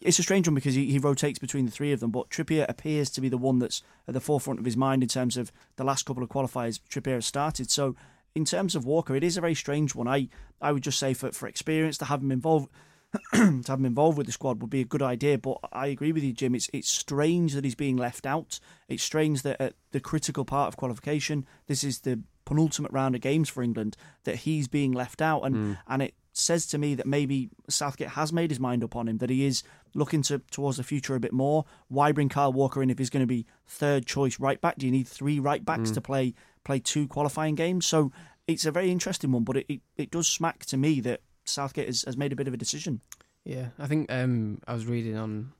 it's 0.01 0.19
a 0.19 0.23
strange 0.23 0.47
one 0.47 0.55
because 0.55 0.75
he, 0.75 0.91
he 0.91 0.99
rotates 0.99 1.39
between 1.39 1.65
the 1.65 1.71
three 1.71 1.91
of 1.91 1.99
them, 1.99 2.11
but 2.11 2.29
Trippier 2.29 2.65
appears 2.67 3.09
to 3.11 3.21
be 3.21 3.29
the 3.29 3.37
one 3.37 3.59
that's 3.59 3.81
at 4.07 4.13
the 4.13 4.19
forefront 4.19 4.59
of 4.59 4.65
his 4.65 4.77
mind 4.77 5.03
in 5.03 5.09
terms 5.09 5.37
of 5.37 5.51
the 5.75 5.83
last 5.83 6.05
couple 6.05 6.23
of 6.23 6.29
qualifiers 6.29 6.79
Trippier 6.89 7.15
has 7.15 7.25
started. 7.25 7.69
So, 7.69 7.95
in 8.35 8.45
terms 8.45 8.75
of 8.75 8.85
Walker, 8.85 9.15
it 9.15 9.23
is 9.23 9.37
a 9.37 9.41
very 9.41 9.53
strange 9.53 9.93
one. 9.93 10.07
I, 10.07 10.27
I 10.59 10.71
would 10.71 10.83
just 10.83 10.97
say 10.97 11.13
for, 11.13 11.31
for 11.31 11.47
experience 11.47 11.97
to 11.99 12.05
have 12.05 12.21
him 12.21 12.31
involved 12.31 12.69
to 13.33 13.63
have 13.67 13.79
him 13.79 13.85
involved 13.85 14.17
with 14.17 14.25
the 14.25 14.33
squad 14.33 14.59
would 14.61 14.71
be 14.71 14.81
a 14.81 14.85
good 14.85 15.01
idea. 15.01 15.37
But 15.37 15.59
I 15.71 15.87
agree 15.87 16.11
with 16.11 16.23
you, 16.23 16.33
Jim. 16.33 16.55
It's 16.55 16.69
it's 16.73 16.89
strange 16.89 17.53
that 17.53 17.63
he's 17.63 17.75
being 17.75 17.97
left 17.97 18.25
out. 18.25 18.59
It's 18.87 19.03
strange 19.03 19.43
that 19.43 19.61
at 19.61 19.75
the 19.91 19.99
critical 19.99 20.45
part 20.45 20.67
of 20.67 20.77
qualification, 20.77 21.45
this 21.67 21.83
is 21.83 21.99
the 21.99 22.21
penultimate 22.45 22.91
round 22.91 23.15
of 23.15 23.21
games 23.21 23.49
for 23.49 23.61
England, 23.61 23.95
that 24.23 24.37
he's 24.37 24.67
being 24.67 24.91
left 24.91 25.21
out, 25.21 25.41
and 25.41 25.55
hmm. 25.55 25.73
and 25.87 26.01
it 26.01 26.15
says 26.33 26.65
to 26.67 26.77
me 26.77 26.95
that 26.95 27.05
maybe 27.05 27.49
Southgate 27.69 28.09
has 28.09 28.33
made 28.33 28.51
his 28.51 28.59
mind 28.59 28.83
up 28.83 28.95
on 28.95 29.07
him, 29.07 29.19
that 29.19 29.29
he 29.29 29.45
is 29.45 29.63
looking 29.93 30.23
to 30.23 30.39
towards 30.51 30.77
the 30.77 30.83
future 30.83 31.15
a 31.15 31.19
bit 31.19 31.31
more. 31.31 31.65
Why 31.87 32.11
bring 32.11 32.29
Kyle 32.29 32.51
Walker 32.51 32.81
in 32.81 32.89
if 32.89 32.97
he's 32.97 33.09
going 33.09 33.21
to 33.23 33.27
be 33.27 33.45
third 33.67 34.05
choice 34.05 34.39
right 34.39 34.59
back? 34.59 34.77
Do 34.77 34.85
you 34.85 34.91
need 34.91 35.07
three 35.07 35.39
right 35.39 35.63
backs 35.63 35.91
to 35.91 36.01
play 36.01 36.33
play 36.63 36.79
two 36.79 37.07
qualifying 37.07 37.55
games? 37.55 37.85
So 37.85 38.11
it's 38.47 38.65
a 38.65 38.71
very 38.71 38.91
interesting 38.91 39.31
one, 39.31 39.43
but 39.43 39.57
it, 39.57 39.65
it, 39.69 39.81
it 39.95 40.11
does 40.11 40.27
smack 40.27 40.65
to 40.65 40.77
me 40.77 40.99
that 41.01 41.21
Southgate 41.45 41.87
has, 41.87 42.03
has 42.03 42.17
made 42.17 42.33
a 42.33 42.35
bit 42.35 42.47
of 42.47 42.53
a 42.53 42.57
decision. 42.57 43.01
Yeah, 43.45 43.67
I 43.77 43.87
think 43.87 44.11
um, 44.11 44.59
I 44.67 44.73
was 44.73 44.85
reading 44.85 45.17
on 45.17 45.51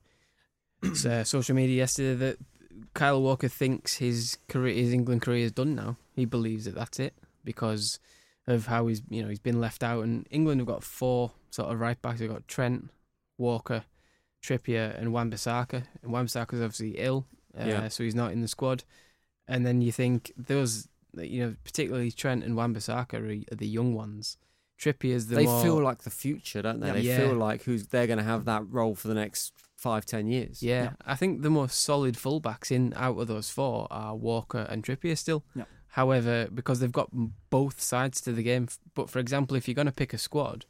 uh, 0.82 1.24
social 1.24 1.54
media 1.54 1.76
yesterday 1.76 2.14
that 2.14 2.38
Kyle 2.94 3.22
Walker 3.22 3.48
thinks 3.48 3.96
his 3.96 4.38
career, 4.48 4.74
his 4.74 4.92
England 4.92 5.22
career 5.22 5.44
is 5.44 5.52
done 5.52 5.74
now. 5.74 5.96
He 6.14 6.24
believes 6.24 6.64
that 6.64 6.74
that's 6.74 6.98
it 6.98 7.14
because 7.44 7.98
of 8.46 8.66
how 8.66 8.86
he's, 8.86 9.02
you 9.08 9.22
know, 9.22 9.28
he's 9.28 9.38
been 9.38 9.60
left 9.60 9.82
out. 9.82 10.04
And 10.04 10.26
England 10.30 10.60
have 10.60 10.66
got 10.68 10.84
four 10.84 11.32
sort 11.50 11.72
of 11.72 11.80
right 11.80 12.00
backs. 12.00 12.18
They've 12.20 12.28
got 12.28 12.46
Trent, 12.48 12.90
Walker, 13.38 13.84
Trippier, 14.42 14.98
and 14.98 15.12
Wan-Bissaka. 15.12 15.84
And 16.02 16.12
Wan-Bissaka's 16.12 16.60
obviously 16.60 16.92
ill, 16.98 17.26
uh, 17.58 17.64
Yeah. 17.64 17.88
so 17.88 18.04
he's 18.04 18.14
not 18.14 18.32
in 18.32 18.42
the 18.42 18.48
squad. 18.48 18.84
And 19.48 19.64
then 19.66 19.80
you 19.82 19.92
think 19.92 20.32
those, 20.36 20.88
you 21.16 21.44
know, 21.46 21.56
particularly 21.64 22.10
Trent 22.10 22.44
and 22.44 22.56
Wan-Bissaka 22.56 23.14
are, 23.14 23.52
are 23.52 23.56
the 23.56 23.66
young 23.66 23.94
ones. 23.94 24.36
Trippier's 24.78 25.26
the 25.28 25.36
they 25.36 25.46
more, 25.46 25.62
feel 25.62 25.80
like 25.82 26.02
the 26.02 26.10
future, 26.10 26.60
don't 26.60 26.80
they? 26.80 26.90
They 26.90 27.00
Yeah. 27.02 27.18
feel 27.18 27.34
like 27.34 27.62
who's 27.62 27.86
they're 27.86 28.06
going 28.08 28.18
to 28.18 28.24
have 28.24 28.44
that 28.46 28.68
role 28.68 28.94
for 28.96 29.06
the 29.08 29.14
next 29.14 29.52
five, 29.76 30.04
ten 30.04 30.26
years. 30.26 30.62
Yeah, 30.62 30.94
I 31.06 31.14
think 31.14 31.42
the 31.42 31.50
most 31.50 31.80
solid 31.80 32.16
fullbacks 32.16 32.72
in 32.72 32.92
out 32.96 33.16
of 33.18 33.28
those 33.28 33.50
four 33.50 33.86
are 33.90 34.16
Walker 34.16 34.66
and 34.68 34.82
Trippier 34.82 35.16
still. 35.16 35.44
Yeah. 35.54 35.64
However, 35.94 36.48
because 36.52 36.80
they've 36.80 36.90
got 37.00 37.08
both 37.50 37.80
sides 37.80 38.20
to 38.22 38.32
the 38.32 38.42
game. 38.42 38.66
But 38.94 39.08
for 39.10 39.20
example, 39.20 39.56
if 39.56 39.68
you're 39.68 39.76
going 39.76 39.86
to 39.86 39.92
pick 39.92 40.12
a 40.12 40.18
squad, 40.18 40.66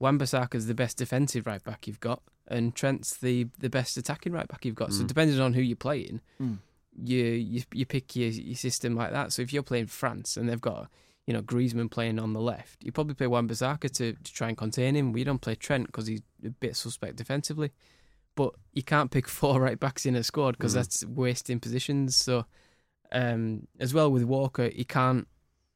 Wan-Bissaka's 0.00 0.66
the 0.66 0.74
best 0.74 0.96
defensive 0.96 1.46
right 1.46 1.62
back 1.62 1.86
you've 1.86 2.00
got, 2.00 2.22
and 2.48 2.74
Trent's 2.74 3.16
the 3.16 3.48
the 3.58 3.68
best 3.68 3.96
attacking 3.98 4.32
right 4.32 4.48
back 4.48 4.64
you've 4.64 4.74
got. 4.74 4.92
So 4.94 5.04
Mm. 5.04 5.08
depending 5.08 5.40
on 5.40 5.52
who 5.52 5.60
you're 5.60 5.76
playing, 5.76 6.22
Mm. 6.40 6.58
you 7.04 7.22
you 7.24 7.62
you 7.72 7.84
pick 7.86 8.16
your 8.16 8.30
your 8.30 8.56
system 8.56 8.94
like 8.94 9.12
that. 9.12 9.32
So 9.32 9.42
if 9.42 9.52
you're 9.52 9.62
playing 9.62 9.88
France 9.88 10.36
and 10.38 10.48
they've 10.48 10.60
got 10.60 10.88
you 11.26 11.34
know 11.34 11.42
Griezmann 11.42 11.90
playing 11.90 12.18
on 12.18 12.32
the 12.32 12.40
left, 12.40 12.82
you 12.82 12.92
probably 12.92 13.14
play 13.14 13.26
Wan-Bissaka 13.26 13.90
to 13.98 14.14
to 14.14 14.32
try 14.32 14.48
and 14.48 14.56
contain 14.56 14.96
him. 14.96 15.12
We 15.12 15.22
don't 15.22 15.40
play 15.42 15.54
Trent 15.54 15.86
because 15.86 16.06
he's 16.06 16.22
a 16.44 16.48
bit 16.50 16.76
suspect 16.76 17.16
defensively. 17.16 17.70
But 18.34 18.54
you 18.72 18.82
can't 18.82 19.10
pick 19.10 19.28
four 19.38 19.60
right 19.60 19.78
backs 19.78 20.06
in 20.06 20.16
a 20.16 20.22
squad 20.22 20.52
because 20.56 20.72
Mm. 20.72 20.76
that's 20.76 21.04
wasting 21.04 21.60
positions. 21.60 22.16
So 22.16 22.46
um, 23.12 23.66
as 23.78 23.92
well 23.94 24.10
with 24.10 24.24
Walker, 24.24 24.68
he 24.68 24.84
can't. 24.84 25.26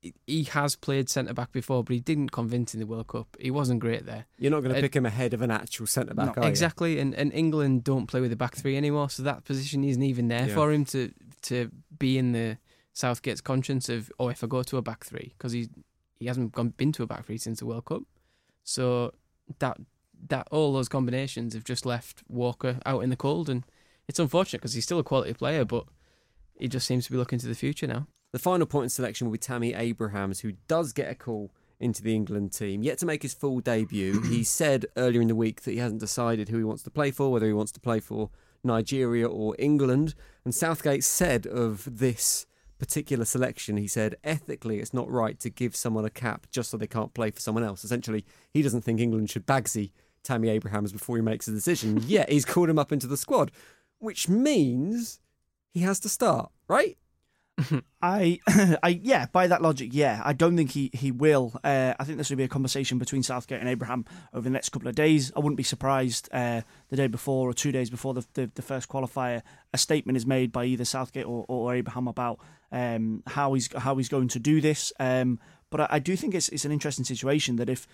he- 0.00 0.14
He 0.26 0.44
has 0.44 0.76
played 0.76 1.08
centre 1.08 1.34
back 1.34 1.52
before, 1.52 1.82
but 1.84 1.94
he 1.94 2.00
didn't 2.00 2.30
convince 2.30 2.74
in 2.74 2.80
the 2.80 2.86
World 2.86 3.08
Cup. 3.08 3.36
He 3.40 3.50
wasn't 3.50 3.80
great 3.80 4.06
there. 4.06 4.26
You're 4.38 4.50
not 4.52 4.60
going 4.60 4.72
to 4.72 4.78
Uh, 4.78 4.82
pick 4.82 4.94
him 4.94 5.06
ahead 5.06 5.34
of 5.34 5.42
an 5.42 5.50
actual 5.50 5.86
centre 5.86 6.14
back, 6.14 6.36
No, 6.36 6.42
are 6.42 6.44
you? 6.46 6.50
Exactly, 6.50 6.98
and, 7.00 7.14
and 7.14 7.32
England 7.32 7.84
don't 7.84 8.06
play 8.06 8.20
with 8.20 8.30
the 8.30 8.36
back 8.36 8.54
three 8.56 8.76
anymore, 8.76 9.10
so 9.10 9.22
that 9.22 9.44
position 9.44 9.82
isn't 9.84 10.02
even 10.02 10.28
there 10.28 10.46
Yeah. 10.48 10.54
for 10.54 10.72
him 10.72 10.84
to 10.86 11.12
to 11.42 11.70
be 11.98 12.18
in 12.18 12.32
the 12.32 12.58
Southgate's 12.92 13.40
conscience 13.40 13.88
of 13.88 14.10
oh 14.18 14.28
if 14.28 14.42
I 14.42 14.46
go 14.46 14.62
to 14.62 14.76
a 14.78 14.82
back 14.82 15.04
three 15.04 15.32
because 15.36 15.52
he 15.52 15.68
he 16.18 16.26
hasn't 16.26 16.52
gone 16.52 16.70
been 16.76 16.92
to 16.92 17.02
a 17.02 17.06
back 17.06 17.26
three 17.26 17.38
since 17.38 17.58
the 17.60 17.66
World 17.66 17.84
Cup, 17.84 18.02
so 18.64 19.12
that 19.58 19.76
that 20.28 20.48
all 20.50 20.72
those 20.72 20.88
combinations 20.88 21.52
have 21.54 21.64
just 21.64 21.84
left 21.84 22.22
Walker 22.28 22.78
out 22.86 23.02
in 23.04 23.10
the 23.10 23.16
cold, 23.16 23.48
and 23.50 23.64
it's 24.08 24.18
unfortunate 24.18 24.60
because 24.60 24.72
he's 24.74 24.84
still 24.84 24.98
a 24.98 25.04
quality 25.04 25.34
player, 25.34 25.64
but 25.64 25.84
he 26.58 26.68
just 26.68 26.86
seems 26.86 27.06
to 27.06 27.12
be 27.12 27.18
looking 27.18 27.38
to 27.38 27.46
the 27.46 27.54
future 27.54 27.86
now. 27.86 28.06
The 28.32 28.38
final 28.38 28.66
point 28.66 28.84
in 28.84 28.90
selection 28.90 29.26
will 29.26 29.32
be 29.32 29.38
Tammy 29.38 29.74
Abrahams, 29.74 30.40
who 30.40 30.52
does 30.68 30.92
get 30.92 31.10
a 31.10 31.14
call 31.14 31.52
into 31.78 32.02
the 32.02 32.14
England 32.14 32.52
team. 32.52 32.82
Yet 32.82 32.98
to 32.98 33.06
make 33.06 33.22
his 33.22 33.34
full 33.34 33.60
debut, 33.60 34.22
he 34.28 34.44
said 34.44 34.86
earlier 34.96 35.20
in 35.20 35.28
the 35.28 35.34
week 35.34 35.62
that 35.62 35.72
he 35.72 35.78
hasn't 35.78 36.00
decided 36.00 36.48
who 36.48 36.58
he 36.58 36.64
wants 36.64 36.82
to 36.84 36.90
play 36.90 37.10
for, 37.10 37.30
whether 37.30 37.46
he 37.46 37.52
wants 37.52 37.72
to 37.72 37.80
play 37.80 38.00
for 38.00 38.30
Nigeria 38.64 39.26
or 39.26 39.54
England. 39.58 40.14
And 40.44 40.54
Southgate 40.54 41.04
said 41.04 41.46
of 41.46 41.98
this 41.98 42.46
particular 42.78 43.24
selection, 43.24 43.76
he 43.76 43.88
said, 43.88 44.16
ethically, 44.24 44.80
it's 44.80 44.94
not 44.94 45.10
right 45.10 45.38
to 45.40 45.50
give 45.50 45.74
someone 45.74 46.04
a 46.04 46.10
cap 46.10 46.46
just 46.50 46.70
so 46.70 46.76
they 46.76 46.86
can't 46.86 47.14
play 47.14 47.30
for 47.30 47.40
someone 47.40 47.64
else. 47.64 47.84
Essentially, 47.84 48.24
he 48.52 48.62
doesn't 48.62 48.82
think 48.82 49.00
England 49.00 49.30
should 49.30 49.46
bagsy 49.46 49.92
Tammy 50.22 50.48
Abrahams 50.48 50.92
before 50.92 51.16
he 51.16 51.22
makes 51.22 51.48
a 51.48 51.52
decision. 51.52 52.02
Yet 52.06 52.30
he's 52.30 52.44
called 52.44 52.68
him 52.68 52.78
up 52.78 52.92
into 52.92 53.06
the 53.06 53.16
squad, 53.16 53.50
which 53.98 54.28
means 54.28 55.20
he 55.76 55.82
has 55.82 56.00
to 56.00 56.08
start, 56.08 56.50
right? 56.68 56.96
I, 58.02 58.40
I, 58.82 58.98
yeah, 59.02 59.26
by 59.30 59.46
that 59.46 59.60
logic, 59.60 59.90
yeah, 59.92 60.22
I 60.24 60.32
don't 60.32 60.56
think 60.56 60.70
he 60.70 60.90
he 60.94 61.10
will. 61.10 61.52
Uh, 61.62 61.92
I 62.00 62.04
think 62.04 62.16
this 62.16 62.30
will 62.30 62.38
be 62.38 62.44
a 62.44 62.48
conversation 62.48 62.96
between 62.96 63.22
Southgate 63.22 63.60
and 63.60 63.68
Abraham 63.68 64.06
over 64.32 64.44
the 64.44 64.50
next 64.50 64.70
couple 64.70 64.88
of 64.88 64.94
days. 64.94 65.32
I 65.36 65.40
wouldn't 65.40 65.58
be 65.58 65.62
surprised 65.62 66.30
uh, 66.32 66.62
the 66.88 66.96
day 66.96 67.08
before 67.08 67.50
or 67.50 67.52
two 67.52 67.72
days 67.72 67.90
before 67.90 68.14
the, 68.14 68.24
the 68.32 68.50
the 68.54 68.62
first 68.62 68.88
qualifier, 68.88 69.42
a 69.74 69.78
statement 69.78 70.16
is 70.16 70.24
made 70.24 70.50
by 70.50 70.64
either 70.64 70.86
Southgate 70.86 71.26
or, 71.26 71.44
or 71.46 71.74
Abraham 71.74 72.08
about 72.08 72.40
um, 72.72 73.22
how 73.26 73.52
he's 73.52 73.70
how 73.76 73.98
he's 73.98 74.08
going 74.08 74.28
to 74.28 74.38
do 74.38 74.62
this. 74.62 74.94
Um, 74.98 75.38
but 75.68 75.82
I, 75.82 75.86
I 75.90 75.98
do 75.98 76.16
think 76.16 76.34
it's 76.34 76.48
it's 76.48 76.64
an 76.64 76.72
interesting 76.72 77.04
situation 77.04 77.56
that 77.56 77.68
if 77.68 77.86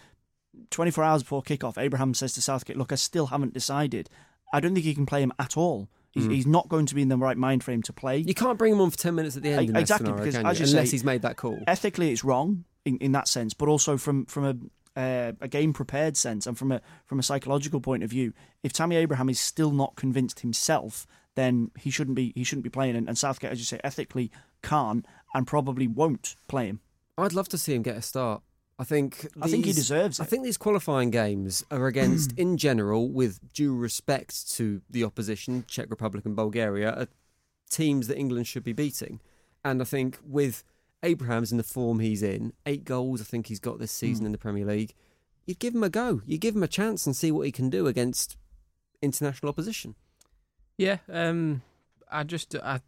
24 0.70 1.02
hours 1.02 1.22
before 1.24 1.42
kickoff, 1.42 1.78
Abraham 1.78 2.14
says 2.14 2.32
to 2.34 2.40
Southgate, 2.40 2.76
"Look, 2.76 2.92
I 2.92 2.96
still 2.96 3.26
haven't 3.26 3.54
decided." 3.54 4.08
I 4.52 4.60
don't 4.60 4.74
think 4.74 4.84
he 4.84 4.94
can 4.94 5.06
play 5.06 5.22
him 5.22 5.32
at 5.40 5.56
all. 5.56 5.88
He's, 6.12 6.26
he's 6.26 6.46
not 6.46 6.68
going 6.68 6.86
to 6.86 6.94
be 6.94 7.02
in 7.02 7.08
the 7.08 7.16
right 7.16 7.36
mind 7.36 7.64
frame 7.64 7.82
to 7.82 7.92
play. 7.92 8.18
You 8.18 8.34
can't 8.34 8.58
bring 8.58 8.72
him 8.74 8.80
on 8.80 8.90
for 8.90 8.98
10 8.98 9.14
minutes 9.14 9.36
at 9.36 9.42
the 9.42 9.50
end 9.50 9.76
Exactly, 9.76 10.06
scenario, 10.06 10.24
because 10.24 10.36
can 10.36 10.46
as 10.46 10.60
you? 10.60 10.66
you 10.66 10.70
Unless 10.72 10.88
say- 10.88 10.90
he's 10.92 11.04
made 11.04 11.22
that 11.22 11.36
call. 11.36 11.58
ethically 11.66 12.12
it's 12.12 12.22
wrong 12.22 12.64
in, 12.84 12.98
in 12.98 13.12
that 13.12 13.28
sense, 13.28 13.54
but 13.54 13.68
also 13.68 13.96
from 13.96 14.26
from 14.26 14.44
a 14.44 14.56
uh, 14.94 15.32
a 15.40 15.48
game 15.48 15.72
prepared 15.72 16.18
sense 16.18 16.46
and 16.46 16.58
from 16.58 16.70
a 16.70 16.80
from 17.06 17.18
a 17.18 17.22
psychological 17.22 17.80
point 17.80 18.02
of 18.02 18.10
view, 18.10 18.34
if 18.62 18.72
Tammy 18.74 18.96
Abraham 18.96 19.30
is 19.30 19.40
still 19.40 19.70
not 19.70 19.96
convinced 19.96 20.40
himself, 20.40 21.06
then 21.34 21.70
he 21.78 21.88
shouldn't 21.90 22.14
be 22.14 22.32
he 22.34 22.44
shouldn't 22.44 22.64
be 22.64 22.68
playing. 22.68 22.94
And, 22.96 23.08
and 23.08 23.16
Southgate, 23.16 23.50
as 23.52 23.58
you 23.58 23.64
say, 23.64 23.80
ethically 23.82 24.30
can't 24.62 25.06
and 25.34 25.46
probably 25.46 25.88
won't 25.88 26.36
play 26.46 26.66
him. 26.66 26.80
I'd 27.16 27.32
love 27.32 27.48
to 27.50 27.58
see 27.58 27.74
him 27.74 27.80
get 27.82 27.96
a 27.96 28.02
start. 28.02 28.42
I 28.82 28.84
think 28.84 29.28
I 29.40 29.46
think 29.46 29.64
he 29.64 29.72
deserves 29.72 30.18
I 30.18 30.24
think 30.24 30.42
these 30.42 30.56
qualifying 30.56 31.12
games 31.12 31.64
are 31.70 31.86
against, 31.86 32.32
in 32.36 32.56
general, 32.56 33.08
with 33.08 33.38
due 33.52 33.76
respect 33.76 34.50
to 34.56 34.82
the 34.90 35.04
opposition, 35.04 35.64
Czech 35.68 35.88
Republic 35.88 36.26
and 36.26 36.34
Bulgaria, 36.34 36.90
are 36.90 37.06
teams 37.70 38.08
that 38.08 38.18
England 38.18 38.48
should 38.48 38.64
be 38.64 38.72
beating. 38.72 39.20
And 39.64 39.80
I 39.80 39.84
think 39.84 40.18
with 40.26 40.64
Abraham's 41.04 41.52
in 41.52 41.58
the 41.58 41.62
form 41.62 42.00
he's 42.00 42.24
in, 42.24 42.54
eight 42.66 42.84
goals 42.84 43.20
I 43.20 43.24
think 43.24 43.46
he's 43.46 43.60
got 43.60 43.78
this 43.78 43.92
season 43.92 44.26
in 44.26 44.32
the 44.32 44.38
Premier 44.46 44.64
League, 44.64 44.94
you'd 45.46 45.60
give 45.60 45.76
him 45.76 45.84
a 45.84 45.88
go. 45.88 46.20
You 46.26 46.36
give 46.36 46.56
him 46.56 46.64
a 46.64 46.68
chance 46.68 47.06
and 47.06 47.14
see 47.14 47.30
what 47.30 47.46
he 47.46 47.52
can 47.52 47.70
do 47.70 47.86
against 47.86 48.36
international 49.00 49.48
opposition. 49.48 49.94
Yeah, 50.76 50.96
um, 51.08 51.62
I 52.10 52.24
just 52.24 52.56
I, 52.56 52.80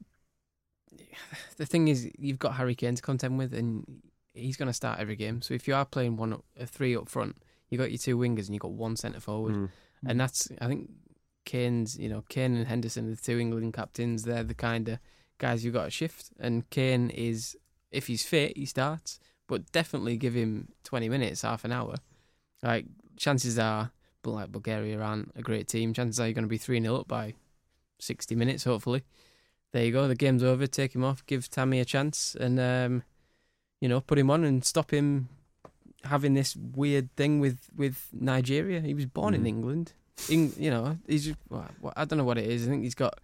the 1.56 1.66
thing 1.66 1.86
is, 1.86 2.10
you've 2.18 2.40
got 2.40 2.56
Harry 2.56 2.74
Kane 2.74 2.96
to 2.96 3.02
contend 3.02 3.38
with, 3.38 3.54
and 3.54 4.02
he's 4.34 4.56
going 4.56 4.66
to 4.68 4.72
start 4.74 4.98
every 5.00 5.16
game. 5.16 5.40
So 5.42 5.54
if 5.54 5.66
you 5.68 5.74
are 5.74 5.84
playing 5.84 6.16
one, 6.16 6.42
a 6.58 6.66
three 6.66 6.96
up 6.96 7.08
front, 7.08 7.36
you 7.70 7.78
got 7.78 7.90
your 7.90 7.98
two 7.98 8.18
wingers 8.18 8.46
and 8.46 8.54
you 8.54 8.58
got 8.60 8.72
one 8.72 8.96
centre 8.96 9.20
forward, 9.20 9.54
Mm. 9.54 9.70
and 10.06 10.20
that's 10.20 10.50
I 10.60 10.66
think 10.66 10.90
Kane's, 11.44 11.98
you 11.98 12.08
know, 12.08 12.22
Kane 12.28 12.54
and 12.56 12.66
Henderson, 12.66 13.10
the 13.10 13.16
two 13.16 13.38
England 13.38 13.74
captains, 13.74 14.22
they're 14.24 14.42
the 14.44 14.54
kind 14.54 14.88
of 14.88 14.98
guys 15.38 15.64
you've 15.64 15.74
got 15.74 15.84
to 15.84 15.90
shift. 15.90 16.30
And 16.38 16.68
Kane 16.70 17.10
is, 17.10 17.56
if 17.90 18.06
he's 18.06 18.24
fit, 18.24 18.56
he 18.56 18.66
starts, 18.66 19.18
but 19.46 19.70
definitely 19.72 20.16
give 20.16 20.34
him 20.34 20.68
twenty 20.84 21.08
minutes, 21.08 21.42
half 21.42 21.64
an 21.64 21.72
hour. 21.72 21.96
Like 22.62 22.86
chances 23.16 23.58
are, 23.58 23.92
but 24.22 24.30
like 24.32 24.52
Bulgaria 24.52 24.98
aren't 25.00 25.32
a 25.36 25.42
great 25.42 25.68
team. 25.68 25.92
Chances 25.92 26.18
are 26.18 26.26
you're 26.26 26.34
going 26.34 26.44
to 26.44 26.48
be 26.48 26.58
three 26.58 26.80
0 26.80 26.96
up 26.96 27.08
by 27.08 27.34
60 28.00 28.34
minutes, 28.34 28.64
hopefully. 28.64 29.02
There 29.72 29.84
you 29.84 29.92
go. 29.92 30.08
The 30.08 30.14
game's 30.14 30.42
over. 30.42 30.66
Take 30.66 30.94
him 30.94 31.04
off. 31.04 31.24
Give 31.26 31.48
Tammy 31.50 31.80
a 31.80 31.84
chance, 31.84 32.34
and 32.38 32.58
um, 32.60 33.02
you 33.84 33.88
know, 33.90 34.00
put 34.00 34.18
him 34.18 34.30
on 34.34 34.40
and 34.48 34.64
stop 34.64 34.88
him 34.98 35.28
having 36.04 36.32
this 36.40 36.56
weird 36.56 37.06
thing 37.16 37.32
with 37.44 37.58
with 37.76 37.96
Nigeria. 38.12 38.80
He 38.80 38.94
was 39.00 39.06
born 39.18 39.32
in 39.34 39.42
Mhm. 39.42 39.52
England. 39.54 39.86
In, 40.34 40.40
you 40.64 40.70
know, 40.74 40.96
he's 41.08 41.24
just, 41.26 41.38
well, 41.50 41.68
I 42.00 42.04
don't 42.06 42.18
know 42.20 42.24
what 42.30 42.38
it 42.38 42.48
is. 42.54 42.66
I 42.66 42.70
think 42.70 42.82
he's 42.84 42.94
got. 43.04 43.14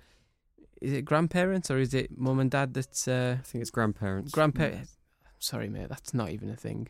Is 0.86 0.92
it 0.92 1.04
grandparents 1.04 1.70
or 1.70 1.78
is 1.78 1.92
it 1.94 2.08
mum 2.18 2.40
and 2.40 2.50
dad 2.50 2.74
that's 2.74 3.06
uh, 3.06 3.36
I 3.38 3.42
think 3.48 3.62
it's 3.62 3.70
grandparents. 3.78 4.32
grandparents? 4.32 4.96
Sorry, 5.38 5.68
mate. 5.68 5.88
That's 5.88 6.12
not 6.14 6.28
even 6.30 6.48
a 6.50 6.56
thing. 6.56 6.88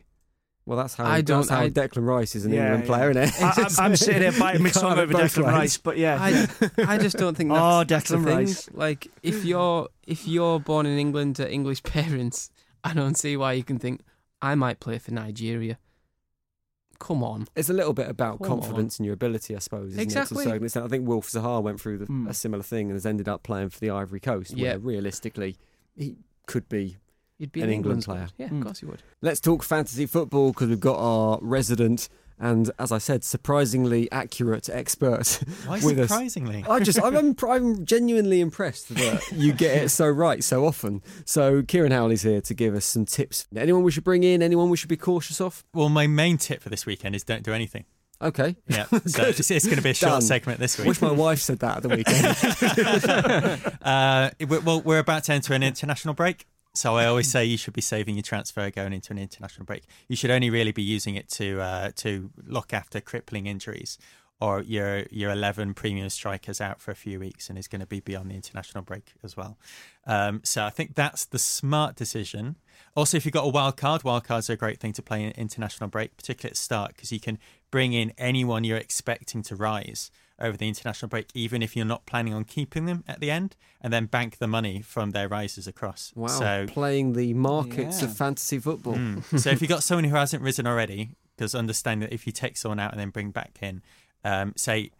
well, 0.65 0.77
that's 0.77 0.95
how, 0.95 1.05
I 1.05 1.21
that's 1.21 1.27
don't- 1.27 1.49
how 1.49 1.61
I- 1.65 1.69
Declan 1.69 2.05
Rice 2.15 2.35
is 2.35 2.45
an 2.45 2.53
Yeah, 2.53 2.63
England 2.65 2.83
yeah. 2.83 2.87
player, 2.91 3.09
isn't 3.11 3.23
it? 3.23 3.33
I, 3.41 3.53
I'm, 3.63 3.71
I'm 3.91 3.95
sitting 3.95 4.21
here 4.21 4.31
biting 4.39 4.61
You 4.61 4.63
my 4.65 4.69
can't 4.69 4.81
tongue 4.83 4.97
have 4.97 4.99
over 5.09 5.13
both 5.13 5.35
Declan 5.35 5.45
ways. 5.45 5.53
Rice, 5.63 5.77
but 5.77 5.95
yeah, 5.97 6.17
I, 6.19 6.29
I 6.93 6.97
just 7.05 7.17
don't 7.17 7.35
think 7.37 7.49
that's, 7.53 7.61
Oh, 7.61 7.83
that's 7.83 8.09
the 8.09 8.17
Declan 8.17 8.23
thing. 8.25 8.37
Rice. 8.37 8.69
Like 8.73 9.01
if 9.23 9.43
you're 9.45 9.87
if 10.07 10.27
you're 10.27 10.59
born 10.59 10.85
in 10.85 10.97
England 10.97 11.35
to 11.37 11.51
English 11.51 11.81
parents, 11.97 12.49
I 12.83 12.93
don't 12.93 13.17
see 13.17 13.37
why 13.37 13.53
you 13.53 13.63
can 13.63 13.77
think 13.79 14.01
I 14.41 14.55
might 14.55 14.79
play 14.79 14.97
for 14.97 15.11
Nigeria. 15.13 15.77
Come 16.99 17.23
on. 17.23 17.47
It's 17.55 17.69
a 17.69 17.73
little 17.73 17.93
bit 17.93 18.07
about 18.09 18.37
Come 18.39 18.59
confidence 18.61 18.99
in 18.99 19.05
your 19.05 19.15
ability, 19.15 19.55
I 19.55 19.59
suppose. 19.59 19.89
Isn't 19.91 19.99
It, 20.01 20.03
Exactly. 20.03 20.35
to 20.35 20.41
a 20.41 20.43
certain 20.53 20.63
extent. 20.65 20.85
I 20.85 20.87
think 20.89 21.07
Wilf 21.07 21.27
Zaha 21.31 21.61
went 21.61 21.81
through 21.81 21.97
the, 21.97 22.05
Hmm. 22.05 22.27
a 22.27 22.33
similar 22.33 22.61
thing 22.61 22.87
and 22.87 22.93
has 22.93 23.07
ended 23.07 23.27
up 23.27 23.41
playing 23.41 23.69
for 23.69 23.79
the 23.79 23.89
Ivory 23.89 24.19
Coast, 24.19 24.51
Yeah. 24.55 24.71
where 24.71 24.79
realistically 24.79 25.57
he 25.95 26.17
could 26.45 26.69
be. 26.69 26.97
You'd 27.39 27.51
be 27.51 27.61
An 27.61 27.69
an 27.69 27.73
England 27.73 28.03
England, 28.03 28.29
player. 28.37 28.45
Yeah, 28.47 28.53
Mm. 28.53 28.59
of 28.59 28.65
course 28.67 28.81
you 28.83 28.87
would. 28.89 29.01
Let's 29.21 29.39
talk 29.39 29.63
fantasy 29.63 30.05
football 30.05 30.51
because 30.51 30.69
we've 30.69 30.79
got 30.79 30.99
our 30.99 31.39
resident 31.41 32.07
and, 32.41 32.71
as 32.79 32.91
I 32.91 32.97
said, 32.97 33.23
surprisingly 33.23 34.11
accurate 34.11 34.67
expert 34.69 35.39
Why 35.65 35.79
with 35.83 35.99
us. 35.99 36.09
surprisingly? 36.09 36.65
I 36.67 36.79
just, 36.79 37.01
I'm, 37.01 37.15
I'm, 37.15 37.35
I'm 37.47 37.85
genuinely 37.85 38.41
impressed 38.41 38.89
that 38.89 39.31
you 39.31 39.53
get 39.53 39.83
it 39.83 39.89
so 39.89 40.07
right 40.09 40.43
so 40.43 40.65
often. 40.65 41.01
So 41.23 41.61
Kieran 41.61 41.91
Howley's 41.91 42.23
here 42.23 42.41
to 42.41 42.53
give 42.53 42.75
us 42.75 42.85
some 42.85 43.05
tips. 43.05 43.47
Anyone 43.55 43.83
we 43.83 43.91
should 43.91 44.03
bring 44.03 44.23
in? 44.23 44.41
Anyone 44.41 44.69
we 44.69 44.77
should 44.77 44.89
be 44.89 44.97
cautious 44.97 45.39
of? 45.39 45.63
Well, 45.73 45.89
my 45.89 46.07
main 46.07 46.37
tip 46.37 46.61
for 46.61 46.69
this 46.69 46.85
weekend 46.85 47.15
is 47.15 47.23
don't 47.23 47.43
do 47.43 47.53
anything. 47.53 47.85
Okay. 48.21 48.55
Yeah, 48.67 48.85
so 49.05 49.23
it's, 49.23 49.49
it's 49.49 49.65
going 49.65 49.77
to 49.77 49.83
be 49.83 49.91
a 49.91 49.93
short 49.95 50.11
Done. 50.13 50.21
segment 50.21 50.59
this 50.59 50.77
week. 50.77 50.87
Wish 50.87 51.01
my 51.01 51.11
wife 51.11 51.39
said 51.39 51.59
that 51.59 51.77
at 51.77 51.83
the 51.83 51.89
weekend. 51.89 53.77
uh, 53.81 54.29
well, 54.63 54.81
we're 54.81 54.99
about 54.99 55.23
to 55.25 55.33
enter 55.33 55.53
an 55.53 55.63
international 55.63 56.13
break. 56.13 56.45
So 56.73 56.95
I 56.95 57.05
always 57.05 57.29
say 57.29 57.43
you 57.43 57.57
should 57.57 57.73
be 57.73 57.81
saving 57.81 58.15
your 58.15 58.23
transfer 58.23 58.69
going 58.71 58.93
into 58.93 59.11
an 59.11 59.19
international 59.19 59.65
break. 59.65 59.83
You 60.07 60.15
should 60.15 60.31
only 60.31 60.49
really 60.49 60.71
be 60.71 60.81
using 60.81 61.15
it 61.15 61.27
to 61.31 61.59
uh, 61.59 61.91
to 61.97 62.31
look 62.45 62.73
after 62.73 63.01
crippling 63.01 63.45
injuries 63.45 63.97
or 64.39 64.61
your 64.61 65.03
your 65.11 65.31
11 65.31 65.73
premium 65.73 66.09
strikers 66.09 66.61
out 66.61 66.81
for 66.81 66.91
a 66.91 66.95
few 66.95 67.19
weeks 67.19 67.49
and 67.49 67.57
is 67.57 67.67
going 67.67 67.81
to 67.81 67.85
be 67.87 67.99
beyond 67.99 68.31
the 68.31 68.35
international 68.35 68.83
break 68.83 69.13
as 69.23 69.35
well. 69.35 69.57
Um, 70.07 70.41
so 70.43 70.63
I 70.65 70.69
think 70.69 70.95
that's 70.95 71.25
the 71.25 71.39
smart 71.39 71.95
decision. 71.95 72.55
Also, 72.95 73.17
if 73.17 73.25
you've 73.25 73.33
got 73.33 73.45
a 73.45 73.49
wild 73.49 73.77
card, 73.77 74.03
wild 74.03 74.23
cards 74.23 74.49
are 74.49 74.53
a 74.53 74.57
great 74.57 74.79
thing 74.79 74.93
to 74.93 75.01
play 75.01 75.21
in 75.21 75.27
an 75.27 75.35
international 75.37 75.89
break, 75.89 76.17
particularly 76.17 76.51
at 76.51 76.57
start, 76.57 76.95
because 76.95 77.11
you 77.11 77.19
can 77.19 77.37
bring 77.69 77.93
in 77.93 78.13
anyone 78.17 78.63
you're 78.63 78.77
expecting 78.77 79.43
to 79.43 79.55
rise 79.55 80.09
over 80.41 80.57
the 80.57 80.67
international 80.67 81.07
break, 81.09 81.29
even 81.33 81.61
if 81.61 81.75
you're 81.75 81.85
not 81.85 82.05
planning 82.05 82.33
on 82.33 82.43
keeping 82.43 82.85
them 82.85 83.03
at 83.07 83.19
the 83.19 83.29
end, 83.31 83.55
and 83.79 83.91
then 83.93 84.05
bank 84.05 84.37
the 84.37 84.47
money 84.47 84.81
from 84.81 85.11
their 85.11 85.27
rises 85.27 85.67
across. 85.67 86.11
Wow, 86.15 86.27
So 86.27 86.65
playing 86.67 87.13
the 87.13 87.33
markets 87.33 88.01
Yeah. 88.01 88.07
of 88.09 88.17
fantasy 88.17 88.59
football. 88.59 88.95
Mm. 88.95 89.39
so 89.39 89.49
if 89.51 89.61
you've 89.61 89.69
got 89.69 89.83
someone 89.83 90.03
who 90.05 90.15
hasn't 90.15 90.43
risen 90.43 90.65
already, 90.67 91.11
because 91.37 91.55
understand 91.55 92.01
that 92.01 92.13
if 92.13 92.25
you 92.27 92.33
take 92.33 92.57
someone 92.57 92.79
out 92.79 92.91
and 92.91 92.99
then 92.99 93.09
bring 93.09 93.31
back 93.31 93.57
in, 93.61 93.81
um, 94.23 94.53
say 94.55 94.91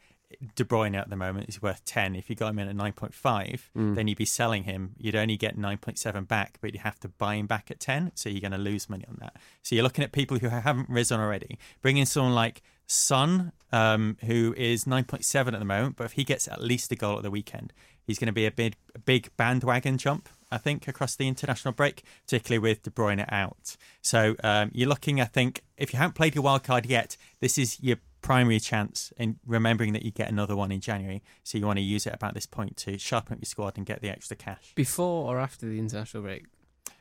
De 0.56 0.64
Bruyne 0.64 0.96
at 0.98 1.10
the 1.10 1.18
moment 1.18 1.50
is 1.50 1.62
worth 1.62 1.84
10. 1.84 2.16
If 2.16 2.30
you 2.30 2.38
got 2.38 2.50
him 2.52 2.60
in 2.60 2.70
at 2.70 2.76
9.5, 2.76 3.70
Mm. 3.78 3.96
then 3.96 4.08
you'd 4.08 4.18
be 4.18 4.24
selling 4.26 4.64
him. 4.64 4.96
You'd 4.98 5.16
only 5.16 5.36
get 5.36 5.58
9.7 5.58 6.24
back, 6.26 6.58
but 6.62 6.74
you 6.74 6.80
have 6.80 6.98
to 7.02 7.10
buy 7.10 7.36
him 7.36 7.48
back 7.48 7.70
at 7.70 7.82
10. 7.82 8.14
So 8.16 8.30
you're 8.30 8.40
going 8.40 8.54
to 8.54 8.58
lose 8.58 8.90
money 8.90 9.04
on 9.10 9.18
that. 9.20 9.36
So 9.62 9.76
you're 9.76 9.84
looking 9.84 10.06
at 10.06 10.14
people 10.14 10.38
who 10.40 10.48
haven't 10.48 10.88
risen 10.90 11.20
already. 11.20 11.60
Bringing 11.82 12.06
someone 12.06 12.34
like 12.34 12.62
Son, 12.88 13.52
um, 13.72 14.18
who 14.26 14.54
is 14.58 14.86
9.7 14.86 15.54
at 15.54 15.60
the 15.60 15.66
moment, 15.66 15.96
but 15.96 16.06
if 16.06 16.14
he 16.14 16.24
gets 16.24 16.48
at 16.48 16.62
least 16.62 16.92
a 16.92 16.96
goal 16.96 17.18
at 17.18 17.24
the 17.24 17.32
weekend, 17.32 17.74
he's 18.04 18.20
going 18.20 18.28
to 18.28 18.34
be 18.34 18.46
a 18.46 18.52
big, 18.52 18.76
a 18.96 19.00
big 19.00 19.30
bandwagon 19.38 19.98
jump. 19.98 20.30
I 20.52 20.58
think 20.58 20.88
across 20.88 21.16
the 21.16 21.28
international 21.28 21.74
break, 21.74 22.04
particularly 22.26 22.60
with 22.60 22.84
De 22.84 22.90
Bruyne 22.90 23.26
out. 23.32 23.78
So 24.02 24.36
um, 24.44 24.70
you're 24.74 24.90
looking, 24.90 25.22
I 25.22 25.26
think, 25.26 25.64
if 25.78 25.94
you 25.94 26.00
haven't 26.00 26.16
played 26.16 26.36
your 26.36 26.44
wild 26.44 26.64
card 26.64 26.86
yet, 26.86 27.16
this 27.40 27.58
is 27.58 27.82
your 27.82 27.98
primary 28.22 28.60
chance 28.60 29.14
in 29.18 29.40
remembering 29.46 29.94
that 29.94 30.04
you 30.04 30.12
get 30.12 30.30
another 30.30 30.56
one 30.56 30.72
in 30.72 30.82
January. 30.82 31.24
So 31.44 31.58
you 31.58 31.66
want 31.66 31.78
to 31.78 31.84
use 31.84 32.06
it 32.06 32.14
about 32.14 32.34
this 32.34 32.46
point 32.46 32.76
to 32.78 32.98
sharpen 32.98 33.34
up 33.34 33.40
your 33.40 33.46
squad 33.46 33.78
and 33.78 33.86
get 33.86 34.02
the 34.02 34.10
extra 34.10 34.36
cash. 34.36 34.74
Before 34.76 35.32
or 35.32 35.40
after 35.40 35.66
the 35.66 35.80
international 35.80 36.24
break? 36.24 36.46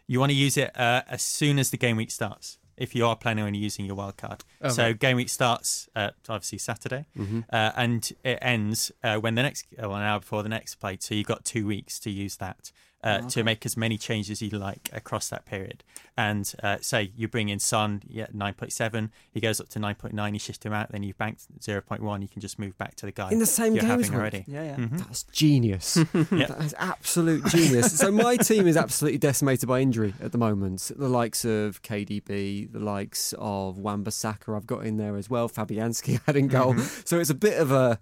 You 0.07 0.19
want 0.21 0.31
to 0.31 0.37
use 0.37 0.57
it 0.57 0.77
uh, 0.79 1.03
as 1.09 1.23
soon 1.23 1.59
as 1.59 1.71
the 1.71 1.77
game 1.77 1.97
week 1.97 2.11
starts. 2.11 2.59
If 2.81 2.95
you 2.97 3.07
are 3.07 3.15
planning 3.15 3.45
on 3.45 3.55
using 3.55 3.85
your 3.87 3.95
wild 3.95 4.17
card, 4.17 4.43
Oh, 4.63 4.71
so 4.71 4.93
game 4.95 5.17
week 5.17 5.29
starts 5.29 5.89
uh, 5.95 6.11
obviously 6.29 6.59
Saturday, 6.59 7.05
uh, 7.53 7.71
and 7.77 8.11
it 8.25 8.39
ends 8.43 8.91
uh, 9.05 9.17
when 9.19 9.35
the 9.37 9.43
next 9.43 9.67
uh, 9.81 9.89
one 9.89 10.03
hour 10.03 10.19
before 10.21 10.43
the 10.43 10.49
next 10.49 10.77
play. 10.77 10.97
So 11.01 11.15
you've 11.15 11.27
got 11.29 11.45
two 11.45 11.67
weeks 11.67 12.01
to 12.01 12.11
use 12.11 12.37
that 12.39 12.73
uh, 13.03 13.21
to 13.31 13.43
make 13.43 13.65
as 13.65 13.77
many 13.77 13.97
changes 13.97 14.43
you 14.43 14.51
like 14.51 14.91
across 14.93 15.29
that 15.31 15.47
period. 15.47 15.83
And 16.17 16.53
uh, 16.63 16.77
say 16.83 17.13
you 17.17 17.29
bring 17.29 17.49
in 17.49 17.59
Son, 17.59 18.03
yeah, 18.07 18.27
nine 18.33 18.53
point 18.55 18.73
seven, 18.73 19.11
he 19.33 19.41
goes 19.41 19.59
up 19.61 19.69
to 19.71 19.79
nine 19.79 19.95
point 19.95 20.13
nine, 20.13 20.35
you 20.35 20.41
shift 20.41 20.65
him 20.67 20.73
out, 20.75 20.93
then 20.93 21.03
you've 21.03 21.17
banked 21.17 21.47
zero 21.63 21.81
point 21.81 22.03
one, 22.03 22.21
you 22.21 22.29
can 22.29 22.43
just 22.43 22.59
move 22.59 22.77
back 22.77 22.95
to 22.97 23.07
the 23.07 23.13
guy 23.13 23.31
In 23.31 23.39
the 23.39 23.47
same 23.47 23.73
you're 23.75 23.81
game 23.83 23.91
having 23.91 24.15
already. 24.15 24.45
Yeah, 24.47 24.63
yeah. 24.65 24.77
Mhm. 24.77 24.99
That's 24.99 25.23
genius. 25.25 25.99
Yeah. 26.31 26.47
That 26.47 26.61
is 26.63 26.75
absolute 26.79 27.45
genius. 27.47 27.99
so 27.99 28.11
my 28.13 28.37
team 28.37 28.67
is 28.67 28.77
absolutely 28.77 29.19
decimated 29.19 29.69
by 29.69 29.81
injury 29.81 30.15
at 30.21 30.33
the 30.33 30.39
moment. 30.39 30.91
The 30.95 31.09
likes 31.09 31.45
of 31.45 31.83
KDB, 31.83 32.71
the 32.71 32.79
likes 32.79 33.35
of 33.39 33.79
Wan-Bissaka 33.79 34.55
I've 34.55 34.67
got 34.67 34.85
in 34.85 34.97
there 34.97 35.17
as 35.17 35.29
well. 35.31 35.49
Fabianski 35.49 36.21
had 36.27 36.37
in 36.37 36.49
goal. 36.49 36.77
So 37.05 37.19
it's 37.19 37.31
a 37.31 37.35
bit 37.35 37.59
of 37.59 37.73
a 37.73 37.99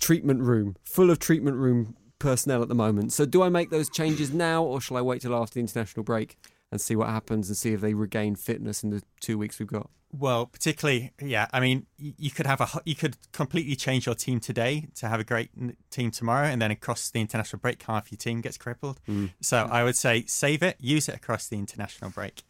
treatment 0.00 0.40
room, 0.42 0.76
full 0.84 1.10
of 1.10 1.18
treatment 1.18 1.56
room 1.58 1.94
personnel 2.24 2.62
at 2.62 2.68
the 2.68 2.74
moment. 2.74 3.12
So 3.12 3.26
do 3.26 3.42
I 3.42 3.50
make 3.50 3.68
those 3.68 3.90
changes 3.90 4.32
now 4.32 4.64
or 4.64 4.80
shall 4.80 4.96
I 4.96 5.02
wait 5.02 5.20
till 5.20 5.34
after 5.34 5.54
the 5.54 5.60
international 5.60 6.04
break 6.04 6.36
and 6.72 6.80
see 6.80 6.96
what 6.96 7.08
happens 7.08 7.48
and 7.48 7.56
see 7.56 7.72
if 7.74 7.80
they 7.80 7.92
regain 7.92 8.34
fitness 8.34 8.82
in 8.82 8.90
the 8.90 9.02
two 9.20 9.36
weeks 9.36 9.58
we've 9.58 9.68
got? 9.68 9.90
Well, 10.16 10.46
particularly, 10.46 11.12
yeah. 11.20 11.48
I 11.52 11.60
mean, 11.60 11.86
you 11.98 12.30
could 12.30 12.46
have 12.46 12.60
a, 12.60 12.68
you 12.84 12.94
could 12.94 13.16
completely 13.32 13.76
change 13.76 14.06
your 14.06 14.14
team 14.14 14.38
today 14.40 14.86
to 14.94 15.08
have 15.08 15.20
a 15.20 15.24
great 15.24 15.50
team 15.90 16.12
tomorrow, 16.12 16.46
and 16.46 16.62
then 16.62 16.70
across 16.70 17.10
the 17.10 17.20
international 17.20 17.58
break, 17.58 17.82
half 17.82 18.12
your 18.12 18.18
team 18.18 18.40
gets 18.40 18.56
crippled. 18.56 19.00
So 19.40 19.56
I 19.78 19.82
would 19.82 19.96
say 19.96 20.24
save 20.26 20.62
it, 20.62 20.76
use 20.78 21.08
it 21.08 21.16
across 21.16 21.48
the 21.48 21.58
international 21.58 22.10
break, 22.10 22.44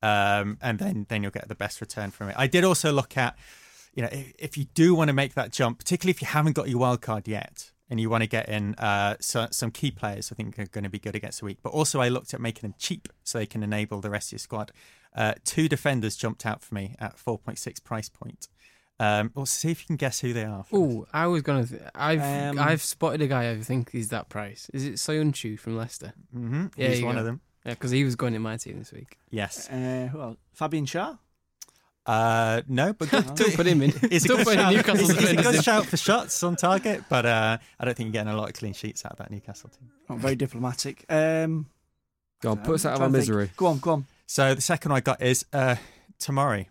um, 0.00 0.58
and 0.62 0.78
then 0.78 1.06
then 1.08 1.22
you'll 1.22 1.32
get 1.32 1.48
the 1.48 1.56
best 1.56 1.80
return 1.80 2.12
from 2.12 2.28
it. 2.28 2.36
I 2.38 2.46
did 2.46 2.62
also 2.62 2.92
look 2.92 3.16
at, 3.16 3.36
you 3.94 4.02
know, 4.04 4.10
if, 4.12 4.32
if 4.38 4.56
you 4.56 4.66
do 4.74 4.94
want 4.94 5.08
to 5.08 5.16
make 5.22 5.34
that 5.34 5.50
jump, 5.50 5.78
particularly 5.78 6.12
if 6.12 6.22
you 6.22 6.28
haven't 6.28 6.54
got 6.54 6.68
your 6.68 6.78
wild 6.78 7.00
card 7.00 7.26
yet. 7.26 7.72
And 7.90 7.98
you 7.98 8.10
want 8.10 8.22
to 8.22 8.28
get 8.28 8.48
in 8.50 8.74
uh, 8.74 9.16
so, 9.18 9.48
some 9.50 9.70
key 9.70 9.90
players, 9.90 10.30
I 10.30 10.34
think 10.34 10.58
are 10.58 10.66
going 10.66 10.84
to 10.84 10.90
be 10.90 10.98
good 10.98 11.16
against 11.16 11.40
the 11.40 11.46
week. 11.46 11.58
But 11.62 11.70
also, 11.70 12.00
I 12.00 12.08
looked 12.08 12.34
at 12.34 12.40
making 12.40 12.62
them 12.62 12.74
cheap 12.78 13.08
so 13.24 13.38
they 13.38 13.46
can 13.46 13.62
enable 13.62 14.00
the 14.02 14.10
rest 14.10 14.28
of 14.28 14.32
your 14.32 14.38
squad. 14.40 14.72
Uh, 15.16 15.32
two 15.44 15.68
defenders 15.68 16.14
jumped 16.14 16.44
out 16.44 16.62
for 16.62 16.74
me 16.74 16.94
at 16.98 17.16
4.6 17.16 17.82
price 17.82 18.10
point. 18.10 18.46
Um, 19.00 19.30
well, 19.34 19.46
see 19.46 19.70
if 19.70 19.82
you 19.82 19.86
can 19.86 19.96
guess 19.96 20.20
who 20.20 20.32
they 20.32 20.44
are. 20.44 20.64
Oh, 20.72 21.06
I 21.12 21.28
was 21.28 21.42
gonna. 21.42 21.66
Th- 21.66 21.80
I've 21.94 22.20
Um, 22.20 22.58
I've 22.58 22.82
spotted 22.82 23.22
a 23.22 23.26
guy 23.28 23.50
I 23.50 23.60
think 23.60 23.94
is 23.94 24.08
that 24.08 24.28
price. 24.28 24.68
Is 24.74 24.84
it 24.84 24.94
Soyuncu 24.94 25.58
from 25.58 25.76
Leicester? 25.76 26.12
hmm 26.32 26.66
Yeah, 26.76 26.88
he's 26.88 27.02
one 27.02 27.14
go. 27.14 27.20
of 27.20 27.24
them. 27.24 27.40
Yeah, 27.64 27.74
because 27.74 27.90
he 27.92 28.02
was 28.04 28.16
going 28.16 28.34
in 28.34 28.42
my 28.42 28.56
team 28.56 28.78
this 28.80 28.92
week. 28.92 29.16
Yes. 29.30 29.68
Uh, 29.70 30.08
who 30.10 30.20
else? 30.20 30.36
Fabian 30.52 30.84
Schär? 30.84 31.18
Uh, 32.08 32.62
no, 32.68 32.92
but 32.94 33.10
good, 33.10 33.26
Don't 33.34 33.54
put 33.54 33.66
him 33.66 33.82
in. 33.82 33.90
He's 34.10 34.24
a 34.24 34.28
Don't 34.28 34.36
good 34.38 34.46
put 34.46 34.54
shout. 34.54 34.72
Newcastle 34.72 34.96
he's, 34.96 35.08
he's 35.08 35.16
a 35.16 35.20
defenders 35.36 35.56
good 35.56 35.64
shout 35.64 35.84
for 35.86 35.96
shots 35.98 36.42
on 36.42 36.56
target, 36.56 37.04
but 37.10 37.26
uh, 37.26 37.58
I 37.78 37.84
don't 37.84 37.94
think 37.94 38.06
you're 38.06 38.12
getting 38.24 38.32
a 38.32 38.36
lot 38.36 38.48
of 38.48 38.54
clean 38.54 38.72
sheets 38.72 39.04
out 39.04 39.12
of 39.12 39.18
that 39.18 39.30
Newcastle 39.30 39.68
team. 39.68 39.90
Not 40.08 40.18
very 40.18 40.34
diplomatic. 40.34 41.04
Um, 41.10 41.66
Go 42.40 42.52
on, 42.52 42.58
put 42.58 42.76
us 42.76 42.86
out 42.86 42.94
of 42.94 43.02
our 43.02 43.08
to 43.08 43.12
think. 43.12 43.20
misery. 43.20 43.50
Go 43.56 43.66
on, 43.66 43.78
go 43.78 43.90
on. 43.92 44.06
So 44.26 44.54
the 44.54 44.60
second 44.62 44.92
I 44.92 45.00
got 45.00 45.20
is 45.20 45.44
uh, 45.52 45.76
Tomori 46.18 46.66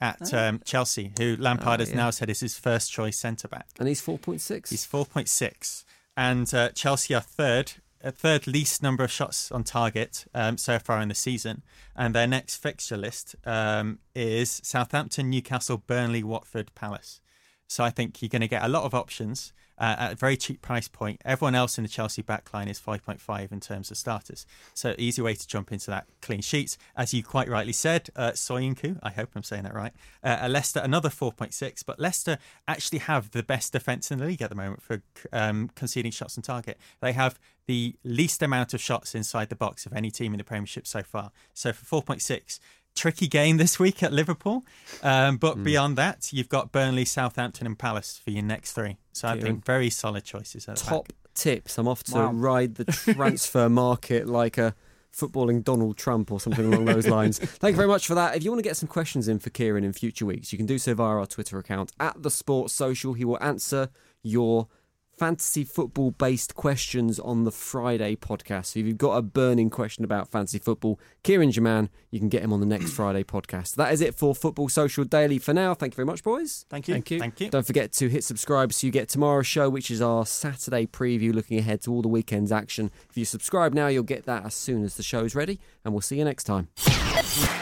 at 0.00 0.34
Oh. 0.34 0.38
um, 0.48 0.60
Chelsea, 0.64 1.12
who 1.18 1.36
Lampard 1.38 1.80
Oh, 1.80 1.82
has 1.84 1.90
yeah. 1.90 1.96
now 1.96 2.10
said 2.10 2.28
is 2.28 2.40
his 2.40 2.58
first 2.58 2.92
choice 2.92 3.18
centre 3.18 3.48
back. 3.48 3.68
And 3.78 3.88
he's 3.88 4.02
4.6. 4.02 4.68
He's 4.68 4.86
4.6. 4.86 5.84
And 6.18 6.52
uh, 6.52 6.68
Chelsea 6.70 7.14
are 7.14 7.20
third, 7.22 7.72
third 8.02 8.46
least 8.46 8.82
number 8.82 9.04
of 9.04 9.10
shots 9.10 9.50
on 9.50 9.64
target 9.64 10.26
um, 10.34 10.58
so 10.58 10.78
far 10.78 11.00
in 11.00 11.08
the 11.08 11.14
season. 11.14 11.62
And 11.94 12.14
their 12.14 12.26
next 12.26 12.56
fixture 12.56 12.96
list 12.96 13.36
um, 13.44 13.98
is 14.14 14.60
Southampton, 14.64 15.30
Newcastle, 15.30 15.78
Burnley, 15.78 16.22
Watford, 16.22 16.74
Palace. 16.74 17.20
So 17.68 17.84
I 17.84 17.90
think 17.90 18.22
you're 18.22 18.28
going 18.28 18.42
to 18.42 18.48
get 18.48 18.64
a 18.64 18.68
lot 18.68 18.84
of 18.84 18.94
options 18.94 19.52
uh, 19.78 19.96
at 19.98 20.12
a 20.12 20.16
very 20.16 20.36
cheap 20.36 20.62
price 20.62 20.88
point. 20.88 21.20
Everyone 21.24 21.54
else 21.54 21.78
in 21.78 21.84
the 21.84 21.88
Chelsea 21.88 22.22
backline 22.22 22.68
is 22.68 22.80
5.5 22.80 23.52
in 23.52 23.60
terms 23.60 23.90
of 23.90 23.96
starters. 23.96 24.46
So 24.74 24.94
easy 24.98 25.22
way 25.22 25.34
to 25.34 25.46
jump 25.46 25.72
into 25.72 25.90
that 25.90 26.06
clean 26.22 26.40
sheets. 26.40 26.78
As 26.96 27.12
you 27.12 27.22
quite 27.22 27.48
rightly 27.48 27.72
said, 27.72 28.10
uh, 28.16 28.32
I 28.48 29.10
hope 29.10 29.30
I'm 29.34 29.42
saying 29.42 29.64
that 29.64 29.74
right. 29.74 29.92
Uh, 30.22 30.38
uh, 30.42 30.48
Leicester, 30.48 30.80
another 30.80 31.08
4.6. 31.08 31.84
But 31.86 32.00
Leicester 32.00 32.38
actually 32.66 33.00
have 33.00 33.30
the 33.32 33.42
best 33.42 33.72
defence 33.72 34.10
in 34.10 34.18
the 34.18 34.26
league 34.26 34.42
at 34.42 34.50
the 34.50 34.56
moment 34.56 34.82
for 34.82 35.02
um, 35.32 35.70
conceding 35.74 36.12
shots 36.12 36.36
on 36.36 36.42
target. 36.42 36.78
They 37.00 37.12
have 37.12 37.38
the 37.66 37.96
least 38.04 38.42
amount 38.42 38.74
of 38.74 38.80
shots 38.80 39.14
inside 39.14 39.48
the 39.48 39.56
box 39.56 39.86
of 39.86 39.92
any 39.92 40.10
team 40.10 40.32
in 40.32 40.38
the 40.38 40.44
Premiership 40.44 40.86
so 40.86 41.02
far. 41.02 41.32
So 41.52 41.72
for 41.72 42.02
4.6, 42.02 42.60
tricky 42.96 43.28
game 43.28 43.56
this 43.58 43.78
week 43.78 44.02
at 44.02 44.12
Liverpool. 44.12 44.64
Um, 45.02 45.36
but 45.36 45.62
beyond 45.62 45.96
that, 45.98 46.32
you've 46.32 46.48
got 46.48 46.72
Burnley, 46.72 47.04
Southampton, 47.04 47.66
and 47.66 47.78
Palace 47.78 48.20
for 48.22 48.30
your 48.30 48.42
next 48.42 48.72
three. 48.72 48.96
So 49.12 49.28
I 49.28 49.40
think 49.40 49.64
very 49.64 49.90
solid 49.90 50.24
choices. 50.24 50.68
At 50.68 50.76
top 50.78 51.08
back. 51.08 51.16
tips. 51.34 51.78
I'm 51.78 51.86
off 51.88 52.02
to 52.04 52.14
Wow. 52.14 52.32
ride 52.32 52.74
the 52.76 52.84
transfer 53.14 53.68
market 53.68 54.26
like 54.26 54.58
a 54.58 54.74
footballing 55.16 55.64
Donald 55.64 55.96
Trump 55.96 56.30
or 56.30 56.38
something 56.40 56.66
along 56.66 56.84
those 56.86 57.06
lines. 57.18 57.38
Thank 57.38 57.72
you 57.72 57.76
very 57.76 57.88
much 57.88 58.06
for 58.06 58.14
that. 58.14 58.36
If 58.36 58.44
you 58.44 58.50
want 58.50 58.58
to 58.58 58.68
get 58.68 58.76
some 58.76 58.88
questions 58.88 59.28
in 59.28 59.38
for 59.38 59.48
Kieran 59.50 59.82
in 59.84 59.92
future 59.94 60.26
weeks, 60.26 60.52
you 60.52 60.58
can 60.58 60.66
do 60.66 60.76
so 60.78 60.94
via 60.94 61.16
our 61.16 61.26
Twitter 61.26 61.58
account 61.58 61.92
at 61.98 62.22
the 62.22 62.30
Sports 62.30 62.74
Social. 62.74 63.14
He 63.14 63.24
will 63.24 63.42
answer 63.42 63.88
your 64.22 64.68
fantasy 65.16 65.64
football 65.64 66.10
based 66.10 66.54
questions 66.54 67.18
on 67.18 67.44
the 67.44 67.50
Friday 67.50 68.16
podcast. 68.16 68.66
So 68.66 68.80
if 68.80 68.86
you've 68.86 68.98
got 68.98 69.16
a 69.16 69.22
burning 69.22 69.70
question 69.70 70.04
about 70.04 70.30
fantasy 70.30 70.58
football, 70.58 71.00
Kieran 71.22 71.50
Jaman, 71.50 71.88
you 72.10 72.18
can 72.18 72.28
get 72.28 72.42
him 72.42 72.52
on 72.52 72.60
the 72.60 72.66
next 72.66 72.92
Friday 72.92 73.24
podcast. 73.24 73.76
That 73.76 73.92
is 73.92 74.00
it 74.00 74.14
for 74.14 74.34
Football 74.34 74.68
Social 74.68 75.04
Daily 75.04 75.38
for 75.38 75.54
now. 75.54 75.74
Thank 75.74 75.94
you 75.94 75.96
very 75.96 76.06
much, 76.06 76.22
boys. 76.22 76.66
Thank 76.68 76.88
you. 76.88 76.94
Thank 76.94 77.10
you. 77.10 77.18
Thank 77.18 77.40
you. 77.40 77.50
Don't 77.50 77.66
forget 77.66 77.92
to 77.92 78.08
hit 78.08 78.24
subscribe 78.24 78.72
so 78.72 78.86
you 78.86 78.92
get 78.92 79.08
tomorrow's 79.08 79.46
show, 79.46 79.70
which 79.70 79.90
is 79.90 80.02
our 80.02 80.26
Saturday 80.26 80.86
preview 80.86 81.32
looking 81.32 81.58
ahead 81.58 81.80
to 81.82 81.92
all 81.92 82.02
the 82.02 82.08
weekend's 82.08 82.52
action. 82.52 82.90
If 83.08 83.16
you 83.16 83.24
subscribe 83.24 83.72
now, 83.72 83.86
you'll 83.86 84.02
get 84.02 84.26
that 84.26 84.44
as 84.44 84.54
soon 84.54 84.84
as 84.84 84.96
the 84.96 85.02
show's 85.02 85.34
ready, 85.34 85.58
and 85.84 85.94
we'll 85.94 86.02
see 86.02 86.18
you 86.18 86.24
next 86.24 86.44
time. 86.44 86.68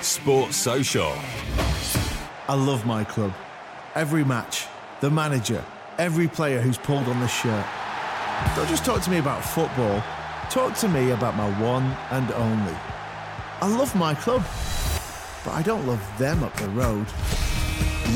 Sports 0.02 0.56
Social. 0.56 1.12
I 2.46 2.54
love 2.54 2.84
my 2.84 3.04
club. 3.04 3.32
Every 3.94 4.24
match, 4.24 4.66
the 5.00 5.10
manager, 5.10 5.64
every 5.98 6.28
player 6.28 6.60
who's 6.60 6.78
pulled 6.78 7.08
on 7.08 7.20
this 7.20 7.32
shirt. 7.32 7.66
Don't 8.56 8.68
just 8.68 8.84
talk 8.84 9.02
to 9.02 9.10
me 9.10 9.18
about 9.18 9.44
football, 9.44 10.02
talk 10.50 10.74
to 10.78 10.88
me 10.88 11.10
about 11.10 11.36
my 11.36 11.48
one 11.60 11.84
and 12.10 12.30
only. 12.32 12.74
I 13.60 13.68
love 13.68 13.94
my 13.94 14.14
club, 14.14 14.44
but 15.44 15.52
I 15.52 15.62
don't 15.62 15.86
love 15.86 16.02
them 16.18 16.42
up 16.42 16.54
the 16.56 16.68
road. 16.70 17.06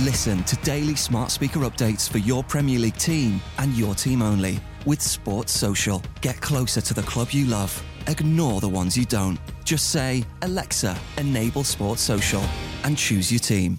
Listen 0.05 0.45
to 0.45 0.57
daily 0.57 0.95
smart 0.95 1.31
speaker 1.31 1.61
updates 1.61 2.09
for 2.09 2.18
your 2.18 2.45
Premier 2.45 2.79
League 2.79 2.97
team 2.97 3.41
and 3.59 3.74
your 3.74 3.95
team 3.95 4.22
only 4.22 4.61
with 4.85 5.01
Sports 5.01 5.53
Social. 5.53 6.03
Get 6.20 6.41
closer 6.41 6.81
to 6.81 6.95
the 6.95 7.03
club 7.03 7.31
you 7.31 7.47
love. 7.47 7.83
Ignore 8.07 8.61
the 8.61 8.68
ones 8.68 8.97
you 8.97 9.05
don't. 9.05 9.39
Just 9.64 9.91
say, 9.91 10.24
Alexa, 10.43 10.97
enable 11.16 11.64
Sports 11.64 12.03
Social, 12.03 12.43
and 12.85 12.97
choose 12.97 13.31
your 13.33 13.41
team. 13.41 13.79